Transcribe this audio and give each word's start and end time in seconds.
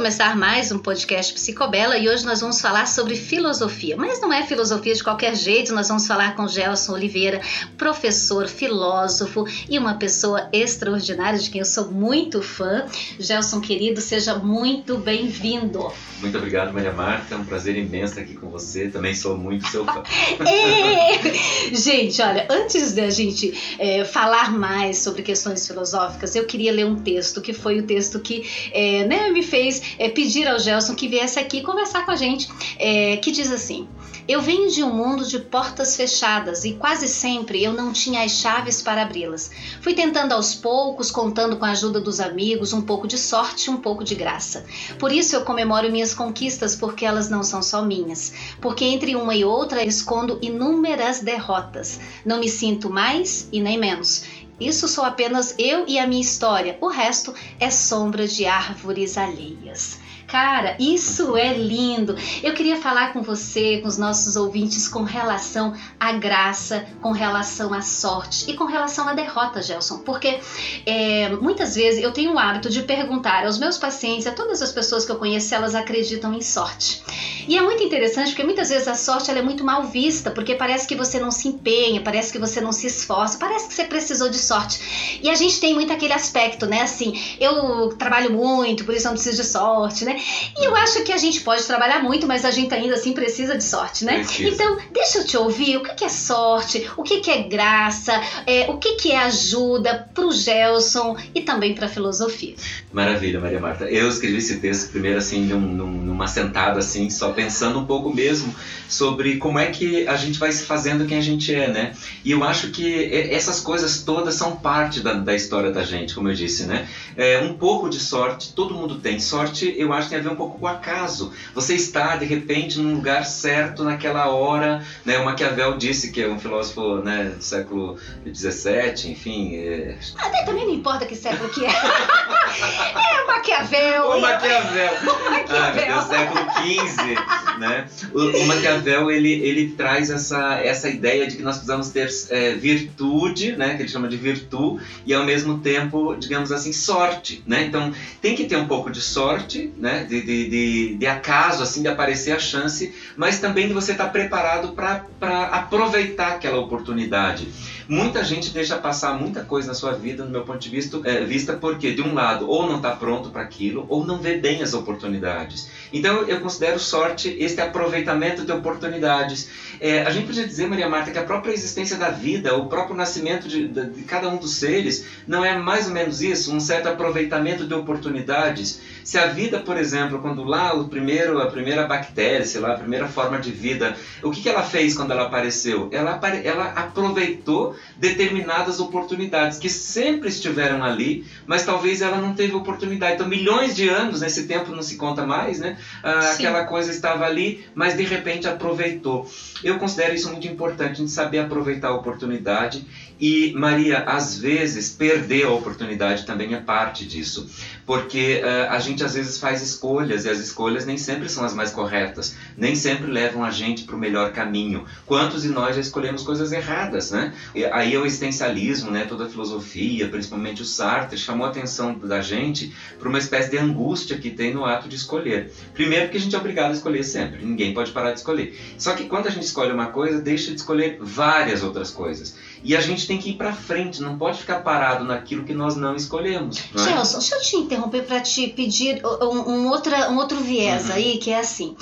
Começar 0.00 0.34
mais 0.34 0.72
um 0.72 0.78
podcast 0.78 1.34
Psicobela 1.34 1.98
e 1.98 2.08
hoje 2.08 2.24
nós 2.24 2.40
vamos 2.40 2.58
falar 2.58 2.86
sobre 2.86 3.14
filosofia. 3.14 3.98
Mas 3.98 4.18
não 4.18 4.32
é 4.32 4.42
filosofia 4.46 4.94
de 4.94 5.04
qualquer 5.04 5.36
jeito, 5.36 5.74
nós 5.74 5.88
vamos 5.88 6.06
falar 6.06 6.34
com 6.34 6.48
Gelson 6.48 6.94
Oliveira, 6.94 7.42
professor, 7.76 8.48
filósofo 8.48 9.44
e 9.68 9.78
uma 9.78 9.96
pessoa 9.96 10.48
extraordinária 10.54 11.38
de 11.38 11.50
quem 11.50 11.58
eu 11.58 11.66
sou 11.66 11.92
muito 11.92 12.40
fã. 12.40 12.86
Gelson, 13.18 13.60
querido, 13.60 14.00
seja 14.00 14.36
muito 14.36 14.96
bem-vindo. 14.96 15.92
Muito 16.20 16.36
obrigado, 16.36 16.72
Maria 16.72 16.92
Marta. 16.92 17.34
É 17.34 17.38
um 17.38 17.44
prazer 17.44 17.76
imenso 17.76 18.12
estar 18.12 18.20
aqui 18.20 18.34
com 18.34 18.48
você. 18.50 18.88
Também 18.88 19.14
sou 19.14 19.36
muito 19.36 19.66
seu 19.68 19.84
fã. 19.84 20.02
é. 20.46 21.74
Gente, 21.74 22.20
olha, 22.20 22.46
antes 22.50 22.92
da 22.92 23.08
gente 23.08 23.76
é, 23.78 24.04
falar 24.04 24.52
mais 24.52 24.98
sobre 24.98 25.22
questões 25.22 25.66
filosóficas, 25.66 26.34
eu 26.36 26.44
queria 26.44 26.72
ler 26.72 26.84
um 26.84 26.96
texto 26.96 27.40
que 27.40 27.54
foi 27.54 27.78
o 27.78 27.82
texto 27.84 28.20
que 28.20 28.46
é, 28.72 29.06
né, 29.06 29.30
me 29.30 29.42
fez 29.42 29.89
é, 29.98 30.08
pedir 30.08 30.48
ao 30.48 30.58
Gelson 30.58 30.94
que 30.94 31.08
viesse 31.08 31.38
aqui 31.38 31.62
conversar 31.62 32.04
com 32.04 32.10
a 32.10 32.16
gente, 32.16 32.48
é, 32.78 33.16
que 33.16 33.30
diz 33.30 33.50
assim: 33.50 33.88
Eu 34.28 34.40
venho 34.40 34.70
de 34.70 34.82
um 34.82 34.92
mundo 34.92 35.24
de 35.24 35.38
portas 35.38 35.96
fechadas 35.96 36.64
e 36.64 36.74
quase 36.74 37.08
sempre 37.08 37.62
eu 37.62 37.72
não 37.72 37.92
tinha 37.92 38.24
as 38.24 38.32
chaves 38.32 38.82
para 38.82 39.02
abri-las. 39.02 39.50
Fui 39.80 39.94
tentando 39.94 40.32
aos 40.32 40.54
poucos, 40.54 41.10
contando 41.10 41.56
com 41.56 41.64
a 41.64 41.70
ajuda 41.70 42.00
dos 42.00 42.20
amigos, 42.20 42.72
um 42.72 42.82
pouco 42.82 43.06
de 43.06 43.18
sorte, 43.18 43.70
um 43.70 43.76
pouco 43.76 44.04
de 44.04 44.14
graça. 44.14 44.64
Por 44.98 45.12
isso 45.12 45.34
eu 45.34 45.44
comemoro 45.44 45.90
minhas 45.90 46.14
conquistas, 46.14 46.74
porque 46.74 47.04
elas 47.04 47.28
não 47.28 47.42
são 47.42 47.62
só 47.62 47.82
minhas. 47.82 48.32
Porque 48.60 48.84
entre 48.84 49.16
uma 49.16 49.34
e 49.34 49.44
outra 49.44 49.84
escondo 49.84 50.38
inúmeras 50.42 51.20
derrotas. 51.20 52.00
Não 52.24 52.38
me 52.38 52.48
sinto 52.48 52.90
mais 52.90 53.48
e 53.52 53.60
nem 53.60 53.78
menos. 53.78 54.24
Isso 54.60 54.86
sou 54.86 55.04
apenas 55.04 55.54
eu 55.58 55.86
e 55.88 55.98
a 55.98 56.06
minha 56.06 56.20
história. 56.20 56.76
O 56.82 56.88
resto 56.88 57.34
é 57.58 57.70
sombra 57.70 58.28
de 58.28 58.44
árvores 58.44 59.16
alheias. 59.16 59.99
Cara, 60.30 60.76
isso 60.78 61.36
é 61.36 61.52
lindo. 61.54 62.14
Eu 62.40 62.54
queria 62.54 62.76
falar 62.76 63.12
com 63.12 63.20
você, 63.20 63.78
com 63.78 63.88
os 63.88 63.98
nossos 63.98 64.36
ouvintes, 64.36 64.86
com 64.86 65.02
relação 65.02 65.74
à 65.98 66.12
graça, 66.12 66.86
com 67.02 67.10
relação 67.10 67.74
à 67.74 67.82
sorte 67.82 68.48
e 68.48 68.54
com 68.54 68.64
relação 68.64 69.08
à 69.08 69.12
derrota, 69.12 69.60
Gelson. 69.60 69.98
Porque 69.98 70.38
é, 70.86 71.30
muitas 71.30 71.74
vezes 71.74 72.00
eu 72.00 72.12
tenho 72.12 72.34
o 72.34 72.38
hábito 72.38 72.70
de 72.70 72.82
perguntar 72.82 73.44
aos 73.44 73.58
meus 73.58 73.76
pacientes, 73.76 74.24
a 74.24 74.30
todas 74.30 74.62
as 74.62 74.70
pessoas 74.70 75.04
que 75.04 75.10
eu 75.10 75.16
conheço, 75.16 75.48
se 75.48 75.54
elas 75.56 75.74
acreditam 75.74 76.32
em 76.32 76.40
sorte. 76.40 77.02
E 77.48 77.58
é 77.58 77.62
muito 77.62 77.82
interessante 77.82 78.28
porque 78.28 78.44
muitas 78.44 78.68
vezes 78.68 78.86
a 78.86 78.94
sorte 78.94 79.32
é 79.32 79.42
muito 79.42 79.64
mal 79.64 79.82
vista, 79.82 80.30
porque 80.30 80.54
parece 80.54 80.86
que 80.86 80.94
você 80.94 81.18
não 81.18 81.32
se 81.32 81.48
empenha, 81.48 82.02
parece 82.02 82.30
que 82.30 82.38
você 82.38 82.60
não 82.60 82.70
se 82.70 82.86
esforça, 82.86 83.36
parece 83.36 83.66
que 83.66 83.74
você 83.74 83.82
precisou 83.82 84.28
de 84.28 84.38
sorte. 84.38 85.18
E 85.20 85.28
a 85.28 85.34
gente 85.34 85.58
tem 85.58 85.74
muito 85.74 85.92
aquele 85.92 86.12
aspecto, 86.12 86.66
né? 86.66 86.82
Assim, 86.82 87.20
eu 87.40 87.88
trabalho 87.98 88.32
muito, 88.32 88.84
por 88.84 88.94
isso 88.94 89.06
não 89.06 89.14
preciso 89.14 89.42
de 89.42 89.48
sorte, 89.48 90.04
né? 90.04 90.19
E 90.58 90.64
eu 90.64 90.74
acho 90.76 91.02
que 91.04 91.12
a 91.12 91.18
gente 91.18 91.40
pode 91.40 91.64
trabalhar 91.64 92.02
muito, 92.02 92.26
mas 92.26 92.44
a 92.44 92.50
gente 92.50 92.72
ainda 92.74 92.94
assim 92.94 93.12
precisa 93.12 93.56
de 93.56 93.64
sorte, 93.64 94.04
né? 94.04 94.18
Precisa. 94.18 94.48
Então, 94.48 94.78
deixa 94.92 95.18
eu 95.18 95.24
te 95.24 95.36
ouvir 95.36 95.76
o 95.76 95.82
que 95.82 96.04
é 96.04 96.08
sorte, 96.08 96.88
o 96.96 97.02
que 97.02 97.30
é 97.30 97.42
graça, 97.42 98.20
é, 98.46 98.70
o 98.70 98.78
que 98.78 99.12
é 99.12 99.18
ajuda 99.18 100.08
para 100.14 100.26
o 100.26 100.32
Gelson 100.32 101.16
e 101.34 101.42
também 101.42 101.74
para 101.74 101.86
a 101.86 101.88
filosofia. 101.88 102.54
Maravilha, 102.92 103.40
Maria 103.40 103.60
Marta. 103.60 103.84
Eu 103.84 104.08
escrevi 104.08 104.38
esse 104.38 104.58
texto 104.58 104.90
primeiro 104.90 105.18
assim, 105.18 105.42
num, 105.46 105.60
numa 105.60 106.26
sentada 106.26 106.78
assim, 106.78 107.08
só 107.08 107.32
pensando 107.32 107.78
um 107.78 107.86
pouco 107.86 108.12
mesmo 108.12 108.54
sobre 108.88 109.36
como 109.36 109.58
é 109.58 109.66
que 109.66 110.06
a 110.06 110.16
gente 110.16 110.38
vai 110.38 110.52
se 110.52 110.64
fazendo 110.64 111.06
quem 111.06 111.18
a 111.18 111.22
gente 111.22 111.54
é, 111.54 111.68
né? 111.68 111.92
E 112.24 112.32
eu 112.32 112.42
acho 112.44 112.70
que 112.70 113.04
essas 113.30 113.60
coisas 113.60 114.02
todas 114.02 114.34
são 114.34 114.56
parte 114.56 115.00
da, 115.00 115.14
da 115.14 115.34
história 115.34 115.70
da 115.70 115.84
gente, 115.84 116.14
como 116.14 116.28
eu 116.28 116.34
disse, 116.34 116.64
né? 116.64 116.88
É, 117.16 117.38
um 117.40 117.54
pouco 117.54 117.88
de 117.88 118.00
sorte, 118.00 118.52
todo 118.52 118.74
mundo 118.74 118.96
tem. 118.96 119.20
Sorte, 119.20 119.72
eu 119.78 119.92
acho 119.92 120.09
tem 120.10 120.18
a 120.18 120.22
ver 120.22 120.30
um 120.30 120.36
pouco 120.36 120.58
com 120.58 120.66
o 120.66 120.68
acaso. 120.68 121.32
Você 121.54 121.74
está, 121.74 122.16
de 122.16 122.24
repente, 122.24 122.78
num 122.78 122.94
lugar 122.94 123.24
certo, 123.24 123.82
naquela 123.84 124.28
hora, 124.28 124.84
né? 125.04 125.18
O 125.18 125.24
Maquiavel 125.24 125.76
disse, 125.76 126.10
que 126.10 126.22
é 126.22 126.28
um 126.28 126.38
filósofo 126.38 126.96
né, 126.96 127.32
do 127.36 127.42
século 127.42 127.98
XVII, 128.26 129.10
enfim... 129.12 129.56
É... 129.56 129.98
Até 130.16 130.44
também 130.44 130.66
não 130.66 130.74
importa 130.74 131.06
que 131.06 131.16
século 131.16 131.48
que 131.50 131.64
é. 131.64 131.70
é 131.70 133.22
o 133.22 133.26
Maquiavel. 133.26 134.10
O 134.10 134.20
Maquiavel. 134.20 134.92
O 135.02 135.30
Maquiavel. 135.30 135.98
Ah, 135.98 136.02
século 136.02 136.40
XV, 136.60 137.58
né? 137.58 137.88
O, 138.12 138.42
o 138.42 138.46
Maquiavel 138.46 138.60
Maquiavel 138.60 139.10
ele, 139.10 139.32
ele 139.32 139.70
traz 139.70 140.10
essa, 140.10 140.54
essa 140.54 140.88
ideia 140.88 141.26
de 141.26 141.36
que 141.36 141.42
nós 141.42 141.56
precisamos 141.56 141.90
ter 141.90 142.08
é, 142.30 142.54
virtude, 142.54 143.56
né, 143.56 143.76
que 143.76 143.82
ele 143.82 143.88
chama 143.88 144.08
de 144.08 144.16
virtude, 144.16 144.84
e 145.06 145.14
ao 145.14 145.24
mesmo 145.24 145.58
tempo, 145.58 146.14
digamos 146.16 146.52
assim, 146.52 146.72
sorte. 146.72 147.42
Né? 147.46 147.64
Então 147.64 147.92
tem 148.20 148.34
que 148.34 148.44
ter 148.44 148.56
um 148.56 148.66
pouco 148.66 148.90
de 148.90 149.00
sorte, 149.00 149.72
né, 149.76 149.99
de, 150.04 150.22
de, 150.22 150.48
de, 150.48 150.94
de 150.96 151.06
acaso, 151.06 151.62
assim, 151.62 151.82
de 151.82 151.88
aparecer 151.88 152.32
a 152.32 152.38
chance, 152.38 152.94
mas 153.16 153.40
também 153.40 153.68
de 153.68 153.74
você 153.74 153.92
estar 153.92 154.08
preparado 154.08 154.72
para 154.72 155.04
aproveitar 155.50 156.32
aquela 156.32 156.58
oportunidade. 156.58 157.48
Muita 157.88 158.22
gente 158.22 158.50
deixa 158.50 158.76
passar 158.76 159.18
muita 159.18 159.44
coisa 159.44 159.68
na 159.68 159.74
sua 159.74 159.92
vida, 159.92 160.24
no 160.24 160.30
meu 160.30 160.44
ponto 160.44 160.58
de 160.58 160.68
vista, 160.68 161.00
é, 161.04 161.24
vista 161.24 161.54
porque, 161.54 161.92
de 161.92 162.02
um 162.02 162.14
lado, 162.14 162.48
ou 162.48 162.66
não 162.66 162.76
está 162.76 162.92
pronto 162.92 163.30
para 163.30 163.42
aquilo, 163.42 163.84
ou 163.88 164.06
não 164.06 164.18
vê 164.18 164.36
bem 164.38 164.62
as 164.62 164.74
oportunidades. 164.74 165.68
Então 165.92 166.22
eu 166.22 166.40
considero 166.40 166.78
sorte 166.78 167.36
este 167.38 167.60
aproveitamento 167.60 168.44
de 168.44 168.52
oportunidades. 168.52 169.48
É, 169.80 170.02
a 170.02 170.10
gente 170.10 170.26
podia 170.26 170.46
dizer, 170.46 170.68
Maria 170.68 170.88
Marta, 170.88 171.10
que 171.10 171.18
a 171.18 171.24
própria 171.24 171.52
existência 171.52 171.96
da 171.96 172.10
vida, 172.10 172.54
o 172.54 172.66
próprio 172.66 172.94
nascimento 172.94 173.48
de, 173.48 173.66
de, 173.68 174.02
cada 174.02 174.28
um 174.28 174.36
dos 174.36 174.56
seres, 174.56 175.06
não 175.26 175.44
é 175.44 175.56
mais 175.56 175.86
ou 175.86 175.92
menos 175.92 176.20
isso, 176.20 176.54
um 176.54 176.60
certo 176.60 176.88
aproveitamento 176.88 177.66
de 177.66 177.74
oportunidades. 177.74 178.80
Se 179.02 179.18
a 179.18 179.26
vida, 179.26 179.58
por 179.58 179.76
exemplo, 179.76 180.18
quando 180.18 180.44
lá 180.44 180.74
o 180.74 180.88
primeiro, 180.88 181.40
a 181.40 181.46
primeira 181.46 181.86
bactéria, 181.86 182.44
sei 182.44 182.60
lá, 182.60 182.74
a 182.74 182.78
primeira 182.78 183.08
forma 183.08 183.38
de 183.38 183.50
vida, 183.50 183.96
o 184.22 184.30
que, 184.30 184.42
que 184.42 184.48
ela 184.48 184.62
fez 184.62 184.94
quando 184.94 185.12
ela 185.12 185.26
apareceu? 185.26 185.88
Ela, 185.90 186.20
ela 186.44 186.66
aproveitou 186.72 187.74
determinadas 187.96 188.80
oportunidades 188.80 189.58
que 189.58 189.68
sempre 189.68 190.28
estiveram 190.28 190.84
ali, 190.84 191.24
mas 191.46 191.64
talvez 191.64 192.02
ela 192.02 192.18
não 192.18 192.34
teve 192.34 192.54
oportunidade. 192.54 193.14
Então, 193.14 193.26
milhões 193.26 193.74
de 193.74 193.88
anos, 193.88 194.20
nesse 194.20 194.46
tempo 194.46 194.72
não 194.72 194.82
se 194.82 194.96
conta 194.96 195.24
mais, 195.24 195.58
né? 195.58 195.78
Ah, 196.02 196.30
aquela 196.30 196.64
coisa 196.64 196.90
estava 196.90 197.24
ali, 197.24 197.64
mas 197.74 197.96
de 197.96 198.04
repente 198.04 198.48
aproveitou. 198.48 199.28
Eu 199.62 199.78
considero 199.78 200.14
isso 200.14 200.30
muito 200.30 200.46
importante, 200.46 201.04
de 201.04 201.10
saber 201.10 201.38
aproveitar 201.38 201.88
a 201.88 201.94
oportunidade 201.94 202.84
e, 203.20 203.52
Maria, 203.54 203.98
às 204.04 204.38
vezes, 204.38 204.90
perder 204.90 205.44
a 205.44 205.50
oportunidade 205.50 206.24
também 206.24 206.54
é 206.54 206.60
parte 206.60 207.06
disso, 207.06 207.48
porque 207.84 208.40
uh, 208.42 208.70
a 208.70 208.78
gente 208.78 209.04
às 209.04 209.14
vezes 209.14 209.36
faz 209.36 209.60
escolhas 209.62 210.24
e 210.24 210.30
as 210.30 210.38
escolhas 210.38 210.86
nem 210.86 210.96
sempre 210.96 211.28
são 211.28 211.44
as 211.44 211.52
mais 211.52 211.70
corretas, 211.70 212.34
nem 212.56 212.74
sempre 212.74 213.10
levam 213.10 213.44
a 213.44 213.50
gente 213.50 213.84
para 213.84 213.94
o 213.94 213.98
melhor 213.98 214.32
caminho. 214.32 214.86
Quantos 215.04 215.42
de 215.42 215.48
nós 215.48 215.74
já 215.74 215.82
escolhemos 215.82 216.22
coisas 216.22 216.50
erradas, 216.52 217.10
né? 217.10 217.34
E 217.54 217.64
aí 217.64 217.96
o 217.96 218.06
existencialismo, 218.06 218.90
né, 218.90 219.04
toda 219.04 219.26
a 219.26 219.28
filosofia, 219.28 220.08
principalmente 220.08 220.62
o 220.62 220.64
Sartre, 220.64 221.18
chamou 221.18 221.46
a 221.46 221.50
atenção 221.50 221.98
da 221.98 222.22
gente 222.22 222.74
para 222.98 223.08
uma 223.08 223.18
espécie 223.18 223.50
de 223.50 223.58
angústia 223.58 224.16
que 224.16 224.30
tem 224.30 224.54
no 224.54 224.64
ato 224.64 224.88
de 224.88 224.96
escolher. 224.96 225.52
Primeiro 225.74 226.06
porque 226.06 226.18
a 226.18 226.20
gente 226.20 226.34
é 226.34 226.38
obrigado 226.38 226.70
a 226.70 226.74
escolher 226.74 227.04
sempre, 227.04 227.44
ninguém 227.44 227.74
pode 227.74 227.92
parar 227.92 228.12
de 228.12 228.18
escolher. 228.18 228.58
Só 228.78 228.94
que 228.94 229.04
quando 229.04 229.26
a 229.26 229.30
gente 229.30 229.44
escolhe 229.44 229.72
uma 229.72 229.86
coisa, 229.86 230.20
deixa 230.20 230.50
de 230.50 230.56
escolher 230.56 230.96
várias 231.00 231.62
outras 231.62 231.90
coisas. 231.90 232.34
E 232.62 232.76
a 232.76 232.80
gente 232.80 233.06
tem 233.06 233.18
que 233.18 233.30
ir 233.30 233.34
para 233.34 233.52
frente, 233.52 234.02
não 234.02 234.18
pode 234.18 234.38
ficar 234.38 234.60
parado 234.60 235.04
naquilo 235.04 235.44
que 235.44 235.54
nós 235.54 235.76
não 235.76 235.96
escolhemos. 235.96 236.62
Não 236.74 236.84
é? 236.84 236.88
Gelson, 236.88 237.18
deixa 237.18 237.34
eu 237.36 237.40
te 237.40 237.56
interromper 237.56 238.02
para 238.04 238.20
te 238.20 238.48
pedir 238.48 239.00
um, 239.04 239.50
um, 239.50 239.68
outra, 239.68 240.10
um 240.10 240.16
outro 240.16 240.38
viés 240.40 240.88
uhum. 240.88 240.94
aí, 240.94 241.18
que 241.18 241.30
é 241.30 241.38
assim. 241.38 241.74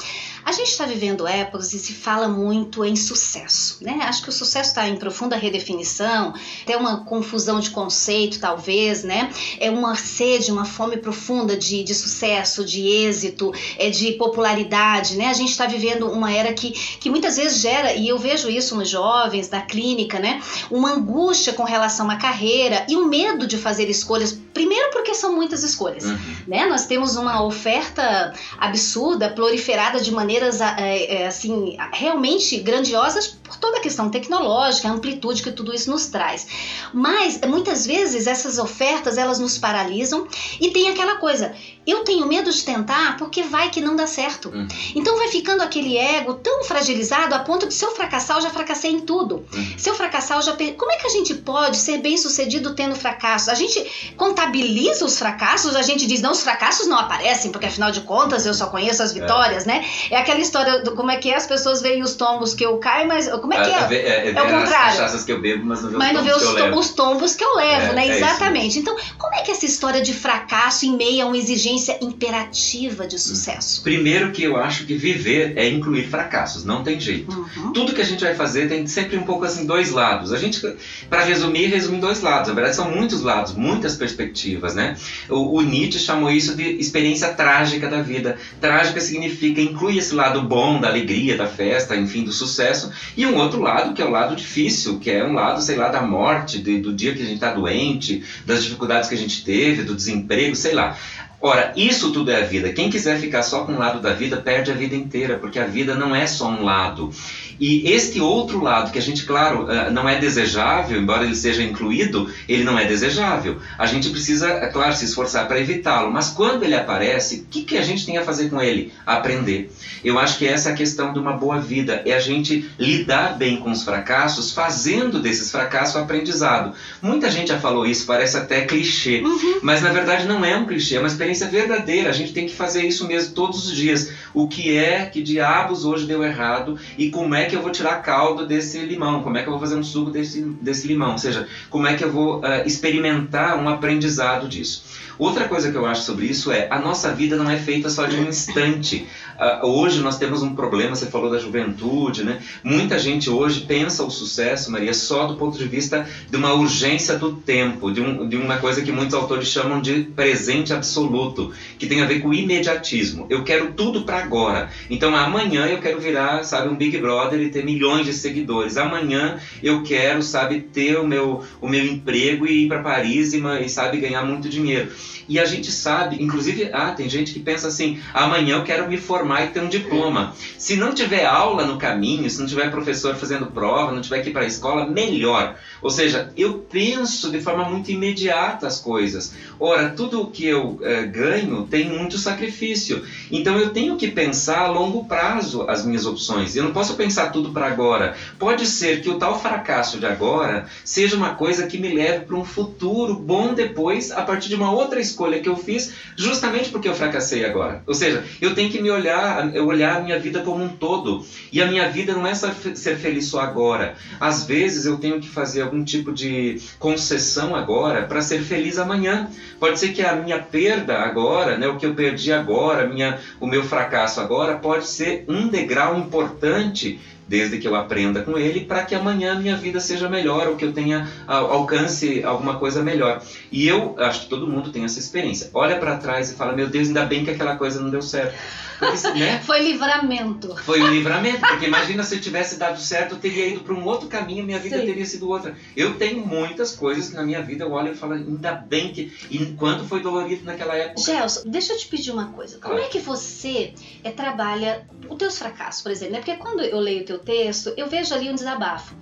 A 0.49 0.53
gente 0.53 0.71
está 0.71 0.87
vivendo 0.87 1.29
épocas 1.29 1.75
e 1.75 1.79
se 1.79 1.93
fala 1.93 2.27
muito 2.27 2.83
em 2.83 2.97
sucesso, 2.97 3.77
né? 3.83 3.99
Acho 4.05 4.23
que 4.23 4.31
o 4.31 4.33
sucesso 4.33 4.71
está 4.71 4.89
em 4.89 4.97
profunda 4.97 5.37
redefinição, 5.37 6.33
até 6.63 6.75
uma 6.75 7.05
confusão 7.05 7.61
de 7.61 7.69
conceito, 7.69 8.41
talvez, 8.41 9.05
né? 9.05 9.31
É 9.61 9.71
uma 9.71 9.95
sede, 9.95 10.51
uma 10.51 10.65
fome 10.65 10.97
profunda 10.97 11.55
de, 11.55 11.85
de 11.85 11.95
sucesso, 11.95 12.65
de 12.65 12.81
êxito, 12.81 13.53
é 13.79 13.91
de 13.91 14.13
popularidade, 14.13 15.19
né? 15.19 15.27
A 15.27 15.35
gente 15.35 15.51
está 15.51 15.67
vivendo 15.67 16.11
uma 16.11 16.33
era 16.33 16.51
que, 16.55 16.71
que 16.71 17.11
muitas 17.11 17.37
vezes 17.37 17.61
gera, 17.61 17.93
e 17.93 18.09
eu 18.09 18.19
vejo 18.19 18.49
isso 18.49 18.75
nos 18.75 18.89
jovens, 18.89 19.49
da 19.49 19.61
clínica, 19.61 20.19
né? 20.19 20.41
Uma 20.71 20.93
angústia 20.93 21.53
com 21.53 21.65
relação 21.65 22.11
à 22.11 22.17
carreira 22.17 22.87
e 22.89 22.97
o 22.97 23.01
um 23.01 23.09
medo 23.09 23.47
de 23.47 23.59
fazer 23.59 23.91
escolhas, 23.91 24.33
primeiro 24.55 24.93
porque 24.93 25.15
são 25.15 25.35
muitas 25.35 25.63
escolhas, 25.63 26.05
uhum. 26.05 26.19
né? 26.47 26.65
Nós 26.65 26.87
temos 26.87 27.17
uma 27.17 27.45
oferta 27.45 28.33
absurda, 28.59 29.29
proliferada 29.29 30.01
de 30.01 30.11
maneira 30.11 30.38
é, 30.79 31.23
é, 31.23 31.27
assim 31.27 31.77
realmente 31.93 32.59
grandiosas 32.59 33.27
por 33.27 33.57
toda 33.57 33.79
a 33.79 33.81
questão 33.81 34.11
tecnológica, 34.11 34.89
a 34.89 34.93
amplitude 34.93 35.43
que 35.43 35.53
tudo 35.53 35.75
isso 35.75 35.91
nos 35.91 36.07
traz. 36.07 36.47
Mas 36.93 37.41
muitas 37.47 37.87
vezes 37.87 38.27
essas 38.27 38.59
ofertas 38.59 39.19
elas 39.19 39.39
nos 39.39 39.59
paralisam 39.59 40.27
e 40.61 40.71
tem 40.71 40.89
aquela 40.89 41.17
coisa, 41.17 41.55
eu 41.91 42.05
tenho 42.05 42.27
medo 42.27 42.51
de 42.51 42.63
tentar 42.63 43.17
porque 43.17 43.43
vai 43.43 43.71
que 43.71 43.81
não 43.81 43.97
dá 43.97 44.07
certo. 44.07 44.51
Uhum. 44.51 44.67
Então 44.95 45.17
vai 45.17 45.29
ficando 45.29 45.63
aquele 45.63 45.97
ego 45.97 46.35
tão 46.35 46.65
fragilizado 46.65 47.35
a 47.35 47.41
ponto 47.41 47.67
de 47.67 47.75
se 47.75 47.85
eu 47.85 47.93
fracassar, 47.93 48.39
eu 48.39 48.43
já 48.43 48.51
fracassei 48.51 48.91
em 48.91 49.01
tudo. 49.01 49.47
Uhum. 49.55 49.75
Se 49.77 49.89
eu 49.89 49.95
fracassar, 49.95 50.39
eu 50.39 50.43
já 50.43 50.53
per... 50.55 50.75
Como 50.75 50.93
é 50.93 50.97
que 50.97 51.07
a 51.07 51.11
gente 51.11 51.35
pode 51.35 51.77
ser 51.77 51.99
bem 51.99 52.17
sucedido 52.17 52.75
tendo 52.75 52.95
fracassos? 52.95 53.49
A 53.49 53.55
gente 53.55 54.13
contabiliza 54.17 55.05
os 55.05 55.19
fracassos, 55.19 55.75
a 55.75 55.83
gente 55.83 56.07
diz, 56.07 56.21
não, 56.21 56.33
os 56.33 56.43
fracassos 56.43 56.87
não 56.87 56.99
aparecem, 56.99 57.51
porque 57.51 57.67
afinal 57.67 57.91
de 57.91 58.01
contas 58.03 58.45
eu 58.47 58.55
só 58.55 58.67
conheço 58.67 59.03
as 59.03 59.11
é. 59.11 59.21
vitórias, 59.21 59.65
é. 59.65 59.67
né? 59.67 59.85
É 60.11 60.17
aquela 60.17 60.41
história 60.41 60.83
do 60.83 60.93
como 60.93 61.11
é 61.11 61.17
que 61.17 61.31
é, 61.31 61.37
as 61.37 61.47
pessoas 61.47 61.81
veem 61.81 62.03
os 62.03 62.15
tombos 62.15 62.55
que 62.55 62.65
eu 62.65 62.77
caio, 62.79 63.09
mas 63.09 63.29
como 63.29 63.55
é 63.55 63.63
que 63.63 63.71
é? 63.71 63.79
É, 63.79 63.95
é, 63.95 64.29
é, 64.29 64.35
é 64.35 64.43
o 64.43 64.61
contrário. 64.61 65.05
As 65.05 65.25
que 65.25 65.33
eu 65.33 65.41
bebo, 65.41 65.67
mas 65.67 65.83
não 65.83 65.91
vê, 65.91 65.97
mas 65.97 66.09
os, 66.09 66.15
não 66.15 66.25
vê 66.25 66.33
os, 66.33 66.87
os, 66.87 66.91
tombos 66.91 67.35
que 67.35 67.45
eu 67.45 67.55
levo, 67.55 67.93
né? 67.93 68.09
Exatamente. 68.09 68.79
Então, 68.79 68.97
como 69.17 69.35
é 69.35 69.43
que 69.43 69.51
essa 69.51 69.67
história 69.67 70.01
de 70.01 70.13
fracasso 70.13 70.87
em 70.87 70.97
meio 70.97 71.25
a 71.25 71.27
uma 71.27 71.37
exigência 71.79 71.99
imperativa 72.03 73.07
de 73.07 73.19
sucesso? 73.19 73.83
Primeiro 73.83 74.33
que 74.33 74.43
eu 74.43 74.57
acho 74.57 74.85
que 74.85 74.95
viver 74.95 75.57
é 75.57 75.69
incluir 75.69 76.09
fracassos, 76.09 76.65
não 76.65 76.83
tem 76.83 76.99
jeito. 77.01 77.33
Uhum. 77.33 77.73
Tudo 77.73 77.95
que 77.95 78.01
a 78.01 78.05
gente 78.05 78.23
vai 78.23 78.35
fazer 78.35 78.69
tem 78.69 78.87
sempre 78.87 79.17
um 79.17 79.23
pouco 79.23 79.45
assim 79.45 79.65
dois 79.65 79.91
lados. 79.91 80.33
A 80.33 80.39
gente, 80.39 80.61
para 81.09 81.25
resumir, 81.25 81.67
resume 81.67 82.01
dois 82.01 82.21
lados. 82.21 82.49
Na 82.49 82.55
verdade 82.55 82.77
são 82.77 82.91
muitos 82.91 83.23
lados, 83.23 83.55
muitas 83.55 83.97
perspectivas, 83.97 84.75
né? 84.75 84.97
O, 85.29 85.59
o 85.59 85.63
Nietzsche 85.63 85.99
chamou 85.99 86.31
isso 86.31 86.57
de 86.57 86.65
experiência 86.65 87.29
trágica 87.29 87.89
da 87.89 88.03
vida. 88.03 88.37
Trágica 88.61 89.01
significa 89.01 89.61
inclui 89.61 89.99
esse 89.99 90.15
lado 90.15 90.43
bom 90.43 90.81
da 90.81 90.89
alegria, 90.89 91.37
da 91.37 91.47
festa, 91.47 91.97
enfim, 91.97 92.25
do 92.25 92.33
sucesso, 92.33 92.91
e 93.17 93.25
um 93.25 93.37
outro 93.37 93.61
lado 93.61 93.95
que 93.95 94.03
é 94.03 94.05
o 94.05 94.11
lado 94.11 94.35
difícil, 94.35 94.99
que 94.99 95.11
é 95.11 95.25
um 95.25 95.33
lado, 95.33 95.63
sei 95.63 95.77
lá, 95.77 95.89
da 95.89 96.03
morte, 96.03 96.59
de, 96.59 96.81
do 96.81 96.93
dia 96.93 97.15
que 97.15 97.23
a 97.23 97.25
gente 97.25 97.35
está 97.35 97.53
doente, 97.53 98.23
das 98.45 98.65
dificuldades 98.65 99.09
que 99.09 99.15
a 99.15 99.19
gente 99.19 99.45
teve, 99.45 99.83
do 99.83 99.95
desemprego, 99.95 100.55
sei 100.57 100.75
lá. 100.75 100.97
Ora, 101.41 101.73
isso 101.77 102.13
tudo 102.13 102.33
é 102.33 102.43
a 102.43 102.45
vida. 102.45 102.73
Quem 102.73 102.91
quiser 102.91 103.21
ficar 103.21 103.43
só 103.43 103.65
com 103.65 103.73
um 103.73 103.79
lado 103.79 104.01
da 104.01 104.13
vida, 104.13 104.39
perde 104.39 104.73
a 104.73 104.75
vida 104.75 104.97
inteira, 104.97 105.39
porque 105.39 105.59
a 105.59 105.67
vida 105.67 105.95
não 105.95 106.15
é 106.15 106.27
só 106.27 106.49
um 106.49 106.65
lado. 106.65 107.13
E 107.61 107.91
este 107.91 108.21
outro 108.21 108.63
lado, 108.63 108.91
que 108.91 108.99
a 108.99 109.03
gente, 109.03 109.25
claro, 109.25 109.71
eh, 109.71 109.91
não 109.91 110.09
é 110.09 110.19
desejável, 110.19 111.01
embora 111.01 111.25
ele 111.25 111.35
seja 111.35 111.63
incluído, 111.63 112.33
ele 112.49 112.65
não 112.65 112.79
é 112.79 112.85
desejável. 112.85 113.59
A 113.77 113.87
gente 113.87 114.11
precisa, 114.11 114.49
é 114.49 114.67
claro, 114.67 114.95
se 114.95 115.05
esforçar 115.05 115.47
para 115.47 115.61
evitá-lo. 115.61 116.11
Mas 116.13 116.31
quando 116.31 116.65
ele 116.65 116.75
aparece, 116.75 117.41
o 117.41 117.45
que, 117.47 117.63
que 117.63 117.77
a 117.77 117.83
gente 117.83 118.05
tem 118.05 118.17
a 118.17 118.25
fazer 118.25 118.49
com 118.49 118.61
ele? 118.61 118.93
Aprender. 119.07 119.73
Eu 120.05 120.19
acho 120.19 120.39
que 120.39 120.47
essa 120.47 120.71
é 120.71 120.73
a 120.73 120.77
questão 120.77 121.13
de 121.13 121.19
uma 121.19 121.33
boa 121.33 121.61
vida, 121.61 122.03
é 122.05 122.15
a 122.15 122.21
gente 122.21 122.69
lidar 122.79 123.37
bem 123.37 123.59
com 123.59 123.71
os 123.71 123.83
fracassos, 123.83 124.53
fazendo 124.53 125.21
desses 125.21 125.51
fracassos 125.51 125.97
aprendizado. 125.97 126.75
Muita 127.03 127.31
gente 127.31 127.49
já 127.49 127.59
falou 127.59 127.85
isso, 127.85 128.07
parece 128.07 128.37
até 128.37 128.63
clichê, 128.63 129.21
uhum. 129.25 129.59
mas 129.63 129.83
na 129.83 129.91
verdade 129.91 130.27
não 130.27 130.45
é 130.45 130.57
um 130.57 130.67
clichê, 130.67 130.97
é 130.97 130.99
uma 130.99 131.09
experiência 131.09 131.28
verdadeira. 131.47 132.11
A 132.11 132.13
gente 132.13 132.33
tem 132.33 132.47
que 132.47 132.55
fazer 132.55 132.87
isso 132.87 133.07
mesmo 133.07 133.35
todos 133.35 133.67
os 133.67 133.77
dias. 133.77 134.13
O 134.33 134.49
que 134.49 134.77
é 134.77 135.07
que 135.07 135.23
diabos 135.23 135.85
hoje 135.85 136.07
deu 136.07 136.23
errado 136.23 136.79
e 136.97 137.11
como 137.11 137.35
é 137.35 137.47
que 137.47 137.57
eu 137.57 137.63
vou 137.63 137.71
tirar 137.71 138.03
caldo 138.03 138.47
desse 138.47 138.79
limão? 138.81 139.23
Como 139.23 139.37
é 139.37 139.43
que 139.43 139.49
eu 139.49 139.53
vou 139.53 139.61
fazer 139.61 139.77
um 139.77 139.83
suco 139.83 140.11
desse, 140.11 140.43
desse 140.61 140.87
limão? 140.87 141.13
Ou 141.13 141.19
seja, 141.19 141.49
como 141.71 141.87
é 141.87 141.95
que 141.95 142.05
eu 142.05 142.13
vou 142.13 142.41
uh, 142.41 142.67
experimentar 142.67 143.59
um 143.59 143.69
aprendizado 143.69 144.49
disso? 144.49 144.85
Outra 145.19 145.49
coisa 145.49 145.71
que 145.71 145.77
eu 145.77 145.85
acho 145.85 146.03
sobre 146.03 146.27
isso 146.27 146.53
é 146.53 146.69
a 146.71 146.79
nossa 146.79 147.13
vida 147.13 147.37
não 147.37 147.51
é 147.51 147.57
feita 147.57 147.91
só 147.91 148.07
de 148.07 148.17
um 148.17 148.29
instante. 148.29 149.07
Uh, 149.39 149.67
hoje 149.67 150.01
nós 150.01 150.17
temos 150.17 150.43
um 150.43 150.55
problema, 150.55 150.95
você 150.95 151.07
falou 151.07 151.31
da 151.31 151.39
juventude, 151.39 152.25
né? 152.25 152.41
Muita 152.63 152.99
gente 152.99 153.29
hoje 153.29 153.63
pensa 153.63 154.05
o 154.05 154.11
sucesso, 154.11 154.71
Maria, 154.71 154.95
só 154.95 155.27
do 155.27 155.37
ponto 155.37 155.59
de 155.59 155.65
vista 155.65 156.09
de 156.31 156.37
uma 156.37 156.55
urgência 156.55 157.19
do 157.19 157.33
tempo, 157.33 157.91
de, 157.91 158.01
um, 158.01 158.29
de 158.29 158.37
uma 158.37 158.59
coisa 158.59 158.83
que 158.83 158.93
muitos 158.93 159.15
autores 159.15 159.49
chamam 159.49 159.81
de 159.81 160.03
presente 160.15 160.73
absoluto, 160.73 161.53
que 161.79 161.87
tem 161.87 162.01
a 162.01 162.07
ver 162.07 162.21
com 162.21 162.33
imediatismo. 162.33 163.27
Eu 163.29 163.43
quero 163.43 163.73
tudo 163.73 164.03
para 164.03 164.19
agora. 164.19 164.71
Então 164.89 165.15
amanhã 165.15 165.67
eu 165.67 165.79
quero 165.79 166.01
virar, 166.01 166.45
sabe, 166.45 166.69
um 166.69 166.77
Big 166.77 166.97
Brother 166.99 167.41
e 167.41 167.51
ter 167.51 167.65
milhões 167.65 168.07
de 168.07 168.13
seguidores. 168.13 168.77
Amanhã 168.77 169.39
eu 169.63 169.83
quero, 169.83 170.23
sabe, 170.23 170.61
ter 170.61 170.97
o 170.97 171.07
meu, 171.07 171.43
o 171.61 171.69
meu 171.69 171.85
emprego 171.85 172.47
e 172.47 172.65
ir 172.65 172.69
para 172.69 172.83
Paris 172.83 173.33
e, 173.33 173.43
e, 173.65 173.69
sabe, 173.69 173.99
ganhar 173.99 174.25
muito 174.25 174.49
dinheiro. 174.49 174.91
E 175.29 175.39
a 175.39 175.45
gente 175.45 175.71
sabe, 175.71 176.23
inclusive, 176.23 176.71
ah, 176.73 176.93
tem 176.93 177.09
gente 177.09 177.33
que 177.33 177.41
pensa 177.41 177.69
assim: 177.69 178.01
amanhã 178.13 178.57
eu 178.57 178.65
quero 178.65 178.89
me 178.89 178.97
formar 178.97 179.45
e 179.45 179.49
ter 179.49 179.61
um 179.61 179.69
diploma. 179.69 180.35
Se 180.57 180.77
não 180.77 180.95
tiver 180.95 181.25
aula 181.25 181.67
no 181.67 181.79
caminho, 181.79 182.29
se 182.29 182.41
não 182.41 182.47
tiver 182.47 182.71
professor 182.71 183.15
fazendo 183.15 183.47
prova, 183.47 183.93
não 183.93 184.01
tiver 184.01 184.23
que 184.23 184.31
ir 184.31 184.33
para 184.33 184.43
a 184.43 184.47
escola, 184.47 184.87
melhor. 184.87 185.57
Ou 185.81 185.91
seja, 185.91 186.33
eu 186.37 186.55
penso 186.71 187.31
de 187.31 187.41
forma 187.41 187.69
muito 187.69 187.91
imediata 187.91 188.67
as 188.67 188.81
coisas. 188.81 189.35
Ora, 189.61 189.91
tudo 189.91 190.23
o 190.23 190.31
que 190.31 190.45
eu 190.45 190.79
eh, 190.83 191.05
ganho 191.05 191.65
tem 191.65 191.89
muito 191.89 192.19
sacrifício. 192.19 193.05
Então 193.31 193.59
eu 193.59 193.71
tenho 193.71 193.97
que 193.97 194.09
pensar 194.09 194.63
a 194.63 194.71
longo 194.71 195.05
prazo 195.05 195.65
as 195.69 195.85
minhas 195.85 196.07
opções. 196.07 196.57
Eu 196.57 196.65
não 196.65 196.73
posso 196.73 196.95
pensar 196.95 197.31
tudo 197.31 197.51
para 197.51 197.67
agora. 197.67 198.17
Pode 198.39 198.67
ser 198.67 199.01
que 199.01 199.11
o 199.11 199.19
tal 199.19 199.41
fracasso 199.41 199.99
de 199.99 200.07
agora 200.07 200.67
seja 200.85 201.17
uma 201.17 201.35
coisa 201.35 201.67
que 201.67 201.79
me 201.79 201.93
leve 201.93 202.25
para 202.25 202.37
um 202.37 202.45
futuro 202.45 203.15
bom 203.15 203.55
depois, 203.55 204.11
a 204.11 204.23
partir 204.23 204.49
de 204.49 204.55
uma 204.55 204.71
outra 204.71 204.98
escolha 205.01 205.41
que 205.41 205.49
eu 205.49 205.57
fiz, 205.57 205.93
justamente 206.17 206.71
porque 206.71 206.89
eu 206.89 206.95
fracassei 206.95 207.45
agora. 207.45 207.83
Ou 207.87 207.95
seja, 207.95 208.25
eu 208.41 208.55
tenho 208.55 208.71
que 208.71 208.81
me 208.81 208.91
olhar, 208.91 209.55
eu 209.55 209.67
olhar 209.67 209.97
a 209.97 210.01
minha 210.01 210.19
vida 210.19 210.41
como 210.41 210.65
um 210.65 210.69
todo. 210.69 211.25
E 211.53 211.63
a 211.63 211.67
minha 211.67 211.89
vida 211.89 212.13
não 212.13 212.27
é 212.27 212.35
só 212.35 212.53
ser 212.75 212.97
feliz 212.97 213.27
só 213.27 213.41
agora. 213.41 213.95
Às 214.21 214.45
vezes 214.45 214.87
eu 214.87 214.97
tenho 214.97 215.21
que 215.21 215.29
fazer 215.29 215.63
algum 215.63 215.83
tipo 215.85 216.13
de 216.13 216.61
concessão 216.79 217.55
agora 217.55 218.03
para 218.03 218.23
ser 218.23 218.41
feliz 218.43 218.79
amanhã. 218.79 219.29
Pode 219.59 219.79
ser 219.79 219.89
que 219.89 220.03
a 220.03 220.15
minha 220.15 220.39
perda 220.39 220.99
agora, 220.99 221.57
né, 221.57 221.67
o 221.67 221.77
que 221.77 221.87
eu 221.87 221.95
perdi 221.95 222.33
agora, 222.33 222.87
minha, 222.87 223.19
o 223.41 223.47
meu 223.47 223.65
fracasso 223.65 224.21
agora, 224.21 224.57
pode 224.57 224.87
ser 224.87 225.25
um 225.29 225.49
degrau 225.49 225.99
importante 225.99 226.99
desde 227.29 227.59
que 227.59 227.69
eu 227.69 227.77
aprenda 227.77 228.23
com 228.23 228.39
ele, 228.39 228.65
para 228.65 228.85
que 228.85 228.95
amanhã 228.95 229.39
minha 229.39 229.57
vida 229.57 229.79
seja 229.79 230.09
melhor 230.09 230.49
ou 230.49 230.57
que 230.57 230.65
eu 230.65 230.73
tenha 230.73 231.09
alcance 231.27 232.25
alguma 232.25 232.59
coisa 232.59 232.83
melhor. 232.83 233.23
E 233.53 233.69
eu 233.69 233.95
acho 233.99 234.23
que 234.23 234.29
todo 234.29 234.49
mundo 234.49 234.71
tem 234.71 234.85
essa 234.85 234.99
experiência. 234.99 235.51
Olha 235.53 235.79
para 235.79 235.99
trás 235.99 236.31
e 236.31 236.35
fala: 236.35 236.53
Meu 236.53 236.69
Deus, 236.69 236.89
ainda 236.89 237.05
bem 237.05 237.25
que 237.25 237.31
aquela 237.31 237.57
coisa 237.57 237.81
não 237.81 237.91
deu 237.91 238.03
certo. 238.03 238.35
Porque, 238.79 239.19
né? 239.19 239.41
Foi 239.45 239.61
livramento. 239.61 240.57
Foi 240.57 240.81
um 240.81 240.91
livramento, 240.91 241.41
porque 241.41 241.67
imagina 241.67 242.03
se 242.03 242.15
eu 242.15 242.21
tivesse 242.21 242.57
dado 242.57 242.81
certo, 242.81 243.17
eu 243.17 243.19
teria 243.19 243.49
ido 243.49 243.61
para 243.61 243.75
um 243.75 243.85
outro 243.85 244.09
caminho, 244.09 244.45
minha 244.45 244.59
vida 244.59 244.79
Sim. 244.79 244.87
teria 244.87 245.05
sido 245.05 245.29
outra. 245.29 245.57
Eu 245.77 245.95
tenho 245.95 246.25
muitas 246.25 246.75
coisas 246.75 247.09
que 247.09 247.17
na 247.17 247.25
minha 247.25 247.43
vida 247.43 247.65
eu 247.65 247.73
olho 247.73 247.93
e 247.93 247.97
falo, 247.97 248.15
ainda 248.15 248.53
bem 248.53 248.93
que. 248.93 249.13
Enquanto 249.31 249.85
foi 249.85 250.01
dolorido 250.01 250.45
naquela 250.45 250.75
época. 250.77 251.01
Gelson, 251.01 251.43
deixa 251.47 251.73
eu 251.73 251.79
te 251.79 251.89
pedir 251.89 252.13
uma 252.13 252.27
coisa. 252.27 252.59
Como 252.59 252.79
é 252.79 252.87
que 252.87 253.01
você 253.01 253.75
é, 254.05 254.11
trabalha 254.11 254.87
os 255.09 255.17
teus 255.19 255.39
fracassos, 255.39 255.83
por 255.83 255.91
exemplo? 255.91 256.15
Né? 256.15 256.21
Porque 256.21 256.37
quando 256.37 256.61
eu 256.61 256.79
leio 256.79 257.03
o 257.03 257.05
teu 257.05 257.18
texto, 257.19 257.73
eu 257.77 257.89
vejo 257.89 258.15
ali 258.15 258.31
um 258.31 258.35
desabafo. 258.35 258.95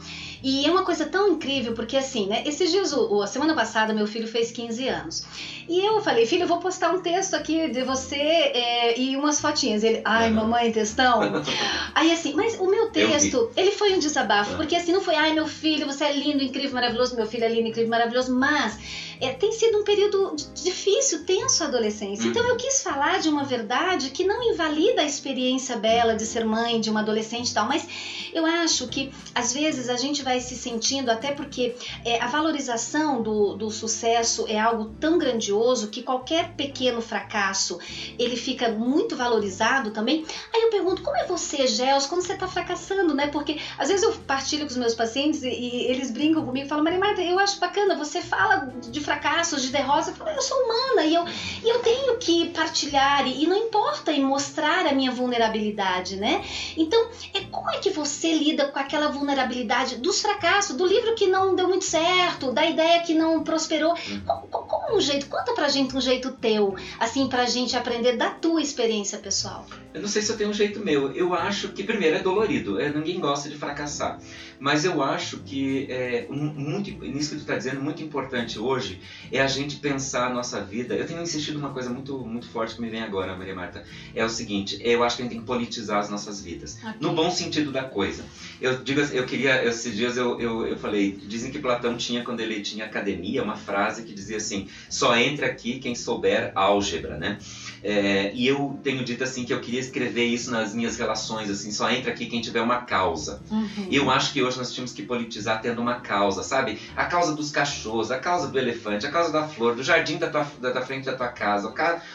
E 0.43 0.65
é 0.67 0.71
uma 0.71 0.85
coisa 0.85 1.07
tão 1.07 1.29
incrível, 1.29 1.73
porque 1.73 1.97
assim, 1.97 2.27
né? 2.27 2.43
Esses 2.47 2.71
dias, 2.71 2.93
o, 2.93 3.23
a 3.23 3.27
semana 3.27 3.55
passada, 3.55 3.93
meu 3.93 4.07
filho 4.07 4.29
fez 4.29 4.51
15 4.53 4.89
anos. 4.89 5.25
E 5.69 5.85
eu 5.85 6.01
falei, 6.01 6.27
filho, 6.27 6.45
eu 6.45 6.47
vou 6.47 6.59
postar 6.59 6.93
um 6.93 7.01
texto 7.01 7.35
aqui 7.35 7.69
de 7.69 7.83
você 7.83 8.17
é, 8.17 8.99
e 8.99 9.17
umas 9.17 9.41
fotinhas. 9.41 9.83
Ele, 9.83 10.01
ai, 10.05 10.29
uhum. 10.29 10.37
mamãe, 10.37 10.71
textão. 10.71 11.21
Aí 11.95 12.13
assim, 12.13 12.35
mas 12.35 12.59
o 12.61 12.67
meu 12.67 12.91
texto, 12.91 13.51
ele 13.57 13.73
foi 13.73 13.95
um 13.95 13.99
desabafo, 13.99 14.53
uhum. 14.53 14.57
porque 14.59 14.77
assim, 14.77 14.93
não 14.93 15.01
foi, 15.01 15.17
ai, 15.17 15.33
meu 15.33 15.49
filho, 15.49 15.87
você 15.87 16.05
é 16.05 16.13
lindo, 16.13 16.43
incrível, 16.43 16.75
maravilhoso, 16.75 17.17
meu 17.17 17.27
filho 17.27 17.45
é 17.45 17.49
lindo, 17.49 17.69
incrível, 17.69 17.91
maravilhoso, 17.91 18.33
mas 18.33 18.79
é, 19.21 19.33
tem 19.33 19.51
sido 19.51 19.79
um 19.79 19.85
período 19.85 20.37
difícil, 20.55 21.25
tenso 21.25 21.65
a 21.65 21.67
adolescência. 21.67 22.25
Uhum. 22.25 22.31
Então 22.31 22.47
eu 22.47 22.57
quis 22.57 22.83
falar 22.83 23.19
de 23.19 23.29
uma 23.29 23.45
verdade 23.45 24.11
que 24.11 24.25
não 24.25 24.43
invalida 24.53 25.03
a 25.03 25.05
experiência 25.05 25.77
bela 25.77 26.15
de 26.15 26.25
ser 26.25 26.45
mãe 26.45 26.81
de 26.81 26.91
uma 26.91 27.01
adolescente 27.01 27.51
e 27.51 27.55
tal, 27.55 27.67
mas 27.67 27.87
eu 28.33 28.45
acho 28.45 28.87
que 28.89 29.13
às 29.35 29.53
vezes 29.53 29.89
a 29.89 29.97
gente 29.97 30.23
vai 30.23 30.41
se 30.41 30.55
sentindo, 30.55 31.11
até 31.11 31.33
porque 31.33 31.75
é, 32.05 32.21
a 32.21 32.27
valorização 32.27 33.23
do, 33.23 33.55
do 33.55 33.71
sucesso 33.71 34.47
é 34.49 34.59
algo 34.59 34.95
tão 35.01 35.19
grandioso 35.19 35.89
que 35.89 36.03
qualquer 36.03 36.53
pequeno 36.53 37.01
fracasso 37.01 37.79
ele 38.19 38.37
fica 38.37 38.69
muito 38.69 39.17
valorizado 39.17 39.91
também. 39.91 40.25
Aí 40.55 40.63
eu 40.63 40.71
pergunto, 40.71 41.03
como 41.03 41.17
é 41.17 41.25
você, 41.25 41.67
Gels, 41.67 42.07
quando 42.07 42.23
você 42.23 42.35
está 42.35 42.47
fracassando, 42.47 43.15
né? 43.15 43.29
Porque 43.29 43.59
às 43.79 43.89
vezes 43.89 44.03
eu 44.03 44.13
partilho 44.13 44.65
com 44.65 44.71
os 44.71 44.77
meus 44.77 44.95
pacientes 44.95 45.43
e, 45.43 45.49
e 45.49 45.87
eles 45.87 46.11
brincam 46.11 46.45
comigo 46.45 46.69
falam, 46.69 46.85
Maria 46.85 46.99
Marta, 46.99 47.23
eu 47.23 47.39
acho 47.39 47.59
bacana, 47.59 47.97
você 47.97 48.21
fala 48.21 48.73
de 48.91 49.01
fracassos, 49.01 49.63
de 49.63 49.71
derrotas, 49.71 50.09
eu 50.09 50.15
falo, 50.15 50.31
eu 50.31 50.43
sou 50.43 50.57
humana 50.59 51.05
e 51.05 51.15
eu, 51.15 51.25
e 51.65 51.69
eu 51.69 51.79
tenho 51.81 52.17
que 52.19 52.49
partilhar 52.51 53.27
e, 53.27 53.45
e 53.45 53.47
não 53.47 53.57
importa 53.57 54.13
e 54.13 54.21
mostrar 54.21 54.87
a 54.87 54.93
minha 54.93 55.11
vulnerabilidade, 55.11 56.17
né? 56.17 56.45
Então, 56.77 57.09
é 57.35 57.41
como 57.43 57.71
é 57.71 57.79
que 57.79 57.91
você 57.97 58.35
lida 58.35 58.69
com 58.69 58.79
aquela 58.79 59.09
vulnerabilidade 59.09 59.97
dos 59.97 60.21
fracassos, 60.21 60.77
do 60.77 60.87
livro 60.87 61.15
que 61.15 61.27
não 61.27 61.57
deu 61.57 61.67
muito 61.67 61.85
certo, 61.87 62.53
da 62.53 62.65
ideia 62.65 63.01
que 63.03 63.15
não 63.15 63.43
prosperou? 63.43 63.95
Como, 64.27 64.47
como 64.49 64.97
um 64.97 65.01
jeito, 65.01 65.27
conta 65.27 65.55
pra 65.55 65.69
gente 65.69 65.97
um 65.97 66.01
jeito 66.01 66.33
teu, 66.33 66.77
assim, 67.01 67.27
pra 67.27 67.47
gente 67.47 67.75
aprender 67.75 68.17
da 68.17 68.31
tua 68.31 68.61
experiência 68.61 69.19
pessoal. 69.19 69.67
Eu 69.95 70.03
não 70.03 70.09
sei 70.09 70.21
se 70.21 70.31
eu 70.31 70.37
tenho 70.37 70.51
um 70.51 70.53
jeito 70.53 70.85
meu. 70.85 71.11
Eu 71.13 71.33
acho 71.33 71.69
que, 71.69 71.83
primeiro, 71.83 72.17
é 72.17 72.23
dolorido. 72.23 72.79
É, 72.79 72.93
ninguém 72.93 73.19
gosta 73.19 73.49
de 73.49 73.57
fracassar. 73.57 74.21
Mas 74.59 74.85
eu 74.85 75.03
acho 75.03 75.39
que, 75.39 75.87
é, 75.91 76.27
muito, 76.29 76.91
nisso 77.05 77.31
que 77.31 77.37
tu 77.37 77.41
está 77.41 77.57
dizendo, 77.57 77.81
muito 77.81 78.03
importante 78.03 78.59
hoje 78.59 79.01
é 79.33 79.41
a 79.41 79.47
gente 79.47 79.77
pensar 79.77 80.27
a 80.27 80.35
nossa 80.35 80.63
vida. 80.63 80.95
Eu 80.95 81.07
tenho 81.07 81.23
insistido 81.23 81.59
uma 81.59 81.71
coisa 81.71 81.89
muito, 81.89 82.19
muito 82.19 82.47
forte 82.49 82.75
que 82.75 82.83
me 82.83 82.91
vem 82.91 83.03
agora, 83.03 83.35
Maria 83.35 83.55
Marta. 83.55 83.85
É 84.15 84.23
o 84.23 84.29
seguinte: 84.29 84.79
eu 84.83 85.03
acho 85.03 85.17
que 85.17 85.23
a 85.23 85.25
gente 85.25 85.33
tem 85.33 85.41
que 85.41 85.47
politizar 85.47 85.99
as 85.99 86.11
nossas 86.11 86.43
vidas. 86.43 86.77
Okay. 86.77 86.93
No 87.01 87.15
bom 87.15 87.31
sentido 87.31 87.73
da 87.73 87.86
coisa. 87.87 88.25
Eu 88.61 88.83
digo 88.83 89.01
eu 89.01 89.27
queria, 89.27 89.65
esses 89.65 89.95
dias 89.95 90.17
eu, 90.17 90.41
eu, 90.41 90.67
eu 90.67 90.79
falei, 90.79 91.13
dizem 91.13 91.51
que 91.51 91.59
Platão 91.59 91.97
tinha, 91.97 92.25
quando 92.25 92.41
ele 92.41 92.61
tinha 92.61 92.87
academia, 92.87 93.43
uma 93.43 93.57
frase 93.57 94.03
que 94.03 94.15
dizia 94.15 94.39
assim: 94.39 94.69
só 94.89 95.17
entra 95.17 95.47
aqui 95.47 95.79
quem 95.79 95.95
souber 95.95 96.53
álgebra, 96.55 97.19
né? 97.19 97.39
É, 97.83 98.33
e 98.35 98.47
eu 98.49 98.79
tenho 98.83 99.05
dito 99.05 99.23
assim 99.23 99.45
que 99.45 99.53
eu 99.53 99.61
queria 99.61 99.79
escrever 99.79 100.25
isso 100.25 100.51
nas 100.51 100.75
minhas 100.75 100.97
relações, 100.97 101.51
assim, 101.51 101.71
só 101.71 101.91
entra 101.91 102.11
aqui 102.11 102.27
quem 102.27 102.41
tiver 102.41 102.61
uma 102.61 102.83
causa. 102.83 103.41
Uhum. 103.51 103.89
Eu 103.91 104.11
acho 104.11 104.33
que 104.33 104.43
hoje 104.43 104.59
nós 104.59 104.73
tínhamos 104.73 104.93
que 104.93 105.03
politizar 105.03 105.61
tendo 105.61 105.81
uma 105.81 106.01
causa, 106.01 106.43
sabe? 106.43 106.81
A 106.97 107.05
causa 107.05 107.35
dos 107.35 107.51
cachorros, 107.51 108.11
a 108.11 108.19
causa 108.19 108.49
do 108.49 108.59
elefante, 108.59 109.07
a 109.07 109.11
causa 109.11 109.31
da 109.31 109.47
flor, 109.47 109.75
do 109.75 109.83
jardim 109.83 110.17
da, 110.17 110.29
tua, 110.29 110.47
da, 110.61 110.71
da 110.71 110.81
frente 110.81 111.05
da 111.05 111.15
tua 111.15 111.29
casa, 111.29 111.73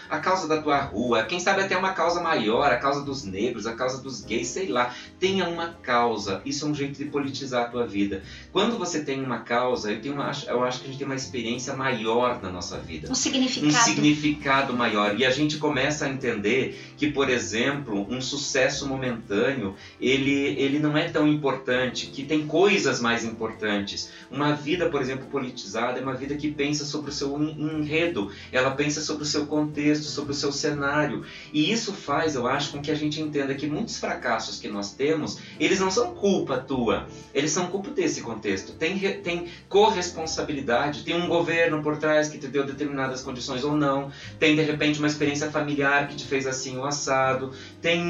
a 0.09 0.19
causa 0.19 0.47
da 0.47 0.61
tua 0.61 0.77
rua, 0.77 1.23
quem 1.23 1.39
sabe 1.39 1.61
até 1.61 1.77
uma 1.77 1.93
causa 1.93 2.21
maior, 2.21 2.71
a 2.71 2.77
causa 2.77 3.03
dos 3.05 3.23
negros, 3.23 3.67
a 3.67 3.73
causa 3.73 4.01
dos 4.01 4.21
gays, 4.21 4.47
sei 4.47 4.67
lá. 4.67 4.93
Tenha 5.21 5.47
uma 5.47 5.69
causa. 5.83 6.41
Isso 6.43 6.65
é 6.65 6.67
um 6.67 6.73
jeito 6.73 6.97
de 6.97 7.05
politizar 7.05 7.65
a 7.65 7.69
tua 7.69 7.85
vida. 7.85 8.23
Quando 8.51 8.75
você 8.75 9.05
tem 9.05 9.23
uma 9.23 9.41
causa, 9.41 9.91
eu, 9.91 10.01
tenho 10.01 10.15
uma, 10.15 10.31
eu 10.47 10.63
acho 10.63 10.79
que 10.79 10.85
a 10.85 10.87
gente 10.87 10.97
tem 10.97 11.05
uma 11.05 11.15
experiência 11.15 11.75
maior 11.75 12.41
na 12.41 12.49
nossa 12.49 12.79
vida. 12.79 13.11
Um 13.11 13.13
significado. 13.13 13.67
Um 13.67 13.71
significado 13.71 14.73
maior. 14.73 15.19
E 15.19 15.23
a 15.23 15.29
gente 15.29 15.57
começa 15.57 16.05
a 16.05 16.09
entender 16.09 16.95
que, 16.97 17.11
por 17.11 17.29
exemplo, 17.29 18.07
um 18.09 18.19
sucesso 18.19 18.87
momentâneo, 18.87 19.75
ele, 19.99 20.59
ele 20.59 20.79
não 20.79 20.97
é 20.97 21.07
tão 21.07 21.27
importante, 21.27 22.07
que 22.07 22.23
tem 22.23 22.47
coisas 22.47 22.99
mais 22.99 23.23
importantes. 23.23 24.11
Uma 24.31 24.53
vida, 24.53 24.89
por 24.89 25.01
exemplo, 25.01 25.27
politizada 25.27 25.99
é 25.99 26.01
uma 26.01 26.15
vida 26.15 26.35
que 26.35 26.49
pensa 26.49 26.83
sobre 26.83 27.11
o 27.11 27.13
seu 27.13 27.39
enredo, 27.39 28.31
ela 28.51 28.71
pensa 28.71 29.01
sobre 29.01 29.21
o 29.21 29.25
seu 29.27 29.45
contexto, 29.45 30.05
sobre 30.05 30.31
o 30.31 30.35
seu 30.35 30.51
cenário. 30.51 31.23
E 31.53 31.71
isso 31.71 31.93
faz, 31.93 32.33
eu 32.33 32.47
acho, 32.47 32.71
com 32.71 32.81
que 32.81 32.89
a 32.89 32.95
gente 32.95 33.21
entenda 33.21 33.53
que 33.53 33.67
muitos 33.67 33.99
fracassos 33.99 34.59
que 34.59 34.67
nós 34.67 34.93
temos, 34.93 35.10
eles 35.59 35.79
não 35.79 35.91
são 35.91 36.13
culpa 36.13 36.57
tua, 36.57 37.07
eles 37.33 37.51
são 37.51 37.67
culpa 37.67 37.89
desse 37.89 38.21
contexto. 38.21 38.73
Tem, 38.73 38.97
tem 39.21 39.47
corresponsabilidade, 39.67 41.03
tem 41.03 41.15
um 41.15 41.27
governo 41.27 41.81
por 41.81 41.97
trás 41.97 42.29
que 42.29 42.37
te 42.37 42.47
deu 42.47 42.65
determinadas 42.65 43.21
condições 43.21 43.63
ou 43.63 43.75
não, 43.75 44.11
tem 44.39 44.55
de 44.55 44.61
repente 44.61 44.99
uma 44.99 45.07
experiência 45.07 45.51
familiar 45.51 46.07
que 46.07 46.15
te 46.15 46.25
fez 46.25 46.47
assim 46.47 46.77
o 46.77 46.85
assado, 46.85 47.51
tem, 47.81 48.03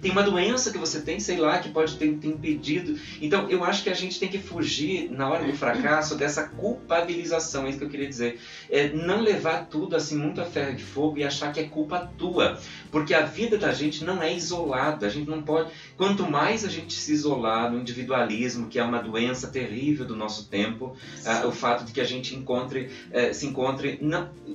tem 0.00 0.10
uma 0.10 0.22
doença 0.22 0.70
que 0.70 0.78
você 0.78 1.00
tem, 1.00 1.20
sei 1.20 1.36
lá, 1.36 1.58
que 1.58 1.68
pode 1.68 1.96
ter, 1.96 2.12
ter 2.14 2.28
impedido. 2.28 2.98
Então 3.20 3.48
eu 3.48 3.64
acho 3.64 3.82
que 3.82 3.90
a 3.90 3.94
gente 3.94 4.18
tem 4.18 4.28
que 4.28 4.38
fugir, 4.38 5.10
na 5.10 5.28
hora 5.28 5.44
do 5.44 5.52
fracasso, 5.52 6.16
dessa 6.16 6.44
culpabilização, 6.44 7.66
é 7.66 7.70
isso 7.70 7.78
que 7.78 7.84
eu 7.84 7.90
queria 7.90 8.08
dizer. 8.08 8.40
É 8.70 8.88
não 8.88 9.20
levar 9.20 9.66
tudo 9.66 9.96
assim 9.96 10.16
muito 10.16 10.40
a 10.40 10.44
ferro 10.44 10.74
de 10.76 10.84
fogo 10.84 11.18
e 11.18 11.24
achar 11.24 11.52
que 11.52 11.60
é 11.60 11.64
culpa 11.64 12.10
tua. 12.16 12.58
Porque 12.90 13.14
a 13.14 13.22
vida 13.22 13.56
da 13.56 13.72
gente 13.72 14.04
não 14.04 14.22
é 14.22 14.32
isolada, 14.34 15.06
a 15.06 15.10
gente 15.10 15.28
não 15.28 15.42
pode. 15.42 15.70
Quanto 15.96 16.29
mais 16.30 16.64
a 16.64 16.68
gente 16.68 16.94
se 16.94 17.12
isolar 17.12 17.70
no 17.70 17.78
individualismo, 17.78 18.68
que 18.68 18.78
é 18.78 18.82
uma 18.82 19.02
doença 19.02 19.48
terrível 19.48 20.06
do 20.06 20.14
nosso 20.16 20.48
tempo, 20.48 20.96
uh, 21.24 21.48
o 21.48 21.52
fato 21.52 21.84
de 21.84 21.92
que 21.92 22.00
a 22.00 22.04
gente 22.04 22.34
encontre, 22.34 22.90
uh, 23.10 23.34
se 23.34 23.46
encontre. 23.46 24.00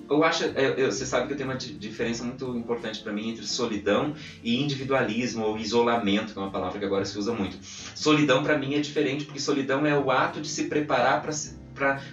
Eu 0.09 0.23
acho, 0.23 0.45
uh, 0.45 0.85
você 0.85 1.05
sabe 1.05 1.27
que 1.27 1.33
eu 1.33 1.37
tenho 1.37 1.49
uma 1.49 1.57
diferença 1.57 2.23
muito 2.23 2.55
importante 2.55 3.01
para 3.01 3.11
mim 3.11 3.29
entre 3.29 3.45
solidão 3.45 4.15
e 4.43 4.61
individualismo 4.63 5.45
ou 5.45 5.57
isolamento, 5.57 6.33
que 6.33 6.39
é 6.39 6.41
uma 6.41 6.51
palavra 6.51 6.79
que 6.79 6.85
agora 6.85 7.05
se 7.05 7.17
usa 7.17 7.33
muito. 7.33 7.57
Solidão 7.61 8.43
para 8.43 8.57
mim 8.57 8.75
é 8.75 8.79
diferente, 8.79 9.25
porque 9.25 9.39
solidão 9.39 9.85
é 9.85 9.97
o 9.97 10.09
ato 10.09 10.39
de 10.39 10.47
se 10.47 10.65
preparar 10.65 11.21
para 11.21 11.31
se 11.31 11.65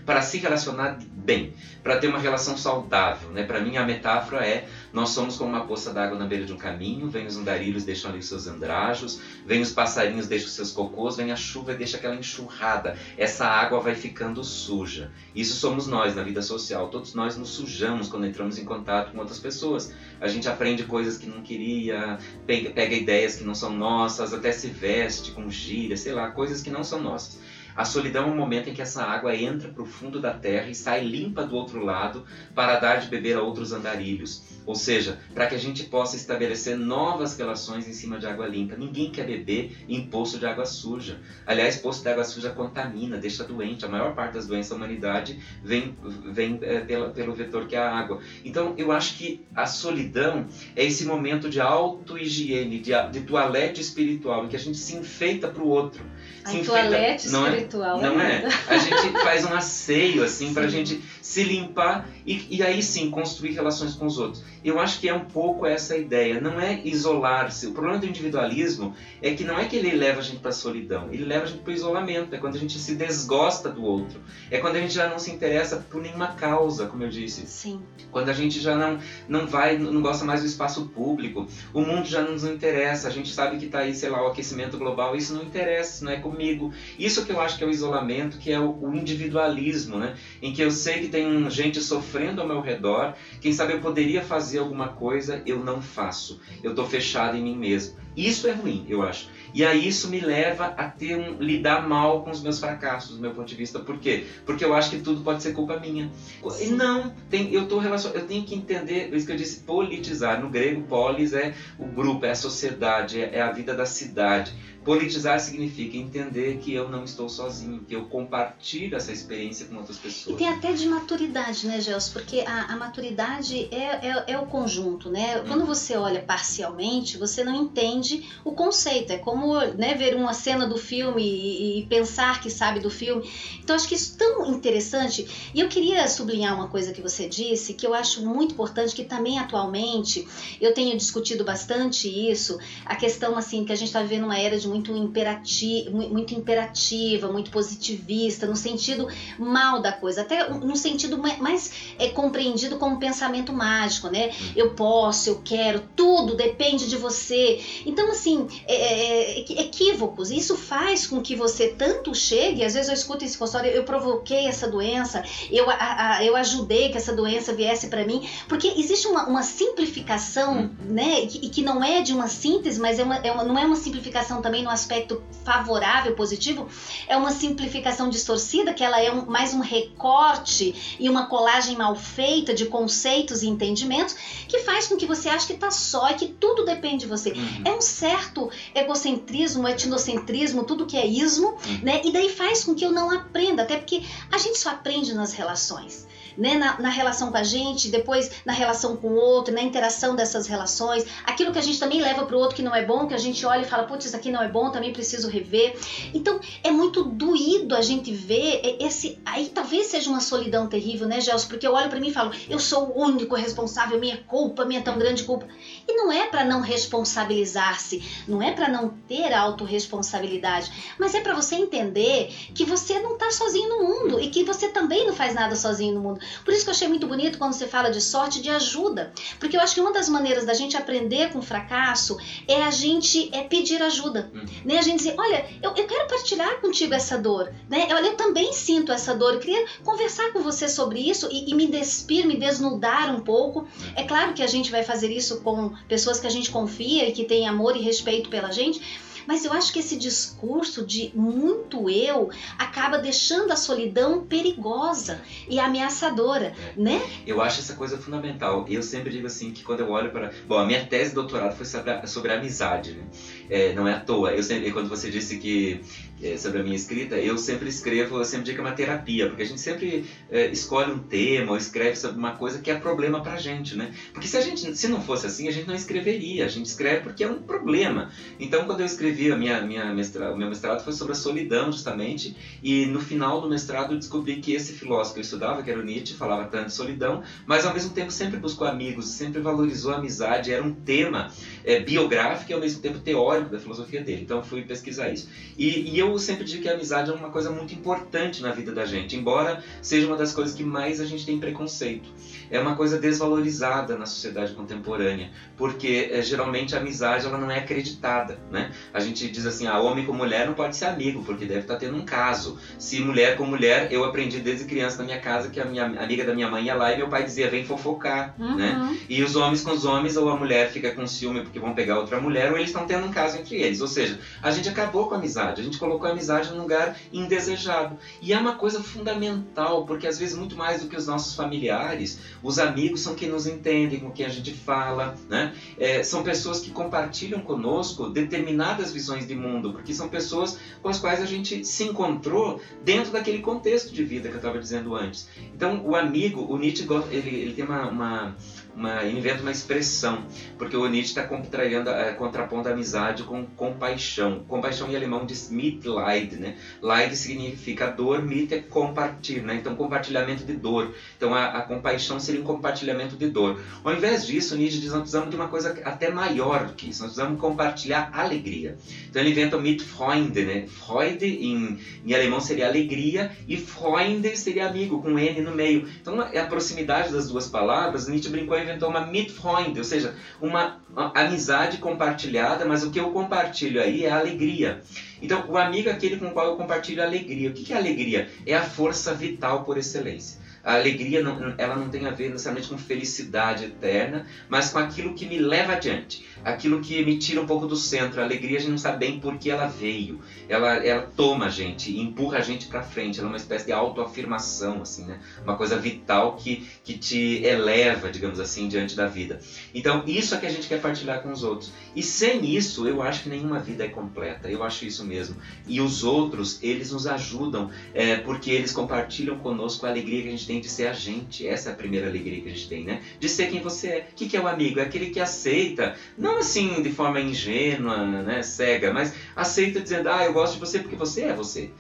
para 0.05 0.23
se 0.23 0.39
relacionar 0.39 0.99
bem, 1.13 1.55
para 1.83 1.97
ter 1.99 2.09
uma 2.09 2.19
relação 2.19 2.57
saudável. 2.57 3.31
Né? 3.31 3.45
Para 3.45 3.61
mim, 3.61 3.77
a 3.77 3.85
metáfora 3.85 4.45
é: 4.45 4.69
nós 4.93 5.11
somos 5.11 5.37
como 5.37 5.51
uma 5.51 5.67
poça 5.67 5.93
d'água 5.93 6.19
na 6.19 6.27
beira 6.27 6.45
de 6.45 6.53
um 6.53 6.57
caminho, 6.57 7.09
vem 7.09 7.27
os 7.27 7.37
andarilhos, 7.37 7.85
deixam 7.85 8.11
ali 8.11 8.23
seus 8.23 8.47
andrajos, 8.47 9.21
vem 9.47 9.63
os 9.63 9.73
passarinhos, 9.73 10.27
deixam 10.27 10.49
seus 10.49 10.71
cocôs, 10.71 11.17
vem 11.17 11.33
a 11.33 11.37
chuva 11.37 11.73
e 11.73 11.77
deixa 11.77 11.97
aquela 11.97 12.15
enxurrada. 12.15 12.99
Essa 13.17 13.47
água 13.47 13.81
vai 13.81 13.95
ficando 13.95 14.45
suja. 14.45 15.11
Isso 15.35 15.55
somos 15.55 15.87
nós 15.87 16.15
na 16.15 16.23
vida 16.23 16.43
social. 16.43 16.89
Todos 16.89 17.15
nós 17.15 17.37
nos 17.37 17.51
sujamos 17.51 18.09
quando 18.09 18.27
entramos 18.27 18.59
em 18.59 18.65
contato 18.65 19.13
com 19.13 19.19
outras 19.19 19.39
pessoas. 19.39 19.95
A 20.21 20.29
gente 20.29 20.49
aprende 20.49 20.85
coisas 20.85 21.17
que 21.17 21.27
não 21.27 21.43
queria, 21.43 22.19
pega, 22.47 22.95
ideias 22.95 23.37
que 23.37 23.45
não 23.45 23.55
são 23.55 23.73
nossas, 23.75 24.35
até 24.35 24.53
se 24.53 24.69
veste 24.69 25.31
com 25.31 25.49
gíria, 25.51 25.97
sei 25.97 26.13
lá, 26.13 26.31
coisas 26.31 26.63
que 26.63 26.71
não 26.71 26.85
são 26.85 27.01
nossas. 27.01 27.41
A 27.75 27.87
solidão 27.87 28.25
é 28.25 28.27
um 28.27 28.37
momento 28.37 28.69
em 28.69 28.75
que 28.75 28.83
essa 28.83 29.03
água 29.03 29.35
entra 29.35 29.71
para 29.71 29.83
o 29.83 29.87
fundo 29.87 30.21
da 30.21 30.35
terra 30.35 30.69
e 30.69 30.75
sai 30.75 31.03
limpa 31.05 31.43
do 31.45 31.57
outro 31.57 31.83
lado 31.83 32.25
para 32.55 32.79
dar 32.79 32.97
de 32.97 33.09
beber 33.09 33.39
a 33.39 33.43
outros 33.43 33.73
andarilhos. 33.73 34.52
Ou 34.67 34.75
seja, 34.75 35.19
para 35.35 35.47
que 35.47 35.55
a 35.55 35.59
gente 35.59 35.85
possa 35.85 36.17
estabelecer 36.17 36.77
novas 36.77 37.37
relações 37.37 37.89
em 37.89 37.93
cima 37.93 38.19
de 38.19 38.27
água 38.27 38.47
limpa. 38.47 38.77
Ninguém 38.77 39.11
quer 39.11 39.27
beber 39.27 39.77
em 39.89 40.07
poço 40.07 40.39
de 40.39 40.47
água 40.47 40.65
suja. 40.65 41.21
Aliás, 41.47 41.77
poço 41.77 42.03
de 42.03 42.09
água 42.09 42.25
suja 42.25 42.51
contamina, 42.51 43.17
deixa 43.17 43.45
doente. 43.45 43.85
A 43.85 43.89
maior 43.89 44.15
parte 44.15 44.35
das 44.35 44.47
doenças 44.47 44.71
da 44.71 44.77
humanidade 44.77 45.39
vem, 45.63 45.97
vem 46.33 46.59
é, 46.63 46.81
pela, 46.81 47.11
pelo 47.11 47.35
vetor 47.35 47.67
que 47.67 47.75
é 47.75 47.79
a 47.79 47.91
água. 47.91 48.21
Então, 48.45 48.75
eu 48.77 48.93
acho 48.93 49.17
que 49.17 49.45
a 49.55 49.67
solidão 49.67 50.47
é 50.77 50.85
esse 50.85 51.05
momento 51.05 51.49
de 51.49 51.61
auto-higiene, 51.61 52.79
de, 52.79 52.93
de 53.11 53.21
toalete 53.23 53.81
espiritual, 53.81 54.45
em 54.45 54.49
que 54.49 54.57
a 54.57 54.59
gente 54.59 54.79
se 54.79 54.97
enfeita 54.97 55.49
para 55.49 55.63
o 55.63 55.69
outro. 55.69 56.05
A 56.45 56.51
se 56.51 56.63
toalete 56.63 57.29
enfeita, 57.29 57.47
é? 57.47 57.51
espiritual. 57.51 58.01
Não 58.01 58.21
é? 58.21 58.43
Não 58.43 58.49
é? 58.49 58.49
A 58.69 58.79
gente 58.79 59.13
faz 59.23 59.45
um 59.45 59.55
asseio, 59.55 60.23
assim, 60.25 60.53
para 60.53 60.65
a 60.65 60.69
gente 60.69 61.01
se 61.23 61.45
limpar 61.45 62.09
e, 62.27 62.47
e 62.51 62.63
aí 62.63 62.83
sim 62.83 63.11
construir 63.11 63.53
relações 63.53 63.95
com 63.95 64.05
os 64.05 64.19
outros. 64.19 64.45
Eu 64.63 64.79
acho 64.79 65.01
que 65.01 65.09
é 65.09 65.15
um 65.15 65.25
pouco 65.25 65.65
essa 65.65 65.97
ideia, 65.97 66.41
não 66.41 66.61
é 66.61 66.83
isolar-se. 66.85 67.69
O 67.69 67.73
problema 67.73 67.99
do 67.99 68.07
individualismo 68.07 68.95
é 69.23 69.33
que 69.33 69.45
não 69.45 69.59
é 69.59 69.65
que 69.65 69.77
ele 69.77 69.93
leva 69.93 70.21
a 70.21 70.23
gente 70.23 70.41
para 70.41 70.51
a 70.51 70.53
solidão, 70.53 71.09
ele 71.11 71.25
leva 71.25 71.45
a 71.45 71.47
gente 71.49 71.63
para 71.63 71.71
o 71.71 71.75
isolamento, 71.75 72.35
é 72.35 72.39
quando 72.39 72.57
a 72.57 72.59
gente 72.59 72.79
se 72.79 72.95
desgosta 72.97 73.71
do 73.71 73.85
outro, 73.85 74.21
é 74.51 74.59
quando 74.59 74.77
a 74.77 74.81
gente 74.81 74.93
já 74.93 75.09
não 75.09 75.19
se 75.19 75.31
interessa 75.31 75.77
por 75.89 76.03
nenhuma 76.03 76.29
causa, 76.29 76.87
como 76.87 77.05
eu 77.05 77.09
disse. 77.09 77.47
Sim. 77.47 77.81
Quando 78.11 78.29
a 78.29 78.33
gente 78.33 78.61
já 78.61 78.77
não, 78.77 78.99
não 79.29 79.47
vai, 79.47 79.79
não 79.79 80.03
gosta 80.03 80.25
mais 80.25 80.41
do 80.41 80.47
espaço 80.47 80.87
público, 80.89 81.47
o 81.73 81.81
mundo 81.81 82.07
já 82.07 82.21
não 82.21 82.33
nos 82.33 82.45
interessa, 82.45 83.09
a 83.09 83.11
gente 83.11 83.33
sabe 83.33 83.59
que 83.59 83.67
está 83.67 83.81
aí, 83.81 83.95
sei 83.95 84.11
lá, 84.11 84.23
o 84.23 84.27
aquecimento 84.27 84.77
global, 84.77 85.15
isso 85.15 85.35
não 85.35 85.43
interessa, 85.43 85.95
isso 85.95 86.05
não 86.05 86.13
é 86.13 86.17
comigo. 86.17 86.73
Isso 86.99 87.25
que 87.25 87.33
eu 87.33 87.41
acho 87.41 87.57
que 87.57 87.65
é 87.65 87.67
o 87.67 87.71
isolamento, 87.71 88.39
que 88.39 88.51
é 88.51 88.59
o, 88.59 88.77
o 88.83 88.95
individualismo, 88.95 89.99
né? 89.99 90.17
Em 90.41 90.53
que 90.53 90.63
eu 90.63 90.71
sei 90.71 91.01
que 91.01 91.09
tem 91.13 91.49
gente 91.51 91.81
sofrendo 91.81 92.41
ao 92.41 92.49
meu 92.49 92.63
redor, 92.63 93.15
quem 93.41 93.53
sabe 93.53 93.75
eu 93.75 93.81
poderia 93.81 94.23
fazer 94.23 94.59
alguma 94.59 94.89
coisa, 94.89 95.43
eu 95.45 95.63
não 95.63 95.83
faço. 95.83 96.41
Eu 96.63 96.71
estou 96.71 96.87
fechado 96.87 97.37
em 97.37 97.43
mim 97.43 97.57
mesmo. 97.57 97.97
Isso 98.17 98.49
é 98.49 98.53
ruim, 98.53 98.87
eu 98.89 99.03
acho. 99.03 99.29
E 99.55 99.65
aí 99.65 99.87
isso 99.87 100.09
me 100.09 100.21
leva 100.21 100.67
a 100.67 100.89
ter 100.89 101.17
um 101.17 101.37
lidar 101.39 101.87
mal 101.87 102.23
com 102.23 102.31
os 102.31 102.43
meus 102.43 102.59
fracassos, 102.59 103.17
do 103.17 103.21
meu 103.21 103.33
ponto 103.33 103.47
de 103.47 103.55
vista. 103.55 103.79
Por 103.79 103.99
quê? 103.99 104.25
Porque 104.47 104.65
eu 104.65 104.73
acho 104.73 104.91
que 104.91 105.01
tudo 105.01 105.21
pode 105.21 105.43
ser 105.43 105.53
culpa 105.53 105.79
minha. 105.79 106.11
Sim. 106.51 106.75
Não, 106.75 107.15
tem, 107.29 107.53
eu 107.53 107.69
tô 107.69 107.79
relacion... 107.79 108.13
eu 108.13 108.27
tenho 108.27 108.45
que 108.45 108.55
entender, 108.55 109.15
isso 109.15 109.27
que 109.27 109.33
eu 109.33 109.37
disse, 109.37 109.61
politizar. 109.61 110.41
No 110.41 110.49
grego, 110.49 110.83
polis 110.83 111.35
é 111.35 111.55
o 111.79 111.85
grupo, 111.85 112.25
é 112.25 112.31
a 112.31 112.35
sociedade, 112.35 113.21
é, 113.21 113.37
é 113.37 113.43
a 113.43 113.53
vida 113.53 113.75
da 113.75 113.85
cidade. 113.85 114.55
Politizar 114.85 115.39
significa 115.39 115.97
entender 115.97 116.59
que 116.59 116.75
eu 116.75 116.89
não 116.89 117.05
estou 117.05 117.29
sozinho, 117.29 117.85
que 117.87 117.95
eu 117.95 118.07
compartilho 118.07 118.97
essa 118.97 119.13
experiência 119.13 119.67
com 119.67 119.77
outras 119.77 119.97
pessoas. 119.97 120.35
E 120.35 120.39
tem 120.39 120.49
até 120.49 120.73
de 120.73 120.89
maturidade, 120.89 121.69
né, 121.69 121.81
Gelson? 121.81 122.13
Porque 122.13 122.41
a, 122.41 122.73
a 122.73 122.77
maturidade 122.77 123.69
é, 123.71 124.09
é, 124.09 124.25
é, 124.33 124.39
o 124.39 124.47
conjunto, 124.47 125.09
né? 125.09 125.41
Hum. 125.41 125.45
Quando 125.47 125.67
você 125.67 125.97
olha 125.97 126.21
parcialmente, 126.21 127.17
você 127.17 127.45
não 127.45 127.55
entende 127.55 128.29
o 128.45 128.53
conceito. 128.53 129.13
É 129.13 129.19
como 129.19 129.55
né, 129.61 129.95
ver 129.95 130.17
uma 130.17 130.35
cena 130.35 130.67
do 130.67 130.77
filme 130.77 131.23
e, 131.23 131.81
e 131.81 131.87
pensar 131.87 132.41
que 132.41 132.51
sabe 132.51 132.81
do 132.81 132.91
filme. 132.91 133.31
Então, 133.63 133.77
acho 133.77 133.87
que 133.87 133.95
isso 133.95 134.15
é 134.15 134.19
tão 134.19 134.53
interessante. 134.53 135.51
E 135.55 135.61
eu 135.61 135.69
queria 135.69 136.09
sublinhar 136.09 136.57
uma 136.57 136.67
coisa 136.67 136.93
que 136.93 137.01
você 137.01 137.29
disse, 137.29 137.75
que 137.75 137.87
eu 137.87 137.95
acho 137.95 138.27
muito 138.27 138.55
importante, 138.55 138.97
que 138.97 139.05
também 139.05 139.39
atualmente 139.39 140.27
eu 140.61 140.75
tenho 140.75 140.97
discutido 140.97 141.45
bastante 141.45 142.09
isso, 142.09 142.59
a 142.85 142.97
questão 142.97 143.37
assim, 143.37 143.65
que 143.65 143.73
a 143.73 143.77
gente 143.77 143.89
está 143.89 144.03
vivendo 144.03 144.25
uma 144.25 144.39
era 144.39 144.59
de 144.59 144.72
muito, 144.73 144.97
imperati 144.97 145.89
muito 145.91 146.35
imperativa, 146.35 147.31
muito 147.31 147.51
positivista, 147.51 148.47
no 148.47 148.57
sentido 148.57 149.07
mal 149.39 149.81
da 149.81 149.93
coisa, 149.93 150.23
até 150.23 150.49
no 150.49 150.77
sentido 150.77 151.19
mais 151.19 151.95
é, 151.99 152.09
compreendido 152.09 152.79
como 152.79 152.99
pensamento 152.99 153.53
mágico, 153.53 154.09
né? 154.09 154.27
Uhum. 154.27 154.53
Eu 154.57 154.71
posso, 154.71 155.29
eu 155.29 155.43
quero, 155.45 155.83
tudo 155.95 156.35
depende 156.35 156.89
de 156.89 156.97
você. 156.97 157.61
Então, 157.85 158.11
assim, 158.11 158.47
é, 158.67 158.75
é, 158.75 159.39
é, 159.41 159.61
equívocos. 159.61 160.31
Isso 160.31 160.57
faz 160.57 161.07
com 161.07 161.21
que 161.21 161.37
você 161.37 161.69
tanto 161.69 162.15
chegue, 162.15 162.65
às 162.65 162.75
vezes 162.75 162.89
eu 162.89 162.95
escuto 162.95 163.25
esse 163.25 163.37
consultório, 163.37 163.71
eu 163.71 163.85
provoquei 163.85 164.47
essa 164.47 164.69
doença, 164.69 165.23
eu, 165.51 165.69
a, 165.69 166.17
a, 166.17 166.25
eu 166.25 166.37
ajudei 166.37 166.91
que 166.91 166.97
essa 166.97 167.13
doença 167.13 167.53
viesse 167.53 167.89
para 167.89 168.05
mim, 168.05 168.27
porque 168.49 168.69
existe 168.77 169.07
uma, 169.07 169.27
uma 169.27 169.43
simplificação, 169.43 170.55
uhum. 170.55 170.71
né? 170.89 171.23
E 171.23 171.27
que, 171.27 171.49
que, 171.49 171.63
não 171.63 171.83
é 171.83 172.01
de 172.01 172.13
uma 172.13 172.29
síntese, 172.29 172.81
mas 172.81 172.99
é 172.99 173.05
uma, 173.05 173.17
é 173.17 173.33
uma, 173.33 173.45
não 173.45 173.59
é 173.59 173.65
uma 173.65 173.77
simplificação 173.77 174.41
também 174.41 174.62
no 174.63 174.71
aspecto 174.71 175.23
favorável, 175.45 176.15
positivo, 176.15 176.69
é 177.07 177.17
uma 177.17 177.33
simplificação 177.33 178.09
distorcida, 178.09 178.73
que 178.73 178.85
ela 178.85 179.01
é 179.01 179.13
um, 179.13 179.27
mais 179.27 179.53
um 179.55 179.61
recorte 179.61 180.97
e 180.99 181.09
uma 181.09 181.27
colagem 181.27 181.77
mal 181.77 181.95
feita 181.95 182.55
de 182.55 182.67
conceitos 182.67 183.43
e 183.43 183.49
entendimentos, 183.49 184.15
que 184.49 184.61
faz 184.61 184.87
com 184.87 184.97
que 184.97 185.07
você 185.07 185.29
ache 185.29 185.47
que 185.47 185.55
tá 185.55 185.71
só 185.71 186.11
e 186.11 186.15
que 186.15 186.27
tudo 186.29 186.65
depende 186.65 186.99
de 186.99 187.07
você. 187.07 187.33
Uhum. 187.33 187.63
É 187.65 187.73
um 187.73 187.81
certo 187.81 188.51
egocentrismo, 188.75 189.67
etnocentrismo, 189.67 190.65
tudo 190.65 190.87
que 190.87 190.97
é 190.97 191.07
ismo, 191.07 191.49
uhum. 191.49 191.81
né? 191.83 192.01
E 192.05 192.13
daí 192.13 192.29
faz 192.29 192.65
com 192.65 192.75
que 192.75 192.85
eu 192.85 192.93
não 192.93 193.11
aprenda, 193.11 193.63
até 193.63 193.77
porque 193.77 194.03
a 194.31 194.39
gente 194.39 194.59
só 194.59 194.71
aprende 194.71 195.15
nas 195.15 195.33
relações 195.33 196.07
né, 196.37 196.55
na, 196.55 196.81
na, 196.81 196.89
relação 196.89 197.31
com 197.31 197.37
a 197.37 197.43
gente, 197.43 197.89
depois 197.89 198.31
na 198.45 198.53
relação 198.53 198.97
com 198.97 199.09
o 199.09 199.17
outro, 199.17 199.55
na 199.55 199.63
interação 199.63 200.15
dessas 200.15 200.47
relações, 200.47 201.05
aquilo 201.25 201.53
que 201.53 201.59
a 201.59 201.63
gente 201.63 201.79
também 201.79 202.01
leva 202.01 202.25
para 202.25 202.37
o 202.37 202.39
outro 202.39 202.57
que 202.57 202.63
não 202.63 202.75
é 202.75 202.85
bom, 202.85 203.07
que 203.07 203.15
a 203.15 203.19
gente 203.19 203.45
olha 203.45 203.63
e 203.63 203.65
fala, 203.65 203.85
putz, 203.85 204.07
isso 204.07 204.17
aqui 204.17 204.31
não 204.31 204.43
é 204.43 204.49
bom, 204.49 204.71
também 204.71 204.93
preciso 204.93 205.29
rever. 205.29 205.77
Então 206.15 206.41
é 206.63 206.71
muito 206.71 207.05
doído 207.05 207.75
a 207.75 207.83
gente 207.83 208.13
ver 208.13 208.77
esse. 208.81 209.19
Aí 209.25 209.49
talvez 209.49 209.87
seja 209.87 210.11
uma 210.11 210.21
solidão 210.21 210.67
terrível, 210.67 211.07
né, 211.07 211.21
Gelson? 211.21 211.49
Porque 211.49 211.67
eu 211.67 211.73
olho 211.73 211.89
para 211.89 212.01
mim 212.01 212.09
e 212.09 212.13
falo, 212.13 212.33
eu 212.49 212.59
sou 212.59 212.91
o 212.91 213.01
único 213.03 213.35
responsável, 213.35 213.99
minha 213.99 214.17
culpa, 214.17 214.65
minha 214.65 214.83
tão 214.83 214.99
grande 214.99 215.25
culpa. 215.25 215.47
E 215.89 215.95
não 215.95 216.11
é 216.11 216.27
para 216.27 216.45
não 216.45 216.61
responsabilizar-se, 216.61 218.03
não 218.27 218.43
é 218.43 218.53
para 218.53 218.69
não 218.69 218.91
ter 219.09 219.33
autorresponsabilidade, 219.33 220.95
mas 220.99 221.15
é 221.15 221.21
para 221.21 221.35
você 221.35 221.57
entender 221.57 222.29
que 222.55 222.65
você 222.65 223.01
não 223.01 223.15
está 223.15 223.31
sozinho 223.31 223.69
no 223.69 223.85
mundo 223.85 224.21
e 224.21 224.29
que 224.29 224.45
você 224.45 224.69
também 224.69 225.07
não 225.07 225.15
faz 225.15 225.35
nada 225.35 225.57
sozinho 225.57 225.95
no 225.95 226.01
mundo. 226.01 226.21
Por 226.45 226.53
isso 226.53 226.65
que 226.65 226.71
eu 226.71 226.75
achei 226.75 226.89
muito 226.89 227.07
bonito 227.07 227.39
quando 227.39 227.53
você 227.53 227.67
fala 227.67 227.91
de 227.91 228.01
sorte, 228.01 228.41
de 228.41 228.51
ajuda. 228.51 229.13
Porque 229.39 229.57
eu 229.57 229.61
acho 229.61 229.75
que 229.75 229.81
uma 229.81 229.93
das 229.93 230.09
maneiras 230.09 230.45
da 230.45 230.55
gente 230.55 230.77
aprender 230.77 231.33
com 231.33 231.43
fracasso 231.43 232.17
é 232.47 232.63
a 232.63 232.71
gente 232.71 233.29
é 233.33 233.43
pedir 233.43 233.83
ajuda. 233.83 234.31
Uhum. 234.35 234.45
Né? 234.65 234.79
A 234.79 234.83
gente 234.83 234.99
dizer, 234.99 235.15
olha, 235.19 235.47
eu, 235.63 235.71
eu 235.75 235.87
quero 235.87 236.07
partilhar 236.09 236.61
contigo 236.61 236.95
essa 236.95 237.19
dor. 237.19 237.53
Né? 237.69 237.89
Olha, 237.91 238.09
eu 238.09 238.17
também 238.17 238.53
sinto 238.53 238.93
essa 238.93 239.15
dor. 239.15 239.35
Eu 239.35 239.41
queria 239.41 239.67
conversar 239.85 240.33
com 240.33 240.41
você 240.41 240.69
sobre 240.69 241.01
isso 241.01 241.29
e, 241.31 241.51
e 241.51 241.55
me 241.55 241.67
despir, 241.67 242.27
me 242.27 242.37
desnudar 242.37 243.15
um 243.15 243.21
pouco. 243.21 243.61
Uhum. 243.61 243.93
É 243.97 244.05
claro 244.05 244.33
que 244.33 244.43
a 244.43 244.47
gente 244.47 244.71
vai 244.71 244.83
fazer 244.83 245.11
isso 245.11 245.41
com 245.41 245.73
pessoas 245.89 246.21
que 246.21 246.27
a 246.27 246.31
gente 246.31 246.51
confia 246.51 247.09
e 247.09 247.13
que 247.13 247.25
têm 247.25 247.49
amor 247.49 247.77
e 247.77 247.81
respeito 247.81 248.29
pela 248.29 248.51
gente 248.51 248.81
mas 249.27 249.45
eu 249.45 249.53
acho 249.53 249.73
que 249.73 249.79
esse 249.79 249.97
discurso 249.97 250.85
de 250.85 251.13
muito 251.15 251.89
eu 251.89 252.31
acaba 252.59 252.99
deixando 252.99 253.53
a 253.53 253.57
solidão 253.57 254.25
perigosa 254.25 255.21
e 255.49 255.59
ameaçadora, 255.59 256.55
é. 256.77 256.81
né? 256.81 257.03
Eu 257.27 257.41
acho 257.41 257.61
essa 257.61 257.75
coisa 257.75 257.99
fundamental. 257.99 258.67
Eu 258.69 258.83
sempre 258.83 259.11
digo 259.11 259.27
assim 259.27 259.53
que 259.53 259.63
quando 259.63 259.81
eu 259.81 259.91
olho 259.91 260.11
para, 260.11 260.33
bom, 260.47 260.59
a 260.59 260.67
minha 260.67 260.85
tese 260.85 261.11
de 261.11 261.15
doutorado 261.15 261.57
foi 261.57 261.67
sobre 261.67 261.91
a, 261.91 262.07
sobre 262.07 262.33
a 262.33 262.39
amizade, 262.39 262.93
né? 262.93 263.05
É, 263.49 263.73
não 263.75 263.87
é 263.87 263.95
à 263.95 264.01
toa. 264.01 264.33
Eu 264.33 264.43
sempre, 264.43 264.71
quando 264.73 264.89
você 264.89 265.11
disse 265.11 265.39
que 265.39 265.81
é, 266.23 266.37
sobre 266.37 266.61
a 266.61 266.63
minha 266.63 266.77
escrita, 266.77 267.17
eu 267.17 267.37
sempre 267.37 267.69
escrevo, 267.69 268.19
eu 268.19 268.25
sempre 268.25 268.47
digo 268.47 268.57
que 268.57 268.61
é 268.61 268.65
uma 268.65 268.77
terapia, 268.77 269.27
porque 269.27 269.43
a 269.43 269.47
gente 269.47 269.61
sempre 269.61 270.05
é, 270.31 270.47
escolhe 270.51 270.93
um 270.93 270.99
tema 270.99 271.53
ou 271.53 271.57
escreve 271.57 271.97
sobre 271.97 272.19
uma 272.19 272.37
coisa 272.37 272.61
que 272.61 272.71
é 272.71 272.75
problema 272.75 273.21
pra 273.23 273.37
gente, 273.37 273.77
né? 273.77 273.93
Porque 274.13 274.29
se 274.29 274.37
a 274.37 274.41
gente, 274.41 274.77
se 274.77 274.89
não 274.89 275.03
fosse 275.03 275.27
assim, 275.27 275.49
a 275.49 275.51
gente 275.51 275.67
não 275.67 275.75
escreveria. 275.75 276.45
A 276.45 276.49
gente 276.49 276.67
escreve 276.67 277.03
porque 277.03 277.25
é 277.25 277.29
um 277.29 277.43
problema. 277.43 278.11
Então, 278.39 278.65
quando 278.65 278.81
eu 278.81 278.87
escrevi 278.87 279.33
a 279.33 279.37
minha, 279.37 279.61
minha 279.63 279.91
o 279.91 280.37
meu 280.37 280.49
mestrado 280.49 280.85
foi 280.85 280.93
sobre 280.93 281.13
a 281.13 281.17
solidão, 281.17 281.73
justamente, 281.73 282.37
e 282.63 282.87
no 282.87 283.01
final 283.01 283.41
do 283.41 283.49
mestrado 283.49 283.95
eu 283.95 283.99
descobri 283.99 284.37
que 284.37 284.53
esse 284.53 284.73
filósofo 284.73 285.15
que 285.15 285.21
eu 285.21 285.23
estudava, 285.23 285.63
que 285.63 285.71
era 285.71 285.81
o 285.81 285.83
Nietzsche, 285.83 286.15
falava 286.15 286.45
tanto 286.45 286.67
de 286.67 286.75
solidão, 286.75 287.23
mas 287.47 287.67
ao 287.67 287.75
mesmo 287.75 287.93
tempo 287.93 288.11
sempre 288.11 288.39
buscou 288.39 288.67
amigos, 288.67 289.07
sempre 289.09 289.41
valorizou 289.41 289.93
a 289.93 289.97
amizade, 289.97 290.53
era 290.53 290.63
um 290.63 290.73
tema 290.73 291.31
é, 291.65 291.81
biográfico 291.81 292.53
e 292.53 292.55
ao 292.55 292.61
mesmo 292.61 292.81
tempo 292.81 292.99
teórico 293.01 293.51
da 293.51 293.59
filosofia 293.59 294.03
dele. 294.03 294.23
Então, 294.23 294.43
fui 294.43 294.63
pesquisar 294.63 295.11
isso. 295.11 295.29
E, 295.57 295.91
e 295.91 295.99
eu 295.99 296.12
eu 296.13 296.19
sempre 296.19 296.45
digo 296.45 296.63
que 296.63 296.69
a 296.69 296.75
amizade 296.75 297.11
é 297.11 297.15
uma 297.15 297.31
coisa 297.31 297.51
muito 297.51 297.75
importante 297.75 298.43
na 298.43 298.53
vida 298.53 298.73
da 298.73 298.85
gente, 298.85 299.17
embora 299.17 299.63
seja 299.81 300.07
uma 300.07 300.17
das 300.17 300.33
coisas 300.33 300.55
que 300.55 300.65
mais 300.65 301.01
a 301.01 301.05
gente 301.05 301.25
tem 301.25 301.39
preconceito. 301.39 302.09
É 302.51 302.61
uma 302.61 302.77
coisa 302.77 302.99
desvalorizada 302.99 303.97
na 303.97 304.07
sociedade 304.07 304.53
contemporânea, 304.53 305.31
porque 305.57 306.11
é, 306.13 306.23
geralmente 306.23 306.77
a 306.77 306.79
amizade 306.79 307.27
ela 307.27 307.39
não 307.39 307.51
é 307.51 307.59
acreditada, 307.59 308.39
né? 308.51 308.71
A 308.93 309.01
gente 309.01 309.29
diz 309.29 309.47
assim, 309.47 309.67
ah, 309.67 309.81
homem 309.81 310.05
com 310.05 310.13
mulher 310.13 310.47
não 310.47 310.55
pode 310.55 310.77
ser 310.77 310.87
amigo, 310.87 311.23
porque 311.25 311.47
deve 311.47 311.61
estar 311.61 311.77
tendo 311.77 311.97
um 311.97 312.05
caso. 312.05 312.59
Se 312.79 313.01
mulher 313.01 313.37
com 313.37 313.45
mulher, 313.45 313.91
eu 313.91 314.05
aprendi 314.05 314.39
desde 314.41 314.67
criança 314.67 314.99
na 314.99 315.05
minha 315.05 315.21
casa 315.21 315.49
que 315.49 315.61
a 315.61 315.65
minha 315.65 315.85
amiga 315.85 316.25
da 316.25 316.35
minha 316.35 316.51
mãe 316.51 316.65
ia 316.65 316.75
lá 316.75 316.93
e 316.93 316.97
meu 316.97 317.09
pai 317.09 317.25
dizia, 317.25 317.49
vem 317.49 317.65
fofocar, 317.65 318.35
uhum. 318.39 318.57
né? 318.57 318.99
E 319.09 319.23
os 319.23 319.35
homens 319.35 319.63
com 319.63 319.71
os 319.71 319.85
homens, 319.85 320.17
ou 320.17 320.29
a 320.29 320.37
mulher 320.37 320.71
fica 320.71 320.91
com 320.91 321.07
ciúme 321.07 321.43
porque 321.43 321.59
vão 321.59 321.75
pegar 321.75 321.99
outra 321.99 322.21
mulher, 322.21 322.51
ou 322.51 322.59
eles 322.59 322.71
estão 322.71 322.87
tendo 322.87 323.07
um 323.07 323.11
caso 323.11 323.39
entre 323.39 323.57
eles. 323.57 323.81
Ou 323.81 323.89
seja, 323.89 324.19
a 324.43 324.51
gente 324.51 324.69
acabou 324.69 325.09
com 325.09 325.15
a 325.15 325.19
amizade, 325.19 325.61
a 325.61 325.65
gente 325.65 325.79
colocou 325.79 326.02
colocou 326.03 326.09
a 326.09 326.13
amizade 326.13 326.51
num 326.51 326.63
lugar 326.63 326.99
indesejado. 327.13 327.97
E 328.21 328.33
é 328.33 328.39
uma 328.39 328.57
coisa 328.57 328.83
fundamental, 328.83 329.87
porque 329.87 330.07
às 330.07 330.19
vezes, 330.19 330.37
muito 330.37 330.57
mais 330.57 330.83
do 330.83 330.89
que 330.89 330.97
os 330.97 331.07
nossos 331.07 331.35
familiares, 331.35 332.19
os 332.43 332.59
amigos 332.59 333.01
são 333.01 333.15
quem 333.15 333.29
nos 333.29 333.47
entendem, 333.47 334.01
com 334.01 334.11
quem 334.11 334.27
a 334.27 334.29
gente 334.29 334.53
fala, 334.53 335.15
né? 335.29 335.55
É, 335.79 336.03
são 336.03 336.23
pessoas 336.23 336.61
que 336.61 336.71
compartilham 336.71 337.41
conosco 337.41 338.09
determinadas 338.09 338.93
visões 338.93 339.27
de 339.27 339.35
mundo, 339.35 339.73
porque 339.73 339.95
são 339.95 340.09
pessoas 340.09 340.59
com 340.83 340.89
as 340.89 340.99
quais 340.99 341.23
a 341.23 341.27
gente 341.27 341.65
se 341.65 341.85
encontrou 341.85 342.61
dentro 342.85 343.13
daquele 343.13 343.39
contexto 343.39 343.93
de 343.93 344.03
vida 344.03 344.29
que 344.29 344.35
eu 344.35 344.39
estava 344.39 344.59
dizendo 344.59 344.95
antes. 344.95 345.29
Então, 345.55 345.87
o 345.87 345.95
amigo, 345.95 346.43
o 346.43 346.59
Nietzsche, 346.59 346.87
ele, 347.11 347.29
ele 347.29 347.55
tem 347.55 347.65
uma, 347.65 347.89
uma 347.89 348.37
uma, 348.75 349.05
inventa 349.05 349.43
uma 349.43 349.51
expressão, 349.51 350.25
porque 350.59 350.77
o 350.77 350.89
Nietzsche 350.89 351.19
está 351.19 351.23
é, 351.23 352.13
contrapondo 352.13 352.69
a 352.69 352.73
amizade 352.73 353.23
com 353.23 353.45
compaixão. 353.45 354.45
Compaixão 354.49 354.91
em 354.91 354.97
alemão 354.97 355.27
diz 355.27 355.51
Mitleid, 355.51 356.37
né? 356.37 356.57
Leid 356.81 357.17
significa 357.17 357.89
dor, 357.89 358.23
mit 358.23 358.53
é 358.53 358.61
compartilhar, 358.61 359.43
né? 359.43 359.55
Então 359.57 359.77
compartilhamento 359.77 360.45
de 360.45 360.55
dor. 360.55 360.95
Então 361.17 361.35
a, 361.35 361.47
a, 361.47 361.63
compaixão 361.63 362.19
seria 362.19 362.41
um 362.41 362.45
compartilhamento 362.45 363.17
de 363.17 363.29
dor. 363.29 363.61
Ao 363.85 363.93
invés 363.93 364.27
disso, 364.27 364.57
Nietzsche 364.57 364.81
diz 364.81 364.91
nós 364.91 365.01
precisamos 365.01 365.31
de 365.31 365.37
uma 365.37 365.49
coisa 365.49 365.79
até 365.85 366.11
maior 366.11 366.73
que 366.75 366.91
isso. 366.91 367.03
Nós 367.03 367.13
precisamos 367.13 367.41
compartilhar 367.41 368.11
alegria. 368.13 368.77
Então 369.09 369.21
ele 369.21 369.31
inventa 369.31 369.57
o 369.57 369.61
Mitfreunde, 369.61 370.45
né? 370.45 370.67
Freude 370.67 371.27
em, 371.27 371.79
em 372.05 372.15
alemão 372.15 372.41
seria 372.41 372.67
alegria 372.67 373.33
e 373.47 373.57
Freunde 373.57 374.37
seria 374.37 374.69
amigo, 374.69 375.03
com 375.03 375.19
N 375.19 375.41
no 375.41 375.55
meio. 375.55 375.89
Então 376.01 376.23
é 376.23 376.39
a 376.39 376.47
proximidade 376.47 377.13
das 377.13 377.29
duas 377.29 377.49
palavras. 377.49 378.09
Nietzsche 378.09 378.31
brincou 378.31 378.62
inventou 378.63 378.89
uma 378.89 379.07
Mitfreund, 379.07 379.77
ou 379.77 379.85
seja, 379.85 380.15
uma, 380.41 380.81
amizade 381.15 381.79
compartilhada, 381.79 382.65
mas 382.65 382.85
o 382.85 382.91
que 382.91 383.01
eu 383.01 383.11
compartilho 383.11 383.81
aí 383.81 384.05
é 384.05 384.11
a 384.11 384.19
alegria. 384.19 384.83
Então, 385.21 385.45
o 385.49 385.57
amigo 385.57 385.89
é 385.89 385.93
aquele 385.93 386.17
com 386.17 386.27
o 386.27 386.31
qual 386.33 386.47
eu 386.47 386.57
compartilho 386.57 387.03
a 387.03 387.07
alegria. 387.07 387.51
O 387.51 387.53
que 387.53 387.73
é 387.73 387.77
alegria? 387.77 388.29
É 388.47 388.55
a 388.55 388.63
força 388.63 389.15
vital 389.15 389.65
por 389.65 389.79
excelência. 389.79 390.42
A 390.65 390.75
alegria 390.75 391.23
não, 391.23 391.55
ela 391.59 391.75
não 391.75 391.89
tem 391.89 392.07
a 392.07 392.11
ver 392.11 392.31
necessariamente 392.31 392.69
com 392.69 392.79
felicidade 392.79 393.65
eterna, 393.65 394.27
mas 394.49 394.71
com 394.71 394.79
aquilo 394.79 395.15
que 395.15 395.27
me 395.27 395.39
leva 395.39 395.73
adiante, 395.73 396.25
aquilo 396.45 396.81
que 396.81 397.05
me 397.05 397.19
tira 397.19 397.41
um 397.41 397.47
pouco 397.47 397.67
do 397.67 397.77
centro. 397.77 398.21
A 398.21 398.25
alegria 398.25 398.59
a 398.59 398.61
gente 398.61 398.71
não 398.71 398.79
sabe 398.79 398.99
bem 399.07 399.19
por 399.19 399.37
que 399.39 399.51
ela 399.51 399.67
veio. 399.67 400.21
Ela, 400.49 400.75
ela 400.77 401.03
toma 401.17 401.47
a 401.47 401.49
gente, 401.49 401.99
empurra 401.99 402.39
a 402.39 402.41
gente 402.41 402.67
para 402.67 402.83
frente. 402.83 403.19
Ela 403.19 403.29
é 403.29 403.33
uma 403.33 403.37
espécie 403.37 403.67
de 403.67 403.73
autoafirmação, 403.73 404.83
assim, 404.83 405.05
né? 405.05 405.21
Uma 405.43 405.57
coisa 405.57 405.77
vital 405.77 406.37
que, 406.37 406.67
que 406.85 406.97
te 406.97 407.43
eleva, 407.45 408.11
digamos 408.11 408.39
assim, 408.39 408.69
diante 408.69 408.95
da 408.95 409.07
vida. 409.07 409.41
Então, 409.75 410.05
isso 410.07 410.35
é 410.35 410.39
que 410.39 410.47
a 410.47 410.51
gente 410.51 410.69
quer 410.69 410.81
partilhar 410.81 411.23
com 411.23 411.33
os 411.33 411.43
outros. 411.43 411.73
E 411.97 412.03
sem 412.03 412.55
isso, 412.55 412.87
eu 412.87 413.03
acho 413.03 413.25
que 413.25 413.29
nenhuma 413.29 413.59
vida 413.59 413.85
é 413.85 413.89
completa. 413.89 414.49
Eu 414.49 414.63
acho 414.63 414.85
isso 414.85 415.05
mesmo. 415.05 415.37
E 415.67 415.81
os 415.81 416.05
outros, 416.05 416.63
eles 416.63 416.93
nos 416.93 417.07
ajudam, 417.07 417.71
é, 417.95 418.17
porque 418.17 418.51
eles 418.51 418.73
compartilham 418.73 419.39
conosco 419.39 419.87
a 419.87 419.89
alegria 419.89 420.23
que 420.23 420.29
a 420.29 420.31
gente 420.31 420.47
tem 420.47 420.52
de 420.61 420.69
ser 420.69 420.87
a 420.87 420.93
gente. 420.93 421.47
Essa 421.47 421.71
é 421.71 421.73
a 421.73 421.77
primeira 421.77 422.09
alegria 422.09 422.41
que 422.41 422.49
a 422.49 422.53
gente 422.53 422.69
tem, 422.69 422.85
né? 422.85 423.03
De 423.19 423.29
ser 423.29 423.51
quem 423.51 423.61
você 423.61 423.89
é. 423.89 424.09
O 424.11 424.15
que 424.15 424.37
é 424.37 424.41
o 424.41 424.47
amigo? 424.47 424.81
É 424.81 424.83
aquele 424.83 425.11
que 425.11 425.21
aceita, 425.21 425.97
não 426.17 426.39
assim 426.39 426.83
de 426.83 426.91
forma 426.91 427.21
ingênua, 427.21 428.23
né, 428.23 428.43
cega, 428.43 428.93
mas 428.93 429.15
aceita 429.35 429.81
dizendo, 429.81 430.09
ah, 430.09 430.25
eu 430.25 430.33
gosto 430.33 430.55
de 430.55 430.61
você 430.61 430.79
porque 430.79 430.97
você 430.97 431.23
é 431.23 431.35
você. 431.35 431.71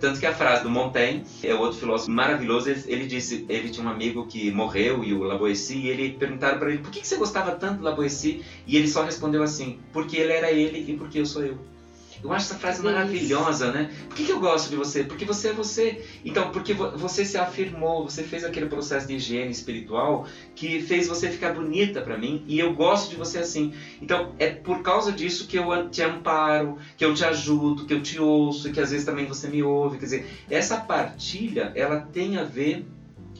Tanto 0.00 0.18
que 0.18 0.26
a 0.26 0.34
frase 0.34 0.62
do 0.62 0.70
Montaigne, 0.70 1.22
é 1.42 1.54
outro 1.54 1.78
filósofo 1.78 2.10
maravilhoso, 2.10 2.70
ele, 2.70 3.06
disse, 3.06 3.44
ele 3.48 3.68
tinha 3.68 3.86
um 3.86 3.90
amigo 3.90 4.26
que 4.26 4.50
morreu, 4.50 5.04
e 5.04 5.12
o 5.12 5.22
Laboissy, 5.22 5.76
e 5.76 5.88
ele 5.88 6.12
perguntaram 6.12 6.58
para 6.58 6.70
ele, 6.70 6.78
por 6.78 6.90
que, 6.90 7.00
que 7.00 7.06
você 7.06 7.16
gostava 7.16 7.52
tanto 7.52 7.78
do 7.78 7.84
Laboissy? 7.84 8.42
E 8.66 8.76
ele 8.76 8.88
só 8.88 9.04
respondeu 9.04 9.42
assim, 9.42 9.80
porque 9.92 10.16
ele 10.16 10.32
era 10.32 10.50
ele 10.50 10.90
e 10.90 10.96
porque 10.96 11.20
eu 11.20 11.26
sou 11.26 11.44
eu. 11.44 11.58
Eu 12.22 12.32
acho 12.32 12.46
essa 12.46 12.54
frase 12.54 12.82
maravilhosa, 12.82 13.72
né? 13.72 13.90
Por 14.08 14.16
que, 14.16 14.24
que 14.24 14.32
eu 14.32 14.38
gosto 14.38 14.70
de 14.70 14.76
você? 14.76 15.02
Porque 15.02 15.24
você 15.24 15.48
é 15.48 15.52
você. 15.52 16.00
Então, 16.24 16.50
porque 16.50 16.72
você 16.72 17.24
se 17.24 17.36
afirmou, 17.36 18.04
você 18.04 18.22
fez 18.22 18.44
aquele 18.44 18.66
processo 18.66 19.06
de 19.06 19.14
higiene 19.14 19.50
espiritual 19.50 20.26
que 20.54 20.80
fez 20.80 21.08
você 21.08 21.28
ficar 21.28 21.52
bonita 21.52 22.00
para 22.00 22.16
mim 22.16 22.44
e 22.46 22.58
eu 22.58 22.72
gosto 22.74 23.10
de 23.10 23.16
você 23.16 23.38
assim. 23.38 23.72
Então, 24.00 24.34
é 24.38 24.46
por 24.46 24.82
causa 24.82 25.10
disso 25.10 25.46
que 25.46 25.58
eu 25.58 25.88
te 25.90 26.02
amparo, 26.02 26.78
que 26.96 27.04
eu 27.04 27.12
te 27.12 27.24
ajudo, 27.24 27.86
que 27.86 27.92
eu 27.92 28.00
te 28.00 28.20
ouço 28.20 28.68
e 28.68 28.72
que 28.72 28.80
às 28.80 28.90
vezes 28.90 29.04
também 29.04 29.26
você 29.26 29.48
me 29.48 29.62
ouve. 29.62 29.98
Quer 29.98 30.04
dizer, 30.04 30.26
essa 30.48 30.76
partilha, 30.76 31.72
ela 31.74 32.00
tem 32.00 32.36
a 32.36 32.44
ver 32.44 32.84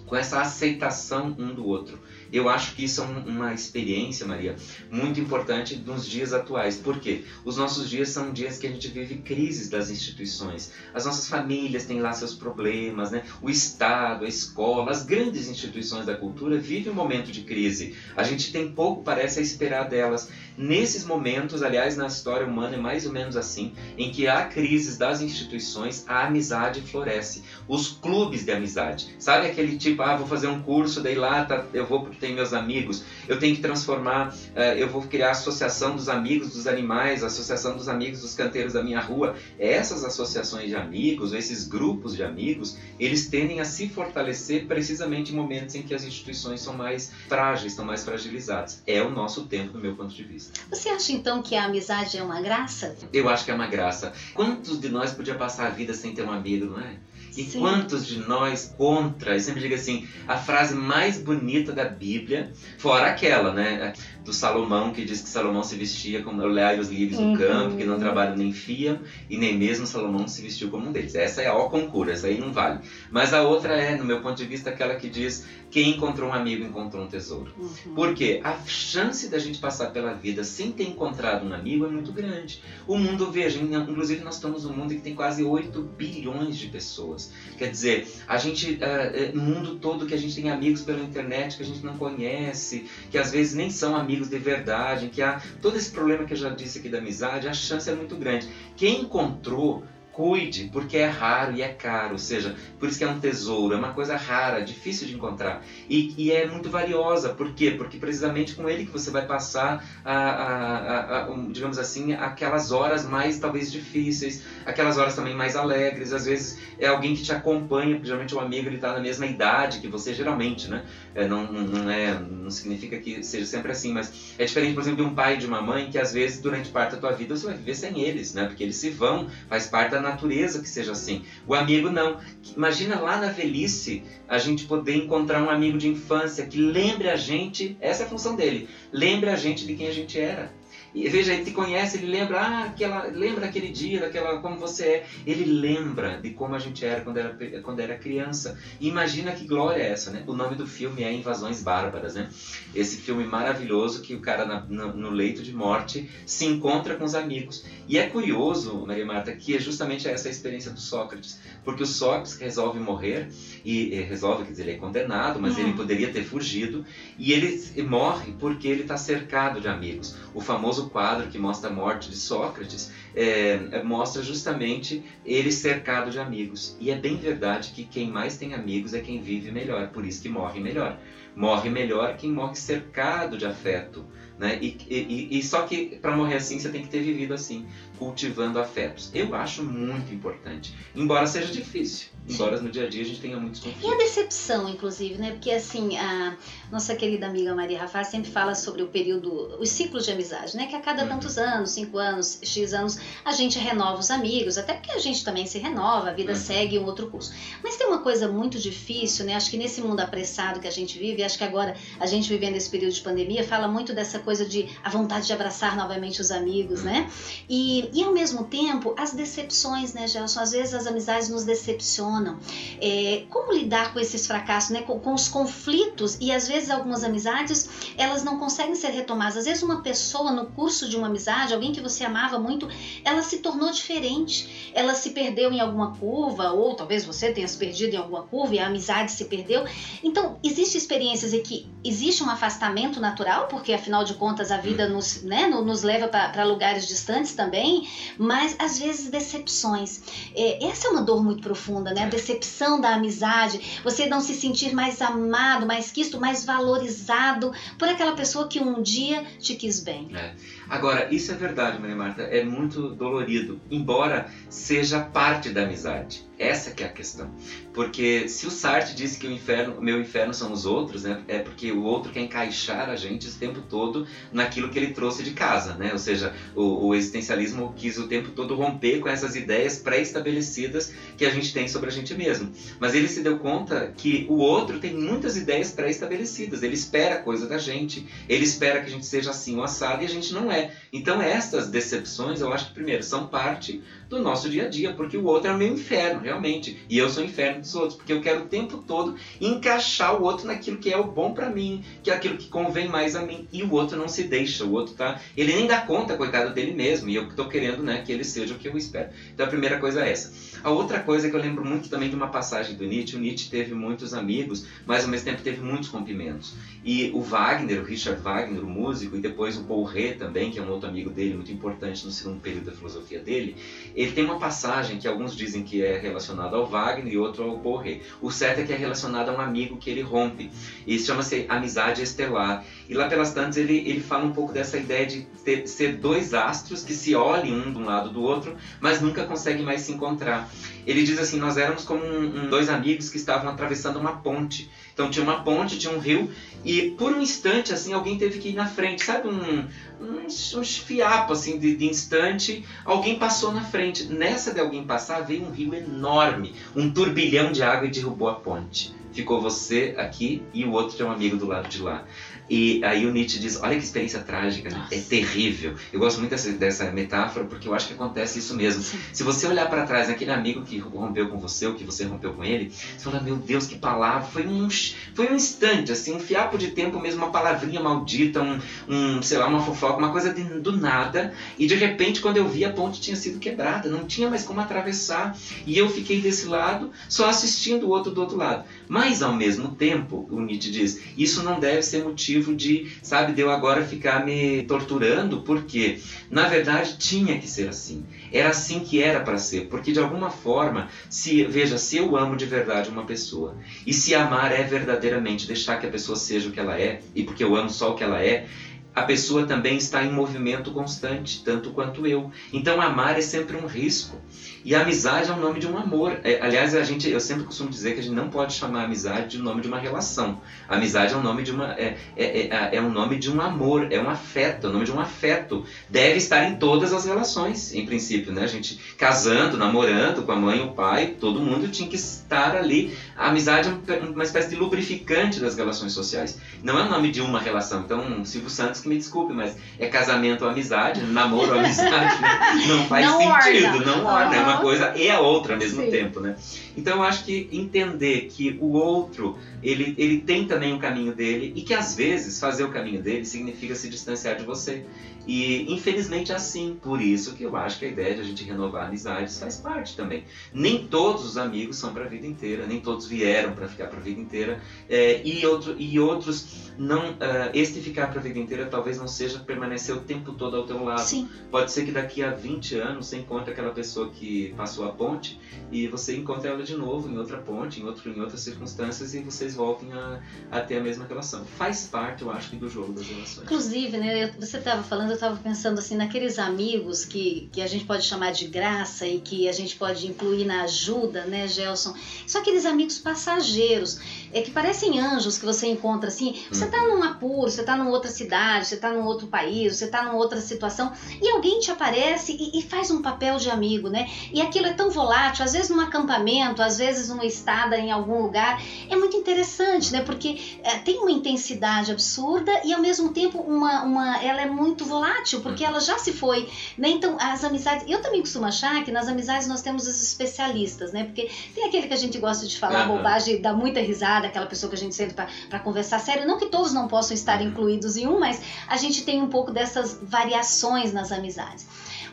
com 0.06 0.16
essa 0.16 0.40
aceitação 0.40 1.34
um 1.38 1.54
do 1.54 1.64
outro. 1.64 1.98
Eu 2.32 2.48
acho 2.48 2.74
que 2.74 2.84
isso 2.84 3.02
é 3.02 3.04
uma 3.04 3.52
experiência, 3.52 4.26
Maria, 4.26 4.56
muito 4.90 5.20
importante 5.20 5.76
nos 5.76 6.08
dias 6.08 6.32
atuais. 6.32 6.76
Por 6.76 6.98
quê? 6.98 7.24
Os 7.44 7.58
nossos 7.58 7.90
dias 7.90 8.08
são 8.08 8.32
dias 8.32 8.56
que 8.56 8.66
a 8.66 8.70
gente 8.70 8.88
vive 8.88 9.16
crises 9.16 9.68
das 9.68 9.90
instituições. 9.90 10.72
As 10.94 11.04
nossas 11.04 11.28
famílias 11.28 11.84
têm 11.84 12.00
lá 12.00 12.12
seus 12.12 12.34
problemas, 12.34 13.10
né? 13.10 13.24
O 13.42 13.50
Estado, 13.50 14.24
a 14.24 14.28
escola, 14.28 14.90
as 14.90 15.04
grandes 15.04 15.46
instituições 15.46 16.06
da 16.06 16.16
cultura 16.16 16.56
vivem 16.56 16.90
um 16.90 16.96
momento 16.96 17.30
de 17.30 17.42
crise. 17.42 17.94
A 18.16 18.22
gente 18.22 18.50
tem 18.50 18.72
pouco, 18.72 19.02
parece, 19.02 19.38
a 19.38 19.42
esperar 19.42 19.88
delas. 19.88 20.30
Nesses 20.56 21.04
momentos, 21.04 21.62
aliás, 21.62 21.96
na 21.96 22.06
história 22.06 22.46
humana 22.46 22.76
é 22.76 22.78
mais 22.78 23.06
ou 23.06 23.12
menos 23.12 23.36
assim, 23.36 23.72
em 23.96 24.10
que 24.10 24.26
há 24.26 24.44
crises 24.46 24.96
das 24.96 25.20
instituições, 25.20 26.04
a 26.06 26.26
amizade 26.26 26.80
floresce. 26.82 27.42
Os 27.68 27.88
clubes 27.88 28.44
de 28.44 28.52
amizade. 28.52 29.14
Sabe 29.18 29.46
aquele 29.46 29.76
tipo, 29.76 30.02
ah, 30.02 30.16
vou 30.16 30.26
fazer 30.26 30.46
um 30.46 30.62
curso, 30.62 31.02
daí 31.02 31.14
lá 31.14 31.44
tá, 31.44 31.66
eu 31.72 31.86
vou 31.86 32.06
tenho 32.22 32.34
meus 32.36 32.52
amigos. 32.52 33.04
Eu 33.28 33.38
tenho 33.38 33.56
que 33.56 33.60
transformar, 33.60 34.28
uh, 34.28 34.60
eu 34.78 34.88
vou 34.88 35.02
criar 35.02 35.28
a 35.28 35.30
associação 35.32 35.96
dos 35.96 36.08
amigos 36.08 36.52
dos 36.52 36.66
animais, 36.66 37.22
a 37.22 37.26
associação 37.26 37.76
dos 37.76 37.88
amigos 37.88 38.20
dos 38.20 38.34
canteiros 38.34 38.72
da 38.72 38.82
minha 38.82 39.00
rua. 39.00 39.34
Essas 39.58 40.04
associações 40.04 40.68
de 40.68 40.76
amigos, 40.76 41.32
esses 41.32 41.66
grupos 41.66 42.14
de 42.14 42.22
amigos, 42.22 42.78
eles 42.98 43.26
tendem 43.26 43.60
a 43.60 43.64
se 43.64 43.88
fortalecer 43.88 44.66
precisamente 44.66 45.32
em 45.32 45.36
momentos 45.36 45.74
em 45.74 45.82
que 45.82 45.94
as 45.94 46.04
instituições 46.04 46.60
são 46.60 46.74
mais 46.74 47.12
frágeis, 47.28 47.72
estão 47.72 47.84
mais 47.84 48.04
fragilizadas. 48.04 48.82
É 48.86 49.02
o 49.02 49.10
nosso 49.10 49.46
tempo, 49.46 49.72
do 49.72 49.80
meu 49.80 49.96
ponto 49.96 50.14
de 50.14 50.22
vista. 50.22 50.52
Você 50.70 50.88
acha 50.88 51.12
então 51.12 51.42
que 51.42 51.56
a 51.56 51.64
amizade 51.64 52.16
é 52.16 52.22
uma 52.22 52.40
graça? 52.40 52.96
Eu 53.12 53.28
acho 53.28 53.44
que 53.44 53.50
é 53.50 53.54
uma 53.54 53.66
graça. 53.66 54.12
Quantos 54.32 54.80
de 54.80 54.88
nós 54.88 55.12
podia 55.12 55.34
passar 55.34 55.66
a 55.66 55.70
vida 55.70 55.92
sem 55.92 56.14
ter 56.14 56.22
um 56.22 56.30
amigo, 56.30 56.66
não 56.66 56.80
é? 56.80 56.94
E 57.36 57.44
Sim. 57.44 57.60
quantos 57.60 58.06
de 58.06 58.18
nós 58.18 58.74
contra, 58.76 59.34
eu 59.34 59.40
sempre 59.40 59.60
digo 59.60 59.74
assim, 59.74 60.06
a 60.26 60.36
frase 60.36 60.74
mais 60.74 61.18
bonita 61.18 61.72
da 61.72 61.84
Bíblia, 61.84 62.52
fora 62.78 63.06
aquela, 63.06 63.52
né? 63.52 63.94
do 64.24 64.32
Salomão, 64.32 64.92
que 64.92 65.04
diz 65.04 65.20
que 65.20 65.28
Salomão 65.28 65.62
se 65.62 65.76
vestia 65.76 66.22
como 66.22 66.42
os 66.42 66.88
livres 66.88 67.18
do 67.18 67.24
uhum. 67.24 67.36
campo, 67.36 67.76
que 67.76 67.84
não 67.84 67.98
trabalham 67.98 68.36
nem 68.36 68.52
fiam, 68.52 69.00
e 69.28 69.36
nem 69.36 69.56
mesmo 69.56 69.86
Salomão 69.86 70.26
se 70.28 70.40
vestiu 70.42 70.70
como 70.70 70.88
um 70.88 70.92
deles. 70.92 71.14
Essa 71.14 71.42
é 71.42 71.48
a 71.48 71.54
ó 71.54 71.68
concura, 71.68 72.12
essa 72.12 72.28
aí 72.28 72.38
não 72.38 72.52
vale. 72.52 72.80
Mas 73.10 73.34
a 73.34 73.42
outra 73.42 73.74
é, 73.74 73.96
no 73.96 74.04
meu 74.04 74.20
ponto 74.20 74.36
de 74.36 74.44
vista, 74.44 74.70
aquela 74.70 74.94
que 74.94 75.08
diz: 75.08 75.46
quem 75.70 75.90
encontrou 75.90 76.30
um 76.30 76.32
amigo 76.32 76.64
encontrou 76.64 77.04
um 77.04 77.08
tesouro. 77.08 77.52
Uhum. 77.58 77.94
Porque 77.94 78.40
a 78.44 78.56
chance 78.64 79.28
da 79.28 79.38
gente 79.38 79.58
passar 79.58 79.90
pela 79.90 80.12
vida 80.12 80.44
sem 80.44 80.70
ter 80.70 80.84
encontrado 80.84 81.46
um 81.46 81.52
amigo 81.52 81.84
é 81.84 81.88
muito 81.88 82.12
grande. 82.12 82.62
O 82.86 82.96
mundo, 82.96 83.30
veja, 83.30 83.58
inclusive 83.58 84.22
nós 84.22 84.36
estamos 84.36 84.64
num 84.64 84.74
mundo 84.74 84.94
que 84.94 85.00
tem 85.00 85.14
quase 85.14 85.42
8 85.42 85.82
bilhões 85.82 86.56
de 86.56 86.68
pessoas. 86.68 87.21
Quer 87.58 87.70
dizer, 87.70 88.08
a 88.26 88.36
gente, 88.38 88.80
uh, 88.80 89.36
no 89.36 89.42
mundo 89.42 89.78
todo 89.78 90.06
que 90.06 90.14
a 90.14 90.18
gente 90.18 90.34
tem 90.34 90.50
amigos 90.50 90.82
pela 90.82 91.00
internet 91.00 91.56
que 91.56 91.62
a 91.62 91.66
gente 91.66 91.84
não 91.84 91.96
conhece, 91.96 92.88
que 93.10 93.18
às 93.18 93.30
vezes 93.30 93.54
nem 93.54 93.70
são 93.70 93.94
amigos 93.94 94.28
de 94.28 94.38
verdade, 94.38 95.08
que 95.08 95.22
há 95.22 95.40
todo 95.60 95.76
esse 95.76 95.90
problema 95.90 96.24
que 96.24 96.32
eu 96.32 96.36
já 96.36 96.48
disse 96.48 96.78
aqui 96.78 96.88
da 96.88 96.98
amizade, 96.98 97.46
a 97.46 97.52
chance 97.52 97.88
é 97.88 97.94
muito 97.94 98.16
grande. 98.16 98.48
Quem 98.76 99.02
encontrou 99.02 99.84
cuide, 100.12 100.68
porque 100.72 100.98
é 100.98 101.06
raro 101.06 101.52
e 101.52 101.62
é 101.62 101.68
caro, 101.68 102.12
ou 102.12 102.18
seja, 102.18 102.54
por 102.78 102.88
isso 102.88 102.98
que 102.98 103.04
é 103.04 103.08
um 103.08 103.18
tesouro, 103.18 103.74
é 103.74 103.78
uma 103.78 103.92
coisa 103.92 104.16
rara, 104.16 104.60
difícil 104.62 105.06
de 105.06 105.14
encontrar 105.14 105.64
e, 105.88 106.14
e 106.16 106.30
é 106.32 106.46
muito 106.46 106.70
valiosa. 106.70 107.30
Por 107.30 107.54
quê? 107.54 107.72
Porque 107.72 107.98
precisamente 107.98 108.54
com 108.54 108.68
ele 108.68 108.84
que 108.84 108.92
você 108.92 109.10
vai 109.10 109.26
passar, 109.26 109.84
a, 110.04 110.14
a, 110.14 111.22
a, 111.22 111.36
digamos 111.50 111.78
assim, 111.78 112.12
aquelas 112.12 112.72
horas 112.72 113.06
mais 113.06 113.38
talvez 113.38 113.72
difíceis, 113.72 114.44
aquelas 114.66 114.98
horas 114.98 115.14
também 115.14 115.34
mais 115.34 115.56
alegres. 115.56 116.12
Às 116.12 116.26
vezes 116.26 116.58
é 116.78 116.86
alguém 116.86 117.14
que 117.14 117.22
te 117.22 117.32
acompanha, 117.32 118.00
geralmente 118.02 118.34
um 118.34 118.40
amigo 118.40 118.68
ele 118.68 118.76
está 118.76 118.92
na 118.92 119.00
mesma 119.00 119.26
idade 119.26 119.80
que 119.80 119.88
você, 119.88 120.12
geralmente, 120.14 120.68
né? 120.68 120.84
É, 121.14 121.26
não, 121.26 121.50
não, 121.50 121.90
é, 121.90 122.18
não 122.18 122.50
significa 122.50 122.98
que 122.98 123.22
seja 123.22 123.46
sempre 123.46 123.72
assim, 123.72 123.92
mas 123.92 124.34
é 124.38 124.44
diferente, 124.44 124.74
por 124.74 124.82
exemplo, 124.82 125.04
de 125.04 125.10
um 125.10 125.14
pai 125.14 125.34
e 125.34 125.38
de 125.38 125.46
uma 125.46 125.62
mãe 125.62 125.90
que 125.90 125.98
às 125.98 126.12
vezes 126.12 126.40
durante 126.40 126.70
parte 126.70 126.92
da 126.92 126.98
tua 126.98 127.12
vida 127.12 127.36
você 127.36 127.46
vai 127.46 127.56
viver 127.56 127.74
sem 127.74 128.00
eles, 128.00 128.34
né? 128.34 128.46
Porque 128.46 128.62
eles 128.62 128.76
se 128.76 128.90
vão, 128.90 129.28
faz 129.48 129.66
parte 129.66 129.92
da 129.92 130.00
natureza 130.02 130.60
que 130.60 130.68
seja 130.68 130.92
assim. 130.92 131.22
O 131.46 131.54
amigo 131.54 131.90
não. 131.90 132.18
Imagina 132.56 133.00
lá 133.00 133.16
na 133.16 133.28
velhice 133.28 134.02
a 134.28 134.38
gente 134.38 134.64
poder 134.64 134.96
encontrar 134.96 135.42
um 135.42 135.48
amigo 135.48 135.78
de 135.78 135.88
infância 135.88 136.46
que 136.46 136.58
lembre 136.58 137.08
a 137.08 137.16
gente, 137.16 137.76
essa 137.80 138.02
é 138.02 138.06
a 138.06 138.08
função 138.08 138.36
dele, 138.36 138.68
lembre 138.92 139.30
a 139.30 139.36
gente 139.36 139.66
de 139.66 139.74
quem 139.74 139.88
a 139.88 139.92
gente 139.92 140.18
era. 140.18 140.52
E 140.94 141.08
veja, 141.08 141.32
ele 141.32 141.44
te 141.44 141.50
conhece, 141.52 141.96
ele 141.96 142.06
lembra, 142.06 142.40
ah, 142.40 142.64
aquela, 142.64 143.04
lembra 143.04 143.46
aquele 143.46 143.68
dia, 143.68 144.00
daquela 144.00 144.38
como 144.40 144.58
você 144.58 144.84
é. 144.84 145.06
Ele 145.26 145.44
lembra 145.44 146.20
de 146.20 146.30
como 146.30 146.54
a 146.54 146.58
gente 146.58 146.84
era 146.84 147.00
quando 147.00 147.16
era, 147.16 147.62
quando 147.62 147.80
era 147.80 147.96
criança. 147.96 148.58
E 148.80 148.88
imagina 148.88 149.32
que 149.32 149.46
glória 149.46 149.82
é 149.82 149.90
essa, 149.90 150.10
né? 150.10 150.22
O 150.26 150.34
nome 150.34 150.54
do 150.54 150.66
filme 150.66 151.02
é 151.02 151.12
Invasões 151.12 151.62
Bárbaras, 151.62 152.14
né? 152.14 152.28
Esse 152.74 152.96
filme 152.96 153.24
maravilhoso 153.24 154.02
que 154.02 154.14
o 154.14 154.20
cara 154.20 154.44
na, 154.44 154.60
no, 154.60 154.92
no, 154.94 155.10
leito 155.10 155.42
de 155.42 155.52
morte 155.54 156.10
se 156.26 156.44
encontra 156.44 156.96
com 156.96 157.04
os 157.04 157.14
amigos. 157.14 157.64
E 157.88 157.98
é 157.98 158.06
curioso, 158.06 158.84
Maria 158.86 159.06
Marta, 159.06 159.32
que 159.32 159.56
é 159.56 159.58
justamente 159.58 160.08
essa 160.08 160.28
experiência 160.28 160.70
do 160.70 160.80
Sócrates. 160.80 161.40
Porque 161.64 161.82
o 161.82 161.86
Sócrates 161.86 162.36
resolve 162.36 162.78
morrer, 162.78 163.28
e, 163.64 163.94
e 163.94 164.00
resolve, 164.02 164.44
quer 164.44 164.50
dizer, 164.50 164.62
ele 164.64 164.72
é 164.72 164.76
condenado, 164.76 165.40
mas 165.40 165.56
uhum. 165.56 165.62
ele 165.62 165.72
poderia 165.72 166.12
ter 166.12 166.24
fugido. 166.24 166.84
E 167.18 167.32
ele 167.32 167.82
morre 167.82 168.34
porque 168.38 168.68
ele 168.68 168.82
está 168.82 168.96
cercado 168.96 169.60
de 169.60 169.68
amigos. 169.68 170.16
O 170.34 170.40
famoso 170.40 170.81
famoso 170.82 170.90
quadro 170.90 171.28
que 171.28 171.38
mostra 171.38 171.70
a 171.70 171.72
morte 171.72 172.10
de 172.10 172.16
Sócrates 172.16 172.90
é, 173.14 173.60
é, 173.70 173.82
mostra 173.82 174.22
justamente 174.22 175.02
ele 175.24 175.52
cercado 175.52 176.10
de 176.10 176.18
amigos. 176.18 176.76
E 176.80 176.90
é 176.90 176.96
bem 176.96 177.16
verdade 177.16 177.72
que 177.74 177.84
quem 177.84 178.08
mais 178.08 178.36
tem 178.36 178.54
amigos 178.54 178.94
é 178.94 179.00
quem 179.00 179.20
vive 179.20 179.50
melhor, 179.50 179.88
por 179.88 180.04
isso 180.04 180.22
que 180.22 180.28
morre 180.28 180.60
melhor. 180.60 180.98
Morre 181.34 181.70
melhor 181.70 182.16
quem 182.16 182.30
morre 182.30 182.56
cercado 182.56 183.38
de 183.38 183.46
afeto. 183.46 184.04
Né? 184.38 184.58
E, 184.60 184.76
e, 184.88 185.38
e 185.38 185.42
só 185.42 185.62
que 185.62 185.98
para 186.00 186.16
morrer 186.16 186.36
assim 186.36 186.58
você 186.58 186.70
tem 186.70 186.82
que 186.82 186.88
ter 186.88 187.02
vivido 187.02 187.32
assim, 187.32 187.66
cultivando 188.02 188.58
afetos. 188.58 189.10
Eu 189.14 189.32
acho 189.32 189.62
muito 189.62 190.12
importante, 190.12 190.74
embora 190.94 191.24
seja 191.24 191.52
difícil. 191.52 192.08
Embora 192.28 192.60
no 192.60 192.70
dia 192.70 192.84
a 192.84 192.88
dia 192.88 193.02
a 193.02 193.04
gente 193.04 193.20
tenha 193.20 193.36
muitos 193.36 193.60
conflitos. 193.60 193.90
E 193.90 193.92
a 193.92 193.96
decepção, 193.96 194.68
inclusive, 194.68 195.16
né? 195.16 195.32
Porque 195.32 195.50
assim, 195.50 195.96
a 195.96 196.36
nossa 196.70 196.94
querida 196.94 197.26
amiga 197.26 197.52
Maria 197.52 197.80
Rafa 197.80 198.04
sempre 198.04 198.30
fala 198.30 198.54
sobre 198.54 198.80
o 198.80 198.86
período, 198.86 199.58
os 199.58 199.68
ciclos 199.68 200.04
de 200.04 200.12
amizade, 200.12 200.56
né? 200.56 200.66
Que 200.66 200.76
a 200.76 200.80
cada 200.80 201.02
uhum. 201.02 201.08
tantos 201.08 201.36
anos, 201.36 201.70
cinco 201.70 201.98
anos, 201.98 202.38
X 202.42 202.72
anos, 202.74 202.98
a 203.24 203.32
gente 203.32 203.58
renova 203.58 203.98
os 203.98 204.10
amigos, 204.10 204.56
até 204.56 204.72
porque 204.74 204.92
a 204.92 204.98
gente 204.98 205.24
também 205.24 205.46
se 205.46 205.58
renova, 205.58 206.10
a 206.10 206.12
vida 206.12 206.32
uhum. 206.32 206.38
segue 206.38 206.78
um 206.78 206.84
outro 206.84 207.08
curso. 207.10 207.32
Mas 207.62 207.76
tem 207.76 207.88
uma 207.88 207.98
coisa 207.98 208.28
muito 208.28 208.56
difícil, 208.56 209.26
né? 209.26 209.34
Acho 209.34 209.50
que 209.50 209.56
nesse 209.56 209.80
mundo 209.80 209.98
apressado 209.98 210.60
que 210.60 210.68
a 210.68 210.72
gente 210.72 210.96
vive, 210.98 211.24
acho 211.24 211.36
que 211.36 211.44
agora 211.44 211.74
a 211.98 212.06
gente 212.06 212.28
vivendo 212.28 212.54
esse 212.54 212.70
período 212.70 212.92
de 212.92 213.00
pandemia, 213.00 213.42
fala 213.42 213.66
muito 213.66 213.92
dessa 213.92 214.20
coisa 214.20 214.44
de 214.44 214.68
a 214.84 214.88
vontade 214.88 215.26
de 215.26 215.32
abraçar 215.32 215.76
novamente 215.76 216.20
os 216.20 216.30
amigos, 216.30 216.80
uhum. 216.80 216.86
né? 216.86 217.10
E, 217.48 217.90
e 217.92 218.02
ao 218.02 218.12
mesmo 218.12 218.44
tempo, 218.44 218.94
as 218.96 219.12
decepções, 219.12 219.92
né, 219.92 220.06
Gelson? 220.06 220.40
Às 220.40 220.52
vezes 220.52 220.74
as 220.74 220.86
amizades 220.86 221.28
nos 221.28 221.44
decepcionam. 221.44 222.38
É, 222.80 223.24
como 223.28 223.52
lidar 223.52 223.92
com 223.92 224.00
esses 224.00 224.26
fracassos, 224.26 224.70
né? 224.70 224.82
Com, 224.82 224.98
com, 224.98 225.14
os 225.14 225.28
conflitos 225.28 226.16
e 226.20 226.32
às 226.32 226.48
vezes 226.48 226.70
algumas 226.70 227.04
amizades 227.04 227.68
elas 227.98 228.24
não 228.24 228.38
conseguem 228.38 228.74
ser 228.74 228.88
retomadas. 228.88 229.36
Às 229.36 229.44
vezes 229.44 229.62
uma 229.62 229.82
pessoa 229.82 230.30
no 230.32 230.46
curso 230.46 230.88
de 230.88 230.96
uma 230.96 231.08
amizade, 231.08 231.52
alguém 231.52 231.72
que 231.72 231.80
você 231.80 232.04
amava 232.04 232.38
muito, 232.38 232.68
ela 233.04 233.22
se 233.22 233.38
tornou 233.38 233.70
diferente. 233.70 234.72
Ela 234.74 234.94
se 234.94 235.10
perdeu 235.10 235.52
em 235.52 235.60
alguma 235.60 235.96
curva 235.96 236.50
ou 236.50 236.74
talvez 236.74 237.04
você 237.04 237.32
tenha 237.32 237.46
se 237.46 237.56
perdido 237.56 237.94
em 237.94 237.98
alguma 237.98 238.22
curva 238.22 238.54
e 238.54 238.58
a 238.58 238.66
amizade 238.66 239.12
se 239.12 239.26
perdeu. 239.26 239.64
Então 240.02 240.38
existem 240.42 240.78
experiências 240.78 241.32
em 241.32 241.42
que 241.42 241.66
existe 241.84 242.22
um 242.22 242.30
afastamento 242.30 243.00
natural, 243.00 243.48
porque 243.48 243.72
afinal 243.72 244.04
de 244.04 244.14
contas 244.14 244.50
a 244.50 244.56
vida 244.56 244.88
nos, 244.88 245.22
né, 245.22 245.46
nos 245.46 245.82
leva 245.82 246.08
para 246.08 246.44
lugares 246.44 246.86
distantes 246.86 247.34
também, 247.34 247.71
mas 248.18 248.56
às 248.58 248.78
vezes 248.78 249.10
decepções. 249.10 250.02
É, 250.34 250.64
essa 250.66 250.88
é 250.88 250.90
uma 250.90 251.02
dor 251.02 251.22
muito 251.22 251.42
profunda, 251.42 251.92
né? 251.92 252.04
a 252.04 252.08
decepção 252.08 252.80
da 252.80 252.94
amizade, 252.94 253.80
você 253.82 254.06
não 254.06 254.20
se 254.20 254.34
sentir 254.34 254.74
mais 254.74 255.00
amado, 255.00 255.66
mais 255.66 255.90
quisto, 255.90 256.20
mais 256.20 256.44
valorizado 256.44 257.52
por 257.78 257.88
aquela 257.88 258.12
pessoa 258.12 258.48
que 258.48 258.60
um 258.60 258.82
dia 258.82 259.24
te 259.38 259.54
quis 259.54 259.80
bem. 259.80 260.08
É. 260.14 260.34
Agora, 260.68 261.12
isso 261.14 261.32
é 261.32 261.34
verdade, 261.34 261.78
Maria 261.78 261.96
Marta, 261.96 262.22
é 262.22 262.44
muito 262.44 262.90
dolorido, 262.94 263.60
embora 263.70 264.30
seja 264.48 265.00
parte 265.00 265.50
da 265.50 265.62
amizade. 265.62 266.24
Essa 266.38 266.70
que 266.72 266.82
é 266.82 266.86
a 266.86 266.92
questão. 266.92 267.30
Porque 267.72 268.28
se 268.28 268.46
o 268.46 268.50
Sartre 268.50 268.94
disse 268.94 269.18
que 269.18 269.26
o 269.26 269.30
inferno, 269.30 269.80
meu 269.80 270.00
inferno 270.00 270.34
são 270.34 270.52
os 270.52 270.66
outros, 270.66 271.04
né, 271.04 271.22
é 271.26 271.38
porque 271.38 271.72
o 271.72 271.82
outro 271.82 272.12
quer 272.12 272.20
encaixar 272.20 272.90
a 272.90 272.96
gente 272.96 273.28
o 273.28 273.32
tempo 273.32 273.62
todo 273.68 274.06
naquilo 274.32 274.68
que 274.68 274.78
ele 274.78 274.92
trouxe 274.92 275.22
de 275.22 275.30
casa, 275.32 275.74
né? 275.74 275.90
Ou 275.92 275.98
seja, 275.98 276.34
o, 276.54 276.88
o 276.88 276.94
existencialismo 276.94 277.72
quis 277.76 277.98
o 277.98 278.08
tempo 278.08 278.30
todo 278.30 278.54
romper 278.54 279.00
com 279.00 279.08
essas 279.08 279.34
ideias 279.36 279.78
pré-estabelecidas 279.78 280.92
que 281.16 281.24
a 281.24 281.30
gente 281.30 281.52
tem 281.52 281.66
sobre 281.66 281.88
a 281.88 281.92
gente 281.92 282.14
mesmo. 282.14 282.52
Mas 282.78 282.94
ele 282.94 283.08
se 283.08 283.22
deu 283.22 283.38
conta 283.38 283.92
que 283.96 284.26
o 284.28 284.36
outro 284.38 284.78
tem 284.78 284.94
muitas 284.94 285.36
ideias 285.36 285.70
pré-estabelecidas. 285.70 286.62
Ele 286.62 286.74
espera 286.74 287.22
coisa 287.22 287.46
da 287.46 287.58
gente, 287.58 288.06
ele 288.28 288.44
espera 288.44 288.80
que 288.80 288.86
a 288.86 288.90
gente 288.90 289.06
seja 289.06 289.30
assim 289.30 289.56
ou 289.56 289.64
assado 289.64 290.02
e 290.02 290.06
a 290.06 290.08
gente 290.08 290.32
não 290.32 290.50
é. 290.50 290.72
Então 290.92 291.22
estas 291.22 291.68
decepções, 291.68 292.40
eu 292.40 292.52
acho 292.52 292.68
que 292.68 292.74
primeiro 292.74 293.02
são 293.02 293.26
parte 293.26 293.82
do 294.12 294.22
nosso 294.22 294.50
dia 294.50 294.66
a 294.66 294.68
dia, 294.68 294.92
porque 294.92 295.16
o 295.16 295.24
outro 295.24 295.48
é 295.48 295.54
o 295.54 295.56
meu 295.56 295.68
inferno, 295.68 296.20
realmente. 296.20 296.78
E 296.88 296.98
eu 296.98 297.08
sou 297.08 297.22
o 297.22 297.26
inferno 297.26 297.60
dos 297.60 297.74
outros, 297.74 297.96
porque 297.96 298.12
eu 298.12 298.20
quero 298.20 298.42
o 298.42 298.46
tempo 298.46 298.78
todo 298.86 299.16
encaixar 299.40 300.20
o 300.20 300.22
outro 300.22 300.46
naquilo 300.46 300.76
que 300.76 300.92
é 300.92 300.98
o 300.98 301.04
bom 301.04 301.32
para 301.32 301.48
mim, 301.48 301.82
que 302.02 302.10
é 302.10 302.14
aquilo 302.14 302.36
que 302.36 302.48
convém 302.48 302.88
mais 302.88 303.16
a 303.16 303.22
mim. 303.22 303.48
E 303.50 303.62
o 303.62 303.72
outro 303.72 303.96
não 303.96 304.08
se 304.08 304.24
deixa, 304.24 304.64
o 304.64 304.72
outro 304.72 304.94
tá. 304.94 305.18
Ele 305.34 305.54
nem 305.54 305.66
dá 305.66 305.80
conta, 305.80 306.16
coitado 306.16 306.52
dele 306.52 306.72
mesmo, 306.72 307.08
e 307.08 307.14
eu 307.14 307.28
tô 307.34 307.48
querendo, 307.48 307.82
né, 307.82 308.02
que 308.04 308.12
ele 308.12 308.24
seja 308.24 308.54
o 308.54 308.58
que 308.58 308.68
eu 308.68 308.76
espero. 308.76 309.08
Então 309.32 309.46
a 309.46 309.48
primeira 309.48 309.78
coisa 309.78 310.04
é 310.04 310.12
essa. 310.12 310.32
A 310.62 310.70
outra 310.70 311.00
coisa 311.00 311.30
que 311.30 311.34
eu 311.34 311.40
lembro 311.40 311.64
muito 311.64 311.88
também 311.88 312.10
de 312.10 312.14
uma 312.14 312.28
passagem 312.28 312.76
do 312.76 312.84
Nietzsche, 312.84 313.16
o 313.16 313.18
Nietzsche 313.18 313.48
teve 313.48 313.74
muitos 313.74 314.12
amigos, 314.12 314.66
mas 314.86 315.04
ao 315.04 315.10
mesmo 315.10 315.24
tempo 315.24 315.42
teve 315.42 315.60
muitos 315.62 315.88
rompimentos. 315.88 316.54
E 316.84 317.10
o 317.14 317.22
Wagner, 317.22 317.80
o 317.80 317.84
Richard 317.84 318.20
Wagner, 318.20 318.62
o 318.62 318.68
músico, 318.68 319.16
e 319.16 319.20
depois 319.20 319.56
o 319.56 319.64
Paul 319.64 319.84
Ré 319.84 320.12
também, 320.12 320.50
que 320.50 320.58
é 320.58 320.62
um 320.62 320.70
outro 320.70 320.88
amigo 320.88 321.10
dele, 321.10 321.34
muito 321.34 321.50
importante 321.50 322.04
no 322.04 322.12
segundo 322.12 322.40
período 322.40 322.66
da 322.66 322.72
filosofia 322.72 323.18
dele, 323.18 323.56
ele 324.02 324.12
tem 324.12 324.24
uma 324.24 324.38
passagem 324.38 324.98
que 324.98 325.06
alguns 325.06 325.36
dizem 325.36 325.62
que 325.62 325.84
é 325.84 325.98
relacionada 325.98 326.56
ao 326.56 326.66
Wagner 326.66 327.12
e 327.12 327.16
outro 327.16 327.44
ao 327.44 327.56
Borré. 327.56 328.00
O 328.20 328.30
certo 328.30 328.60
é 328.60 328.64
que 328.64 328.72
é 328.72 328.76
relacionado 328.76 329.28
a 329.28 329.32
um 329.32 329.40
amigo 329.40 329.76
que 329.76 329.88
ele 329.88 330.02
rompe. 330.02 330.50
Isso 330.86 331.06
chama-se 331.06 331.46
amizade 331.48 332.02
estelar. 332.02 332.64
E 332.92 332.94
lá 332.94 333.08
pelas 333.08 333.32
tantas 333.32 333.56
ele, 333.56 333.78
ele 333.88 334.00
fala 334.00 334.26
um 334.26 334.32
pouco 334.32 334.52
dessa 334.52 334.76
ideia 334.76 335.06
de 335.06 335.22
ter, 335.42 335.66
ser 335.66 335.96
dois 335.96 336.34
astros 336.34 336.84
que 336.84 336.92
se 336.92 337.14
olhem 337.14 337.54
um 337.54 337.72
de 337.72 337.78
um 337.78 337.86
lado 337.86 338.10
do 338.10 338.20
outro, 338.20 338.54
mas 338.82 339.00
nunca 339.00 339.24
conseguem 339.24 339.64
mais 339.64 339.80
se 339.80 339.92
encontrar. 339.92 340.52
Ele 340.86 341.02
diz 341.02 341.18
assim: 341.18 341.38
Nós 341.38 341.56
éramos 341.56 341.84
como 341.84 342.04
um, 342.04 342.44
um, 342.44 342.48
dois 342.50 342.68
amigos 342.68 343.08
que 343.08 343.16
estavam 343.16 343.50
atravessando 343.50 343.98
uma 343.98 344.16
ponte. 344.16 344.68
Então 344.92 345.08
tinha 345.08 345.22
uma 345.22 345.42
ponte, 345.42 345.78
tinha 345.78 345.90
um 345.90 345.98
rio, 345.98 346.30
e 346.62 346.90
por 346.90 347.14
um 347.14 347.22
instante, 347.22 347.72
assim, 347.72 347.94
alguém 347.94 348.18
teve 348.18 348.38
que 348.38 348.50
ir 348.50 348.54
na 348.54 348.66
frente, 348.66 349.02
sabe? 349.02 349.26
Um, 349.26 349.66
um, 349.98 350.26
um 350.26 350.62
fiapo, 350.62 351.32
assim, 351.32 351.58
de, 351.58 351.74
de, 351.74 351.86
instante, 351.86 352.62
alguém 352.84 353.18
passou 353.18 353.54
na 353.54 353.64
frente. 353.64 354.04
Nessa 354.04 354.52
de 354.52 354.60
alguém 354.60 354.84
passar, 354.84 355.20
veio 355.20 355.46
um 355.46 355.50
rio 355.50 355.74
enorme, 355.74 356.54
um 356.76 356.90
turbilhão 356.90 357.52
de 357.52 357.62
água 357.62 357.86
e 357.86 357.90
derrubou 357.90 358.28
a 358.28 358.34
ponte. 358.34 358.94
Ficou 359.12 359.42
você 359.42 359.94
aqui 359.98 360.42
e 360.54 360.64
o 360.64 360.72
outro, 360.72 361.02
é 361.02 361.06
um 361.06 361.12
amigo 361.12 361.36
do 361.36 361.46
lado 361.46 361.68
de 361.68 361.82
lá. 361.82 362.04
E 362.50 362.84
aí 362.84 363.06
o 363.06 363.12
Nietzsche 363.12 363.38
diz: 363.38 363.60
olha 363.62 363.76
que 363.76 363.84
experiência 363.84 364.20
trágica, 364.20 364.68
né? 364.68 364.86
é 364.90 364.98
terrível. 364.98 365.74
Eu 365.92 366.00
gosto 366.00 366.18
muito 366.18 366.30
dessa, 366.30 366.50
dessa, 366.52 366.90
metáfora 366.90 367.46
porque 367.46 367.68
eu 367.68 367.74
acho 367.74 367.88
que 367.88 367.94
acontece 367.94 368.38
isso 368.38 368.54
mesmo. 368.54 368.82
Sim. 368.82 368.98
Se 369.12 369.22
você 369.22 369.46
olhar 369.46 369.68
para 369.68 369.86
trás, 369.86 370.10
aquele 370.10 370.30
amigo 370.30 370.62
que 370.62 370.78
rompeu 370.78 371.28
com 371.28 371.38
você, 371.38 371.66
ou 371.66 371.74
que 371.74 371.84
você 371.84 372.04
rompeu 372.04 372.32
com 372.34 372.44
ele, 372.44 372.70
você 372.70 373.04
fala: 373.04 373.20
meu 373.20 373.36
Deus, 373.36 373.66
que 373.66 373.76
palavra! 373.76 374.26
Foi 374.26 374.46
um, 374.46 374.68
foi 375.14 375.30
um 375.30 375.36
instante, 375.36 375.92
assim, 375.92 376.14
um 376.14 376.20
fiapo 376.20 376.58
de 376.58 376.72
tempo 376.72 377.00
mesmo, 377.00 377.22
uma 377.22 377.30
palavrinha 377.30 377.80
maldita, 377.80 378.42
um, 378.42 378.58
um 378.88 379.22
sei 379.22 379.38
lá, 379.38 379.46
uma 379.46 379.62
fofoca, 379.62 379.98
uma 379.98 380.10
coisa 380.10 380.32
de, 380.32 380.42
do 380.42 380.76
nada. 380.76 381.32
E 381.58 381.66
de 381.66 381.74
repente, 381.74 382.20
quando 382.20 382.36
eu 382.36 382.48
vi, 382.48 382.64
a 382.64 382.72
ponte 382.72 383.00
tinha 383.00 383.16
sido 383.16 383.38
quebrada, 383.38 383.88
não 383.88 384.06
tinha 384.06 384.28
mais 384.28 384.42
como 384.44 384.60
atravessar. 384.60 385.36
E 385.66 385.78
eu 385.78 385.88
fiquei 385.88 386.20
desse 386.20 386.46
lado, 386.46 386.90
só 387.08 387.28
assistindo 387.28 387.86
o 387.86 387.90
outro 387.90 388.12
do 388.12 388.20
outro 388.20 388.36
lado. 388.36 388.64
Mas 388.88 389.22
ao 389.22 389.34
mesmo 389.34 389.74
tempo, 389.74 390.26
o 390.30 390.40
Nietzsche 390.40 390.70
diz: 390.70 391.00
isso 391.16 391.42
não 391.42 391.58
deve 391.58 391.82
ser 391.82 392.04
motivo 392.04 392.41
motivo 392.42 392.54
de, 392.54 392.92
sabe, 393.02 393.32
de 393.32 393.40
eu 393.40 393.50
agora 393.50 393.84
ficar 393.84 394.24
me 394.24 394.64
torturando, 394.64 395.42
porque 395.42 396.00
na 396.28 396.48
verdade 396.48 396.98
tinha 396.98 397.38
que 397.38 397.48
ser 397.48 397.68
assim. 397.68 398.04
Era 398.32 398.48
assim 398.48 398.80
que 398.80 399.02
era 399.02 399.20
para 399.20 399.38
ser, 399.38 399.68
porque 399.68 399.92
de 399.92 400.00
alguma 400.00 400.30
forma, 400.30 400.88
se 401.08 401.44
veja, 401.44 401.78
se 401.78 401.96
eu 401.98 402.16
amo 402.16 402.36
de 402.36 402.46
verdade 402.46 402.90
uma 402.90 403.04
pessoa, 403.04 403.56
e 403.86 403.92
se 403.92 404.14
amar 404.14 404.52
é 404.52 404.62
verdadeiramente 404.62 405.46
deixar 405.46 405.78
que 405.78 405.86
a 405.86 405.90
pessoa 405.90 406.16
seja 406.16 406.48
o 406.48 406.52
que 406.52 406.60
ela 406.60 406.78
é, 406.78 407.00
e 407.14 407.22
porque 407.22 407.44
eu 407.44 407.54
amo 407.54 407.70
só 407.70 407.92
o 407.92 407.94
que 407.94 408.02
ela 408.02 408.20
é, 408.22 408.46
a 408.94 409.02
pessoa 409.02 409.46
também 409.46 409.76
está 409.76 410.04
em 410.04 410.12
movimento 410.12 410.70
constante, 410.70 411.42
tanto 411.44 411.70
quanto 411.70 412.06
eu. 412.06 412.30
Então 412.52 412.80
amar 412.80 413.18
é 413.18 413.22
sempre 413.22 413.56
um 413.56 413.66
risco. 413.66 414.16
E 414.64 414.74
a 414.74 414.82
amizade 414.82 415.28
é 415.28 415.32
o 415.32 415.40
nome 415.40 415.58
de 415.58 415.66
um 415.66 415.76
amor. 415.76 416.20
É, 416.22 416.40
aliás, 416.40 416.74
a 416.74 416.84
gente, 416.84 417.08
eu 417.08 417.18
sempre 417.18 417.44
costumo 417.44 417.68
dizer 417.68 417.94
que 417.94 418.00
a 418.00 418.02
gente 418.02 418.14
não 418.14 418.28
pode 418.28 418.54
chamar 418.54 418.82
a 418.82 418.84
amizade 418.84 419.36
de 419.36 419.38
nome 419.38 419.60
de 419.60 419.66
uma 419.66 419.78
relação. 419.78 420.40
A 420.68 420.76
amizade 420.76 421.14
é 421.14 421.16
o 421.16 421.22
nome 421.22 421.42
de 421.42 421.50
uma 421.50 421.72
é, 421.72 421.96
é, 422.16 422.46
é, 422.46 422.76
é 422.76 422.80
um 422.80 422.90
nome 422.90 423.18
de 423.18 423.30
um 423.30 423.40
amor, 423.40 423.88
é 423.90 424.00
um 424.00 424.08
afeto, 424.08 424.66
é 424.66 424.70
o 424.70 424.72
nome 424.72 424.84
de 424.84 424.92
um 424.92 425.00
afeto. 425.00 425.64
Deve 425.88 426.18
estar 426.18 426.44
em 426.44 426.56
todas 426.56 426.92
as 426.92 427.04
relações, 427.04 427.74
em 427.74 427.84
princípio, 427.84 428.32
né? 428.32 428.44
A 428.44 428.46
gente 428.46 428.78
casando, 428.96 429.56
namorando 429.56 430.22
com 430.22 430.30
a 430.30 430.36
mãe, 430.36 430.60
o 430.60 430.72
pai, 430.72 431.16
todo 431.18 431.40
mundo 431.40 431.68
tinha 431.68 431.88
que 431.88 431.96
estar 431.96 432.54
ali. 432.54 432.96
A 433.16 433.30
amizade 433.30 433.68
é 433.68 433.94
uma 434.04 434.24
espécie 434.24 434.50
de 434.50 434.56
lubrificante 434.56 435.40
das 435.40 435.56
relações 435.56 435.92
sociais. 435.92 436.38
Não 436.62 436.78
é 436.78 436.82
o 436.82 436.90
nome 436.90 437.10
de 437.10 437.20
uma 437.20 437.40
relação. 437.40 437.80
Então, 437.80 438.24
Silvio 438.24 438.50
Santos 438.50 438.81
que 438.82 438.88
me 438.88 438.96
desculpe, 438.96 439.32
mas 439.32 439.56
é 439.78 439.86
casamento 439.86 440.44
ou 440.44 440.50
amizade, 440.50 441.02
namoro 441.04 441.52
ou 441.52 441.60
amizade, 441.60 442.20
né? 442.20 442.64
não 442.68 442.84
faz 442.88 443.06
não 443.06 443.18
sentido, 443.18 443.78
orna. 443.78 443.86
não 443.86 444.06
orna. 444.06 444.26
Uhum. 444.28 444.34
É 444.34 444.40
uma 444.40 444.56
coisa 444.58 444.96
e 444.96 445.10
a 445.10 445.20
outra 445.20 445.54
ao 445.54 445.58
mesmo 445.58 445.82
Sim. 445.84 445.90
tempo, 445.90 446.20
né? 446.20 446.36
Então 446.76 446.98
eu 446.98 447.02
acho 447.02 447.24
que 447.24 447.48
entender 447.52 448.28
que 448.30 448.56
o 448.60 448.72
outro, 448.72 449.38
ele, 449.62 449.94
ele 449.98 450.20
tem 450.20 450.46
também 450.46 450.72
o 450.72 450.76
um 450.76 450.78
caminho 450.78 451.14
dele 451.14 451.52
e 451.54 451.62
que 451.62 451.74
às 451.74 451.94
vezes 451.94 452.40
fazer 452.40 452.64
o 452.64 452.70
caminho 452.70 453.02
dele 453.02 453.24
significa 453.24 453.74
se 453.74 453.88
distanciar 453.88 454.36
de 454.36 454.44
você. 454.44 454.84
E 455.26 455.72
infelizmente 455.72 456.32
é 456.32 456.34
assim, 456.34 456.76
por 456.82 457.00
isso 457.00 457.34
que 457.34 457.44
eu 457.44 457.56
acho 457.56 457.78
que 457.78 457.84
a 457.84 457.88
ideia 457.88 458.14
de 458.14 458.20
a 458.22 458.24
gente 458.24 458.42
renovar 458.42 458.86
amizades 458.86 459.38
faz 459.38 459.56
parte 459.56 459.96
também. 459.96 460.24
Nem 460.52 460.86
todos 460.86 461.24
os 461.24 461.38
amigos 461.38 461.76
são 461.76 461.92
para 461.92 462.04
a 462.04 462.08
vida 462.08 462.26
inteira, 462.26 462.66
nem 462.66 462.80
todos 462.80 463.06
vieram 463.06 463.52
para 463.52 463.68
ficar 463.68 463.86
para 463.86 463.98
a 463.98 464.02
vida 464.02 464.20
inteira, 464.20 464.60
é, 464.88 465.20
e, 465.24 465.46
outro, 465.46 465.76
e 465.78 465.98
outros 466.00 466.72
não. 466.76 467.10
Uh, 467.12 467.50
este 467.54 467.80
ficar 467.80 468.08
para 468.08 468.18
a 468.18 468.22
vida 468.22 468.38
inteira 468.38 468.66
talvez 468.72 468.98
não 468.98 469.06
seja 469.06 469.38
permanecer 469.38 469.94
o 469.94 470.00
tempo 470.00 470.32
todo 470.32 470.56
ao 470.56 470.64
teu 470.64 470.82
lado. 470.82 471.02
Sim. 471.02 471.28
Pode 471.50 471.70
ser 471.70 471.84
que 471.84 471.92
daqui 471.92 472.24
a 472.24 472.30
20 472.30 472.76
anos 472.76 473.06
você 473.06 473.18
encontre 473.18 473.52
aquela 473.52 473.70
pessoa 473.70 474.10
que 474.10 474.52
passou 474.56 474.88
a 474.88 474.92
ponte 474.92 475.38
e 475.70 475.86
você 475.86 476.16
encontre 476.16 476.48
ela 476.48 476.62
de 476.62 476.74
novo 476.74 477.08
em 477.08 477.18
outra 477.18 477.36
ponte, 477.38 477.80
em, 477.80 477.84
outro, 477.84 478.10
em 478.10 478.20
outras 478.20 478.40
circunstâncias 478.40 479.14
e 479.14 479.20
vocês 479.20 479.54
voltem 479.54 479.92
a, 479.92 480.20
a 480.50 480.60
ter 480.60 480.78
a 480.78 480.80
mesma 480.82 481.04
relação. 481.04 481.44
Faz 481.44 481.86
parte, 481.86 482.22
eu 482.22 482.30
acho, 482.30 482.56
do 482.56 482.68
jogo 482.68 482.92
das 482.92 483.06
relações. 483.06 483.44
Inclusive, 483.44 483.98
né, 483.98 484.32
você 484.38 484.58
estava 484.58 484.82
falando 484.82 485.10
eu 485.10 485.14
estava 485.14 485.36
pensando 485.36 485.78
assim 485.78 485.96
naqueles 485.96 486.38
amigos 486.38 487.04
que, 487.04 487.48
que 487.52 487.60
a 487.60 487.66
gente 487.66 487.84
pode 487.84 488.04
chamar 488.04 488.32
de 488.32 488.46
graça 488.46 489.06
e 489.06 489.20
que 489.20 489.48
a 489.48 489.52
gente 489.52 489.76
pode 489.76 490.06
incluir 490.06 490.46
na 490.46 490.62
ajuda, 490.62 491.26
né, 491.26 491.46
Gelson? 491.46 491.94
São 492.26 492.40
aqueles 492.40 492.64
amigos 492.64 492.98
passageiros, 492.98 494.00
é 494.32 494.40
que 494.40 494.50
parecem 494.50 494.98
anjos 494.98 495.36
que 495.38 495.44
você 495.44 495.66
encontra 495.66 496.08
assim. 496.08 496.42
Você 496.50 496.64
está 496.64 496.86
num 496.86 497.02
apuro, 497.02 497.50
você 497.50 497.60
está 497.60 497.76
numa 497.76 497.90
outra 497.90 498.10
cidade, 498.10 498.61
você 498.64 498.74
está 498.74 498.90
num 498.90 499.04
outro 499.04 499.26
país, 499.26 499.76
você 499.76 499.84
está 499.84 500.02
numa 500.02 500.14
outra 500.14 500.40
situação 500.40 500.92
e 501.20 501.28
alguém 501.30 501.60
te 501.60 501.70
aparece 501.70 502.32
e, 502.32 502.58
e, 502.58 502.62
faz 502.62 502.90
um 502.90 503.02
papel 503.02 503.36
de 503.36 503.50
amigo, 503.50 503.88
né? 503.88 504.08
E 504.32 504.40
aquilo 504.40 504.66
é 504.66 504.72
tão 504.72 504.90
volátil, 504.90 505.44
às 505.44 505.52
vezes 505.52 505.70
num 505.70 505.80
acampamento, 505.80 506.62
às 506.62 506.78
vezes 506.78 507.08
numa 507.08 507.24
estada 507.24 507.76
em 507.76 507.90
algum 507.90 508.22
lugar. 508.22 508.62
É 508.88 508.96
muito 508.96 509.16
interessante, 509.16 509.92
né? 509.92 510.02
Porque 510.02 510.58
é, 510.62 510.78
tem 510.78 510.98
uma 510.98 511.10
intensidade 511.10 511.92
absurda 511.92 512.52
e 512.64 512.72
ao 512.72 512.80
mesmo 512.80 513.12
tempo 513.12 513.38
uma, 513.38 513.82
uma 513.82 514.22
ela 514.22 514.40
é 514.40 514.46
muito 514.46 514.84
volátil 514.84 515.02
volátil, 515.02 515.40
porque 515.40 515.64
ela 515.64 515.80
já 515.80 515.98
se 515.98 516.12
foi, 516.12 516.48
né? 516.78 516.88
Então, 516.88 517.16
as 517.18 517.44
amizades. 517.44 517.84
Eu 517.88 518.00
também 518.00 518.20
costumo 518.20 518.46
achar 518.46 518.84
que 518.84 518.90
nas 518.90 519.08
amizades 519.08 519.46
nós 519.48 519.62
temos 519.62 519.86
os 519.86 520.02
especialistas, 520.02 520.92
né? 520.92 521.04
Porque 521.04 521.30
tem 521.54 521.64
aquele 521.64 521.88
que 521.88 521.94
a 521.94 521.96
gente 521.96 522.18
gosta 522.18 522.46
de 522.46 522.58
falar 522.58 522.88
uhum. 522.88 522.98
bobagem, 522.98 523.40
dá 523.40 523.52
muita 523.52 523.80
risada, 523.80 524.26
aquela 524.26 524.46
pessoa 524.46 524.70
que 524.70 524.76
a 524.76 524.78
gente 524.78 524.94
senta 524.94 525.26
para 525.48 525.58
conversar 525.58 525.98
sério. 525.98 526.26
Não 526.26 526.38
que 526.38 526.46
todos 526.46 526.72
não 526.72 526.88
possam 526.88 527.14
estar 527.14 527.42
incluídos 527.42 527.96
em 527.96 528.06
um, 528.06 528.18
mas 528.18 528.40
a 528.66 528.76
gente 528.76 529.04
tem 529.04 529.22
um 529.22 529.28
pouco 529.28 529.50
dessas 529.50 529.98
variações 530.02 530.92
nas 530.92 531.12
amizades. 531.12 531.66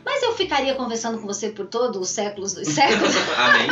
Mas 0.04 0.22
eu 0.22 0.34
ficaria 0.34 0.74
conversando 0.74 1.18
com 1.18 1.26
você 1.26 1.50
por 1.50 1.66
todos 1.66 2.00
os 2.00 2.08
séculos 2.08 2.54
dos 2.54 2.68
séculos. 2.72 3.14
Amém. 3.36 3.68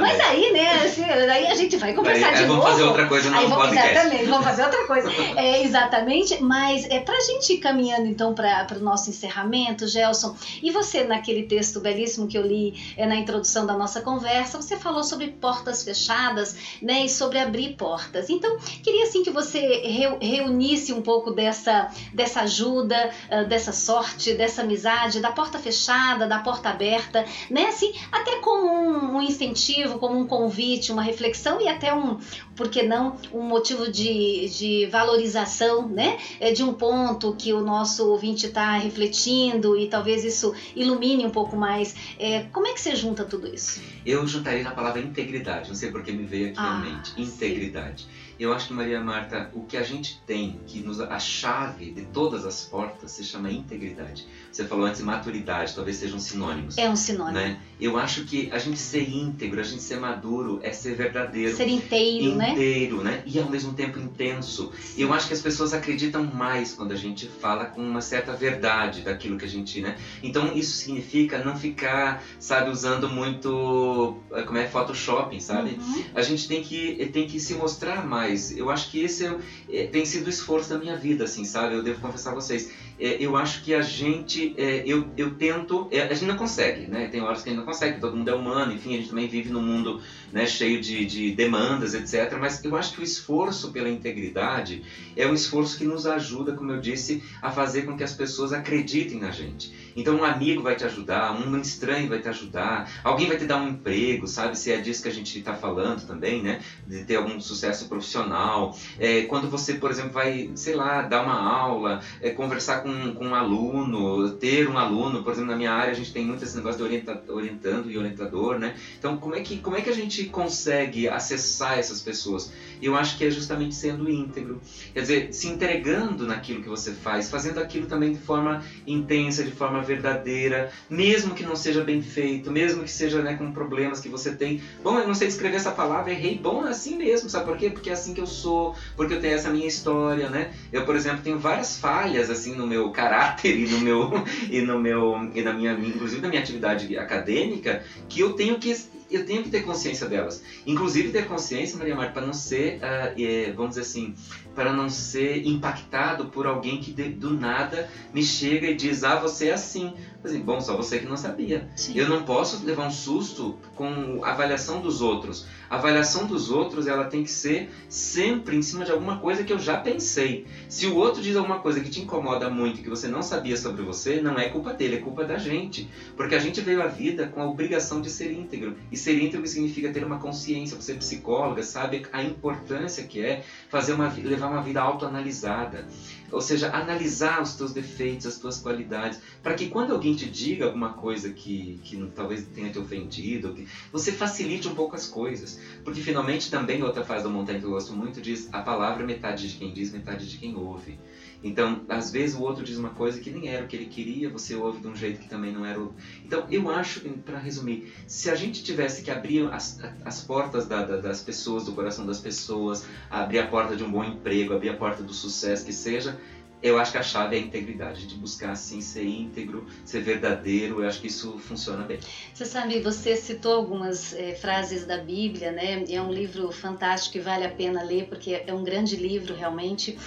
Mas 0.00 0.20
aí, 0.20 0.52
né, 0.52 0.84
assim, 0.84 1.02
aí 1.04 1.46
a 1.46 1.54
gente 1.54 1.76
vai 1.76 1.92
conversar 1.92 2.28
aí, 2.28 2.34
de 2.34 2.40
aí 2.42 2.46
novo. 2.46 2.60
Vamos 2.60 2.76
fazer 2.76 2.88
outra 2.88 3.08
coisa 3.08 3.30
no 3.30 3.36
aí 3.36 3.46
vamos, 3.46 3.64
podcast. 3.66 3.90
Exatamente, 3.90 4.24
vamos 4.26 4.44
fazer 4.44 4.62
outra 4.64 4.86
coisa. 4.86 5.12
É, 5.42 5.64
exatamente, 5.64 6.42
mas 6.42 6.84
é 6.90 7.00
pra 7.00 7.18
gente 7.20 7.54
ir 7.54 7.58
caminhando 7.58 8.06
então 8.06 8.34
para 8.34 8.66
o 8.76 8.80
nosso 8.80 9.08
encerramento, 9.08 9.86
Gelson, 9.86 10.36
e 10.62 10.70
você 10.70 11.04
naquele 11.04 11.44
texto 11.44 11.80
belíssimo 11.80 12.28
que 12.28 12.36
eu 12.36 12.42
li 12.42 12.94
é, 12.96 13.06
na 13.06 13.16
introdução 13.16 13.64
da 13.66 13.74
nossa 13.74 14.00
conversa, 14.00 14.60
você 14.60 14.76
falou 14.76 15.02
sobre 15.02 15.28
portas 15.28 15.82
fechadas, 15.82 16.54
né, 16.82 17.06
e 17.06 17.08
sobre 17.08 17.38
abrir 17.38 17.76
portas. 17.76 18.28
Então, 18.28 18.58
queria 18.82 19.04
assim 19.04 19.22
que 19.22 19.30
você 19.30 19.82
reunisse 20.20 20.92
um 20.92 21.02
pouco 21.02 21.30
dessa, 21.30 21.88
dessa 22.12 22.42
ajuda, 22.42 23.10
uh, 23.30 23.48
dessa 23.48 23.72
sorte, 23.72 24.34
dessa 24.34 24.62
amizade, 24.62 24.81
da 25.20 25.32
porta 25.32 25.58
fechada, 25.58 26.26
da 26.26 26.38
porta 26.38 26.70
aberta, 26.70 27.24
né? 27.50 27.66
Assim, 27.66 27.92
até 28.10 28.36
como 28.36 28.66
um, 28.66 29.16
um 29.16 29.22
incentivo, 29.22 29.98
como 29.98 30.18
um 30.18 30.26
convite, 30.26 30.92
uma 30.92 31.02
reflexão 31.02 31.60
e 31.60 31.68
até 31.68 31.94
um, 31.94 32.18
por 32.56 32.68
que 32.68 32.82
não, 32.82 33.16
um 33.32 33.42
motivo 33.42 33.90
de, 33.90 34.48
de 34.48 34.86
valorização, 34.86 35.88
né? 35.88 36.18
É 36.40 36.52
de 36.52 36.62
um 36.62 36.72
ponto 36.74 37.34
que 37.36 37.52
o 37.52 37.62
nosso 37.62 38.08
ouvinte 38.08 38.46
está 38.46 38.76
refletindo 38.76 39.76
e 39.76 39.88
talvez 39.88 40.24
isso 40.24 40.54
ilumine 40.74 41.24
um 41.24 41.30
pouco 41.30 41.56
mais. 41.56 41.94
É, 42.18 42.44
como 42.52 42.66
é 42.66 42.72
que 42.72 42.80
você 42.80 42.94
junta 42.96 43.24
tudo 43.24 43.52
isso? 43.52 43.80
Eu 44.04 44.26
juntaria 44.26 44.62
na 44.62 44.72
palavra 44.72 45.00
integridade, 45.00 45.68
não 45.68 45.76
sei 45.76 45.90
porque 45.90 46.12
me 46.12 46.24
veio 46.24 46.48
aqui 46.48 46.58
ah, 46.58 46.76
à 46.76 46.78
mente. 46.78 47.20
Integridade. 47.20 48.02
Sim. 48.02 48.22
Eu 48.42 48.52
acho 48.52 48.66
que, 48.66 48.72
Maria 48.72 49.00
Marta, 49.00 49.48
o 49.54 49.62
que 49.62 49.76
a 49.76 49.84
gente 49.84 50.20
tem, 50.26 50.58
que 50.66 50.80
nos, 50.80 51.00
a 51.00 51.20
chave 51.20 51.92
de 51.92 52.02
todas 52.06 52.44
as 52.44 52.64
portas, 52.64 53.12
se 53.12 53.22
chama 53.22 53.52
integridade. 53.52 54.26
Você 54.50 54.64
falou 54.64 54.84
antes 54.84 55.00
maturidade, 55.00 55.72
talvez 55.76 55.98
sejam 55.98 56.18
sinônimos. 56.18 56.76
É 56.76 56.90
um 56.90 56.96
sinônimo. 56.96 57.34
Né? 57.34 57.60
Eu 57.80 57.96
acho 57.96 58.24
que 58.24 58.50
a 58.50 58.58
gente 58.58 58.80
ser 58.80 59.08
íntegro, 59.08 59.60
a 59.60 59.62
gente 59.62 59.80
ser 59.80 60.00
maduro, 60.00 60.58
é 60.60 60.72
ser 60.72 60.96
verdadeiro. 60.96 61.56
Ser 61.56 61.68
inteiro, 61.68 62.24
inteiro 62.24 62.36
né? 62.36 62.50
Inteiro, 62.50 63.04
né? 63.04 63.22
E 63.24 63.38
ao 63.38 63.48
mesmo 63.48 63.74
tempo 63.74 64.00
intenso. 64.00 64.72
Sim. 64.76 65.02
Eu 65.02 65.12
acho 65.12 65.28
que 65.28 65.34
as 65.34 65.40
pessoas 65.40 65.72
acreditam 65.72 66.24
mais 66.24 66.74
quando 66.74 66.90
a 66.90 66.96
gente 66.96 67.28
fala 67.28 67.66
com 67.66 67.80
uma 67.80 68.00
certa 68.00 68.32
verdade 68.32 69.02
daquilo 69.02 69.38
que 69.38 69.44
a 69.44 69.48
gente, 69.48 69.80
né? 69.80 69.96
Então 70.20 70.52
isso 70.56 70.76
significa 70.78 71.44
não 71.44 71.56
ficar, 71.56 72.24
sabe, 72.40 72.70
usando 72.70 73.08
muito, 73.08 74.16
como 74.46 74.58
é, 74.58 74.66
Photoshop, 74.66 75.40
sabe? 75.40 75.78
Uhum. 75.78 76.04
A 76.12 76.22
gente 76.22 76.48
tem 76.48 76.60
que, 76.60 77.08
tem 77.12 77.28
que 77.28 77.38
se 77.38 77.54
mostrar 77.54 78.04
mais 78.04 78.31
Eu 78.56 78.70
acho 78.70 78.90
que 78.90 79.00
esse 79.02 79.26
é, 79.26 79.38
é, 79.70 79.86
tem 79.86 80.04
sido 80.04 80.26
o 80.26 80.30
esforço 80.30 80.70
da 80.70 80.78
minha 80.78 80.96
vida, 80.96 81.24
assim, 81.24 81.44
sabe? 81.44 81.74
Eu 81.74 81.82
devo 81.82 82.00
confessar 82.00 82.30
a 82.30 82.34
vocês. 82.34 82.70
É, 82.98 83.16
eu 83.20 83.36
acho 83.36 83.62
que 83.62 83.74
a 83.74 83.82
gente, 83.82 84.54
é, 84.56 84.82
eu, 84.86 85.08
eu 85.16 85.34
tento, 85.34 85.88
é, 85.90 86.02
a 86.02 86.14
gente 86.14 86.26
não 86.26 86.36
consegue, 86.36 86.86
né? 86.86 87.08
Tem 87.08 87.20
horas 87.20 87.42
que 87.42 87.48
a 87.48 87.52
gente 87.52 87.60
não 87.60 87.66
consegue, 87.66 88.00
todo 88.00 88.16
mundo 88.16 88.28
é 88.28 88.34
humano, 88.34 88.72
enfim, 88.72 88.94
a 88.94 88.96
gente 88.98 89.08
também 89.08 89.28
vive 89.28 89.50
num 89.50 89.62
mundo 89.62 90.00
né, 90.32 90.46
cheio 90.46 90.80
de, 90.80 91.04
de 91.04 91.34
demandas, 91.34 91.94
etc. 91.94 92.36
Mas 92.40 92.64
eu 92.64 92.74
acho 92.76 92.94
que 92.94 93.00
o 93.00 93.04
esforço 93.04 93.70
pela 93.70 93.88
integridade 93.88 94.82
é 95.16 95.26
um 95.26 95.34
esforço 95.34 95.76
que 95.76 95.84
nos 95.84 96.06
ajuda, 96.06 96.52
como 96.52 96.72
eu 96.72 96.80
disse, 96.80 97.22
a 97.40 97.50
fazer 97.50 97.82
com 97.82 97.96
que 97.96 98.02
as 98.02 98.12
pessoas 98.12 98.52
acreditem 98.52 99.20
na 99.20 99.30
gente. 99.30 99.72
Então 99.94 100.16
um 100.16 100.24
amigo 100.24 100.62
vai 100.62 100.74
te 100.74 100.84
ajudar, 100.84 101.32
um 101.32 101.60
estranho 101.60 102.08
vai 102.08 102.18
te 102.18 102.28
ajudar, 102.28 102.90
alguém 103.04 103.28
vai 103.28 103.36
te 103.36 103.44
dar 103.44 103.58
um 103.58 103.68
emprego, 103.68 104.26
sabe? 104.26 104.58
Se 104.58 104.72
é 104.72 104.78
disso 104.78 105.02
que 105.02 105.08
a 105.08 105.12
gente 105.12 105.38
está 105.38 105.54
falando 105.54 106.06
também, 106.06 106.42
né? 106.42 106.60
De 106.86 107.04
ter 107.04 107.16
algum 107.16 107.38
sucesso 107.40 107.88
profissional. 107.88 108.76
É, 108.98 109.22
quando 109.22 109.50
você, 109.50 109.74
por 109.74 109.90
exemplo, 109.90 110.12
vai, 110.12 110.50
sei 110.54 110.74
lá, 110.74 111.02
dar 111.02 111.22
uma 111.22 111.38
aula, 111.38 112.00
é, 112.20 112.30
conversar 112.30 112.81
com, 112.82 113.14
com 113.14 113.26
um 113.26 113.34
aluno, 113.34 114.30
ter 114.32 114.68
um 114.68 114.76
aluno, 114.76 115.22
por 115.22 115.32
exemplo, 115.32 115.50
na 115.50 115.56
minha 115.56 115.72
área 115.72 115.92
a 115.92 115.94
gente 115.94 116.12
tem 116.12 116.24
muito 116.24 116.44
esse 116.44 116.56
negócio 116.56 116.78
de 116.78 116.84
orienta, 116.84 117.22
orientando 117.28 117.90
e 117.90 117.96
orientador, 117.96 118.58
né? 118.58 118.76
Então 118.98 119.16
como 119.16 119.34
é 119.34 119.40
que, 119.40 119.58
como 119.58 119.76
é 119.76 119.80
que 119.80 119.90
a 119.90 119.94
gente 119.94 120.24
consegue 120.24 121.08
acessar 121.08 121.78
essas 121.78 122.00
pessoas? 122.00 122.52
Eu 122.82 122.96
acho 122.96 123.16
que 123.16 123.24
é 123.24 123.30
justamente 123.30 123.74
sendo 123.74 124.08
íntegro, 124.10 124.60
quer 124.92 125.00
dizer, 125.00 125.32
se 125.32 125.48
entregando 125.48 126.26
naquilo 126.26 126.60
que 126.60 126.68
você 126.68 126.92
faz, 126.92 127.30
fazendo 127.30 127.60
aquilo 127.60 127.86
também 127.86 128.12
de 128.12 128.18
forma 128.18 128.62
intensa, 128.86 129.44
de 129.44 129.52
forma 129.52 129.80
verdadeira, 129.82 130.68
mesmo 130.90 131.34
que 131.34 131.44
não 131.44 131.54
seja 131.54 131.82
bem 131.82 132.00
feito, 132.00 132.50
mesmo 132.50 132.82
que 132.82 132.90
seja 132.90 133.22
né, 133.22 133.34
com 133.34 133.52
problemas 133.52 134.00
que 134.00 134.08
você 134.08 134.32
tem. 134.32 134.60
Bom, 134.82 134.98
eu 134.98 135.06
não 135.06 135.14
sei 135.14 135.28
descrever 135.28 135.56
essa 135.56 135.70
palavra, 135.70 136.12
errei. 136.12 136.36
Bom, 136.36 136.66
é 136.66 136.70
assim 136.70 136.96
mesmo, 136.96 137.28
sabe 137.28 137.44
por 137.44 137.56
quê? 137.56 137.70
Porque 137.70 137.90
é 137.90 137.92
assim 137.92 138.12
que 138.12 138.20
eu 138.20 138.26
sou, 138.26 138.74
porque 138.96 139.14
eu 139.14 139.20
tenho 139.20 139.34
essa 139.34 139.50
minha 139.50 139.66
história, 139.66 140.28
né? 140.28 140.52
Eu, 140.72 140.84
por 140.84 140.96
exemplo, 140.96 141.22
tenho 141.22 141.38
várias 141.38 141.76
falhas 141.76 142.28
assim 142.28 142.54
no 142.54 142.66
meu 142.66 142.90
caráter 142.90 143.56
e 143.58 143.66
no 143.66 143.78
meu 143.78 144.10
e 144.50 144.60
no 144.60 144.78
meu 144.78 145.30
e 145.34 145.42
na 145.42 145.52
minha, 145.52 145.72
inclusive 145.72 146.20
na 146.20 146.28
minha 146.28 146.40
atividade 146.40 146.96
acadêmica, 146.96 147.82
que 148.08 148.20
eu 148.20 148.32
tenho 148.32 148.58
que 148.58 148.72
eu 149.14 149.26
tenho 149.26 149.42
que 149.42 149.50
ter 149.50 149.62
consciência 149.62 150.08
delas. 150.08 150.42
Inclusive 150.66 151.10
ter 151.10 151.26
consciência, 151.26 151.78
Maria 151.78 151.94
Marta, 151.94 152.12
para 152.12 152.26
não 152.26 152.32
ser, 152.32 152.78
uh, 152.78 153.54
vamos 153.54 153.70
dizer 153.70 153.82
assim, 153.82 154.14
para 154.54 154.72
não 154.72 154.88
ser 154.88 155.46
impactado 155.46 156.26
por 156.26 156.46
alguém 156.46 156.80
que 156.80 156.92
de, 156.92 157.08
do 157.10 157.30
nada 157.30 157.88
me 158.12 158.22
chega 158.22 158.68
e 158.68 158.74
diz, 158.74 159.04
ah, 159.04 159.16
você 159.16 159.48
é 159.48 159.52
assim. 159.52 159.94
Assim, 160.22 160.40
bom, 160.40 160.60
só 160.60 160.76
você 160.76 160.98
que 160.98 161.06
não 161.06 161.16
sabia. 161.16 161.68
Sim. 161.74 161.96
Eu 161.96 162.08
não 162.08 162.22
posso 162.22 162.64
levar 162.64 162.86
um 162.86 162.90
susto 162.90 163.58
com 163.74 164.20
a 164.22 164.30
avaliação 164.30 164.80
dos 164.80 165.00
outros. 165.00 165.46
A 165.72 165.76
avaliação 165.76 166.26
dos 166.26 166.50
outros, 166.50 166.86
ela 166.86 167.04
tem 167.04 167.24
que 167.24 167.30
ser 167.30 167.70
sempre 167.88 168.54
em 168.54 168.60
cima 168.60 168.84
de 168.84 168.92
alguma 168.92 169.18
coisa 169.20 169.42
que 169.42 169.50
eu 169.50 169.58
já 169.58 169.78
pensei. 169.78 170.46
Se 170.68 170.86
o 170.86 170.96
outro 170.96 171.22
diz 171.22 171.34
alguma 171.34 171.60
coisa 171.60 171.80
que 171.80 171.88
te 171.88 172.02
incomoda 172.02 172.50
muito, 172.50 172.82
que 172.82 172.90
você 172.90 173.08
não 173.08 173.22
sabia 173.22 173.56
sobre 173.56 173.80
você, 173.80 174.20
não 174.20 174.38
é 174.38 174.50
culpa 174.50 174.74
dele, 174.74 174.96
é 174.96 175.00
culpa 175.00 175.24
da 175.24 175.38
gente. 175.38 175.88
Porque 176.14 176.34
a 176.34 176.38
gente 176.38 176.60
veio 176.60 176.82
à 176.82 176.88
vida 176.88 177.26
com 177.26 177.40
a 177.40 177.46
obrigação 177.46 178.02
de 178.02 178.10
ser 178.10 178.32
íntegro. 178.32 178.76
E 178.90 178.98
ser 178.98 179.18
íntegro 179.18 179.46
significa 179.46 179.90
ter 179.90 180.04
uma 180.04 180.18
consciência. 180.18 180.76
Você 180.78 180.92
é 180.92 180.96
psicóloga, 180.96 181.62
sabe 181.62 182.04
a 182.12 182.22
importância 182.22 183.04
que 183.04 183.22
é 183.22 183.42
fazer 183.70 183.94
uma, 183.94 184.12
levar 184.12 184.48
uma 184.48 184.62
vida 184.62 184.82
autoanalisada. 184.82 185.86
Ou 186.30 186.40
seja, 186.40 186.70
analisar 186.74 187.42
os 187.42 187.54
teus 187.54 187.72
defeitos, 187.72 188.26
as 188.26 188.38
tuas 188.38 188.58
qualidades, 188.58 189.20
para 189.42 189.54
que 189.54 189.68
quando 189.68 189.92
alguém 189.92 190.14
te 190.14 190.28
diga 190.28 190.66
alguma 190.66 190.94
coisa 190.94 191.30
que, 191.30 191.78
que 191.84 191.96
talvez 192.14 192.46
tenha 192.54 192.70
te 192.70 192.78
ofendido, 192.78 193.54
você 193.90 194.12
facilite 194.12 194.66
um 194.66 194.74
pouco 194.74 194.96
as 194.96 195.06
coisas. 195.06 195.61
Porque 195.84 196.00
finalmente 196.00 196.50
também 196.50 196.82
outra 196.82 197.04
frase 197.04 197.24
do 197.24 197.30
Montaigne 197.30 197.60
que 197.60 197.66
eu 197.66 197.70
gosto 197.70 197.92
muito 197.92 198.20
diz: 198.20 198.48
a 198.52 198.60
palavra 198.62 199.04
metade 199.04 199.48
de 199.48 199.56
quem 199.56 199.72
diz, 199.72 199.90
metade 199.90 200.28
de 200.28 200.36
quem 200.38 200.56
ouve. 200.56 200.98
Então, 201.42 201.82
às 201.88 202.10
vezes 202.10 202.36
o 202.36 202.40
outro 202.40 202.64
diz 202.64 202.76
uma 202.76 202.90
coisa 202.90 203.18
que 203.18 203.30
nem 203.30 203.48
era 203.48 203.64
o 203.64 203.66
que 203.66 203.74
ele 203.74 203.86
queria, 203.86 204.30
você 204.30 204.54
ouve 204.54 204.80
de 204.80 204.86
um 204.86 204.94
jeito 204.94 205.18
que 205.18 205.28
também 205.28 205.52
não 205.52 205.66
era 205.66 205.80
o. 205.80 205.92
Então, 206.24 206.46
eu 206.50 206.70
acho, 206.70 207.00
para 207.24 207.38
resumir, 207.38 207.92
se 208.06 208.30
a 208.30 208.34
gente 208.34 208.62
tivesse 208.62 209.02
que 209.02 209.10
abrir 209.10 209.52
as, 209.52 209.80
as 210.04 210.20
portas 210.20 210.66
da, 210.66 210.84
da, 210.84 210.96
das 210.98 211.20
pessoas, 211.20 211.64
do 211.64 211.72
coração 211.72 212.06
das 212.06 212.20
pessoas, 212.20 212.86
abrir 213.10 213.40
a 213.40 213.46
porta 213.48 213.74
de 213.74 213.82
um 213.82 213.90
bom 213.90 214.04
emprego, 214.04 214.54
abrir 214.54 214.68
a 214.68 214.76
porta 214.76 215.02
do 215.02 215.12
sucesso 215.12 215.64
que 215.64 215.72
seja, 215.72 216.16
eu 216.62 216.78
acho 216.78 216.92
que 216.92 216.98
a 216.98 217.02
chave 217.02 217.36
é 217.36 217.38
a 217.40 217.42
integridade, 217.42 218.06
de 218.06 218.14
buscar 218.14 218.52
assim 218.52 218.80
ser 218.80 219.04
íntegro, 219.04 219.66
ser 219.84 220.00
verdadeiro. 220.02 220.80
Eu 220.80 220.88
acho 220.88 221.00
que 221.00 221.08
isso 221.08 221.36
funciona 221.38 221.82
bem. 221.82 221.98
Você 222.32 222.44
sabe, 222.44 222.80
você 222.80 223.16
citou 223.16 223.54
algumas 223.54 224.12
é, 224.14 224.34
frases 224.34 224.86
da 224.86 224.98
Bíblia, 224.98 225.50
né? 225.50 225.84
É 225.88 226.00
um 226.00 226.12
livro 226.12 226.52
fantástico 226.52 227.16
e 227.16 227.20
vale 227.20 227.44
a 227.44 227.48
pena 227.48 227.82
ler 227.82 228.06
porque 228.06 228.44
é 228.46 228.54
um 228.54 228.62
grande 228.62 228.94
livro 228.94 229.34
realmente. 229.34 229.98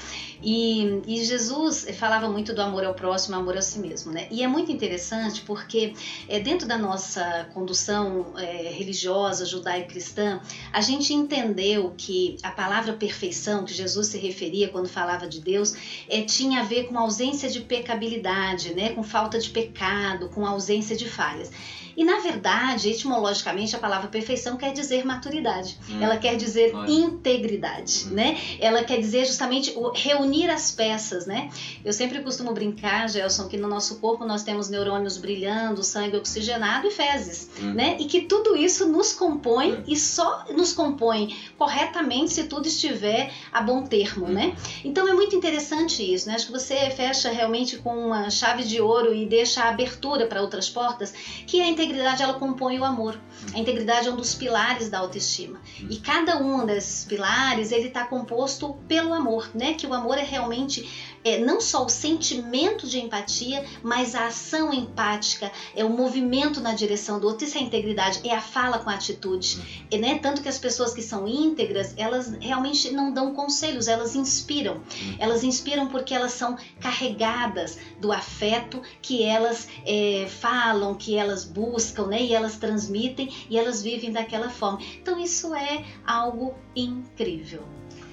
E, 0.42 1.02
e 1.06 1.24
Jesus 1.26 1.88
falava 1.98 2.30
muito 2.30 2.54
do 2.54 2.62
amor 2.62 2.86
ao 2.86 2.94
próximo, 2.94 3.36
amor 3.36 3.58
a 3.58 3.62
si 3.62 3.80
mesmo, 3.80 4.12
né? 4.12 4.28
E 4.32 4.42
é 4.42 4.48
muito 4.48 4.72
interessante 4.72 5.42
porque 5.42 5.94
é, 6.30 6.40
dentro 6.40 6.68
da 6.68 6.78
nossa 6.78 7.50
condução 7.54 8.34
é, 8.38 8.70
religiosa 8.70 9.46
judaico-cristã, 9.46 10.40
a 10.72 10.82
gente 10.82 11.14
entendeu 11.14 11.94
que 11.98 12.38
a 12.44 12.52
palavra 12.52 12.94
perfeição 12.94 13.66
que 13.66 13.74
Jesus 13.74 14.08
se 14.08 14.18
referia 14.18 14.70
quando 14.70 14.88
falava 14.88 15.28
de 15.28 15.42
Deus 15.42 15.76
é, 16.08 16.22
tinha 16.22 16.45
a 16.54 16.64
ver 16.64 16.88
com 16.88 17.00
ausência 17.00 17.50
de 17.50 17.62
pecabilidade, 17.62 18.74
né? 18.76 18.92
Com 18.92 19.02
falta 19.02 19.40
de 19.40 19.50
pecado, 19.50 20.30
com 20.30 20.46
ausência 20.46 20.96
de 20.96 21.10
falhas. 21.10 21.52
E 21.96 22.04
na 22.04 22.20
verdade, 22.20 22.90
etimologicamente, 22.90 23.76
a 23.76 23.80
palavra 23.80 24.08
perfeição 24.08 24.58
quer 24.58 24.74
dizer 24.74 25.06
maturidade. 25.06 25.78
Hum. 25.90 26.02
Ela 26.02 26.18
quer 26.18 26.36
dizer 26.36 26.76
Olha. 26.76 26.92
integridade, 26.92 28.06
hum. 28.08 28.14
né? 28.14 28.38
Ela 28.60 28.84
quer 28.84 29.00
dizer 29.00 29.26
justamente 29.26 29.76
reunir 29.94 30.50
as 30.50 30.72
peças, 30.72 31.26
né? 31.26 31.50
Eu 31.84 31.94
sempre 31.94 32.20
costumo 32.22 32.54
brincar, 32.54 33.10
Gelson, 33.10 33.48
que 33.48 33.58
no 33.58 33.68
nosso 33.68 34.00
corpo 34.00 34.26
nós 34.26 34.44
temos 34.44 34.70
neurônios 34.70 35.18
brilhando, 35.18 35.84
sangue 35.84 36.18
oxigenado 36.18 36.88
e 36.88 36.92
fezes, 36.92 37.50
hum. 37.62 37.74
né? 37.74 37.98
E 38.00 38.06
que 38.06 38.22
tudo 38.22 38.56
isso 38.56 38.88
nos 38.88 39.14
compõe 39.14 39.74
hum. 39.74 39.84
e 39.88 39.96
só 39.96 40.46
nos 40.56 40.74
compõe 40.74 41.36
corretamente 41.58 42.34
se 42.34 42.46
tudo 42.46 42.68
estiver 42.68 43.32
a 43.52 43.62
bom 43.62 43.84
termo, 43.84 44.28
né? 44.28 44.48
Hum. 44.48 44.80
Então 44.86 45.08
é 45.08 45.14
muito 45.14 45.36
interessante 45.36 46.02
isso, 46.04 46.28
né? 46.28 46.36
Acho 46.36 46.48
que 46.48 46.52
você 46.52 46.90
fecha 46.92 47.30
realmente 47.32 47.78
com 47.78 47.96
uma 48.08 48.30
chave 48.30 48.64
de 48.64 48.82
ouro 48.82 49.14
e 49.14 49.26
deixa 49.26 49.64
a 49.64 49.70
abertura 49.70 50.28
para 50.28 50.42
outras 50.42 50.70
portas, 50.70 51.14
que 51.46 51.60
é 51.60 51.64
a 51.64 51.68
integridade 51.86 52.22
ela 52.22 52.34
compõe 52.34 52.80
o 52.80 52.84
amor. 52.84 53.20
A 53.54 53.60
integridade 53.60 54.08
é 54.08 54.12
um 54.12 54.16
dos 54.16 54.36
pilares 54.36 54.90
da 54.90 55.00
autoestima. 55.00 55.62
E 55.90 55.98
cada 55.98 56.38
um 56.38 56.66
desses 56.66 57.06
pilares 57.06 57.72
ele 57.72 57.88
está 57.88 58.06
composto 58.06 58.74
pelo 58.88 59.14
amor, 59.14 59.50
né? 59.54 59.74
Que 59.74 59.88
o 59.88 59.94
amor 59.94 60.18
é 60.18 60.24
realmente 60.24 61.15
é, 61.26 61.40
não 61.40 61.60
só 61.60 61.84
o 61.84 61.90
sentimento 61.90 62.88
de 62.88 63.00
empatia, 63.00 63.66
mas 63.82 64.14
a 64.14 64.28
ação 64.28 64.72
empática, 64.72 65.52
é 65.76 65.84
o 65.84 65.90
movimento 65.90 66.62
na 66.62 66.76
direção 66.76 67.20
do 67.20 67.26
outro. 67.26 67.46
Isso 67.46 67.58
é 67.58 67.62
integridade, 67.62 68.22
é 68.24 68.34
a 68.34 68.40
fala 68.40 68.78
com 68.78 68.92
a 68.92 68.94
atitude. 68.94 69.86
É, 69.90 69.98
né? 69.98 70.20
Tanto 70.20 70.44
que 70.44 70.48
as 70.48 70.60
pessoas 70.60 70.94
que 70.94 71.02
são 71.02 71.28
íntegras, 71.28 71.96
elas 71.98 72.32
realmente 72.40 72.92
não 72.92 73.12
dão 73.12 73.34
conselhos, 73.34 73.88
elas 73.88 74.16
inspiram. 74.16 74.84
Elas 75.18 75.44
inspiram 75.44 75.88
porque 75.88 76.14
elas 76.14 76.34
são 76.34 76.56
carregadas 76.80 77.80
do 78.00 78.12
afeto 78.12 78.82
que 79.02 79.24
elas 79.24 79.68
é, 79.84 80.28
falam, 80.30 80.94
que 80.94 81.16
elas 81.16 81.44
buscam, 81.44 82.06
né? 82.06 82.22
E 82.22 82.34
elas 82.34 82.58
transmitem 82.58 83.34
e 83.50 83.58
elas 83.58 83.82
vivem 83.82 84.12
daquela 84.12 84.50
forma. 84.50 84.80
Então 85.02 85.20
isso 85.20 85.56
é 85.56 85.84
algo 86.06 86.54
incrível. 86.76 87.64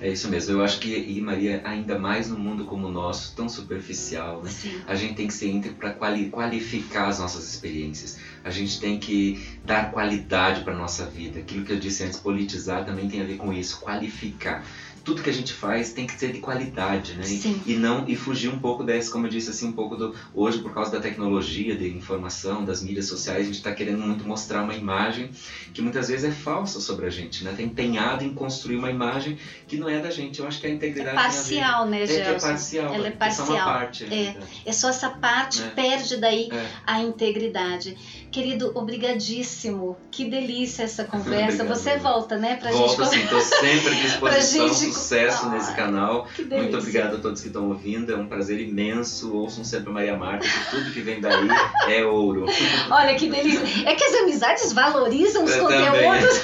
É 0.02 0.08
isso 0.08 0.28
mesmo. 0.28 0.52
Eu 0.52 0.64
acho 0.64 0.80
que, 0.80 0.92
e 0.92 1.20
Maria, 1.20 1.60
ainda 1.64 1.96
mais 1.96 2.28
no 2.28 2.36
mundo 2.36 2.64
como 2.64 2.88
o 2.88 2.90
nosso, 2.90 3.36
tão 3.36 3.48
superficial, 3.48 4.42
né? 4.42 4.50
Sim. 4.50 4.82
A 4.84 4.96
gente 4.96 5.14
tem 5.14 5.28
que 5.28 5.32
ser 5.32 5.48
íntegro 5.48 5.78
para 5.78 5.92
quali 5.92 6.28
qualificar 6.28 7.06
as 7.06 7.20
nossas 7.20 7.48
experiências. 7.48 8.18
A 8.42 8.50
gente 8.50 8.80
tem 8.80 8.98
que 8.98 9.40
dar 9.64 9.92
qualidade 9.92 10.64
para 10.64 10.74
nossa 10.74 11.06
vida. 11.06 11.38
Aquilo 11.38 11.64
que 11.64 11.72
eu 11.72 11.78
disse 11.78 12.02
antes, 12.02 12.18
politizar 12.18 12.84
também 12.84 13.08
tem 13.08 13.20
a 13.20 13.24
ver 13.24 13.36
com 13.36 13.52
isso, 13.52 13.78
qualificar 13.78 14.66
tudo 15.04 15.22
que 15.22 15.30
a 15.30 15.32
gente 15.32 15.52
faz 15.52 15.92
tem 15.92 16.06
que 16.06 16.18
ser 16.18 16.32
de 16.32 16.38
qualidade, 16.40 17.14
né? 17.14 17.24
Sim. 17.24 17.60
E, 17.66 17.74
não 17.74 18.08
e 18.08 18.16
fugir 18.16 18.48
um 18.48 18.58
pouco 18.58 18.84
desse, 18.84 19.10
como 19.10 19.26
eu 19.26 19.30
disse 19.30 19.50
assim, 19.50 19.68
um 19.68 19.72
pouco 19.72 19.96
do 19.96 20.14
hoje 20.34 20.58
por 20.60 20.72
causa 20.72 20.90
da 20.92 21.00
tecnologia, 21.00 21.76
de 21.76 21.88
informação, 21.88 22.64
das 22.64 22.82
mídias 22.82 23.06
sociais, 23.06 23.42
a 23.42 23.44
gente 23.44 23.56
está 23.56 23.72
querendo 23.72 23.98
muito 23.98 24.26
mostrar 24.26 24.62
uma 24.62 24.74
imagem 24.74 25.30
que 25.72 25.82
muitas 25.82 26.08
vezes 26.08 26.24
é 26.24 26.32
falsa 26.32 26.80
sobre 26.80 27.06
a 27.06 27.10
gente, 27.10 27.44
né? 27.44 27.50
Está 27.50 27.62
empenhado 27.62 28.24
em 28.24 28.32
construir 28.34 28.76
uma 28.76 28.90
imagem 28.90 29.38
que 29.66 29.76
não 29.76 29.88
é 29.88 29.98
da 30.00 30.10
gente. 30.10 30.40
Eu 30.40 30.46
acho 30.46 30.60
que 30.60 30.66
a 30.66 30.70
integridade 30.70 31.16
é 31.16 31.20
parcial, 31.22 31.86
né, 31.86 32.06
Gelson? 32.06 32.24
Gelson? 32.24 32.30
É, 32.30 32.34
é 32.34 32.52
parcial. 32.52 32.94
Ela 32.94 33.08
é 33.08 33.10
parcial. 33.10 33.46
É 33.46 33.48
só 33.48 33.54
uma 33.54 33.64
parte. 33.64 34.04
É, 34.04 34.36
é 34.66 34.72
só 34.72 34.88
essa 34.88 35.10
parte 35.10 35.62
É. 35.62 35.66
perde 35.68 36.16
daí 36.16 36.48
É. 36.52 36.66
a 36.86 37.00
integridade. 37.00 37.96
Querido, 38.32 38.72
obrigadíssimo. 38.74 39.96
Que 40.10 40.24
delícia 40.24 40.84
essa 40.84 41.04
conversa. 41.04 41.62
Obrigado, 41.62 41.68
Você 41.68 41.96
volta, 41.98 42.36
né, 42.38 42.56
pra 42.56 42.70
Volto 42.72 43.04
gente 43.04 43.14
sim, 43.14 43.20
estou 43.24 43.40
sempre 43.40 43.88
à 43.88 43.92
disposição, 44.02 44.68
gente- 44.68 44.92
sucesso 44.94 45.46
Ah, 45.46 45.48
nesse 45.50 45.74
canal. 45.74 46.26
Muito 46.50 46.78
obrigado 46.78 47.16
a 47.16 47.18
todos 47.18 47.40
que 47.42 47.48
estão 47.48 47.68
ouvindo, 47.68 48.10
é 48.12 48.16
um 48.16 48.26
prazer 48.26 48.58
imenso. 48.60 49.32
Ouçam 49.36 49.62
sempre 49.64 49.90
a 49.90 49.92
Maria 49.92 50.16
Marta, 50.16 50.46
que 50.48 50.70
tudo 50.70 50.90
que 50.92 51.00
vem 51.02 51.20
daí 51.20 51.46
é 51.88 52.04
ouro. 52.04 52.46
Olha 52.90 53.14
que 53.16 53.28
delícia. 53.28 53.88
É 53.88 53.94
que 53.94 54.02
as 54.04 54.14
amizades 54.22 54.72
valorizam 54.72 55.44
os 55.44 55.54
Eu 55.54 55.64
conteúdos. 55.64 56.40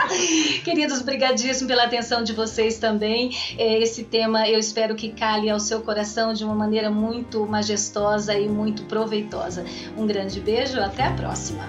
Queridos, 0.64 1.02
brigadíssimo 1.02 1.68
pela 1.68 1.84
atenção 1.84 2.22
de 2.24 2.32
vocês 2.32 2.78
também. 2.78 3.30
É, 3.58 3.78
Esse 3.82 4.04
tema 4.04 4.48
eu 4.48 4.58
espero 4.58 4.94
que 4.94 5.10
cale 5.10 5.50
ao 5.50 5.60
seu 5.60 5.80
coração 5.82 6.32
de 6.32 6.44
uma 6.44 6.54
maneira 6.54 6.90
muito 6.90 7.46
majestosa 7.46 8.34
e 8.34 8.48
muito 8.48 8.84
proveitosa. 8.84 9.64
Um 9.96 10.06
grande 10.06 10.40
beijo, 10.40 10.80
até 10.80 11.09
a 11.10 11.14
próxima. 11.14 11.64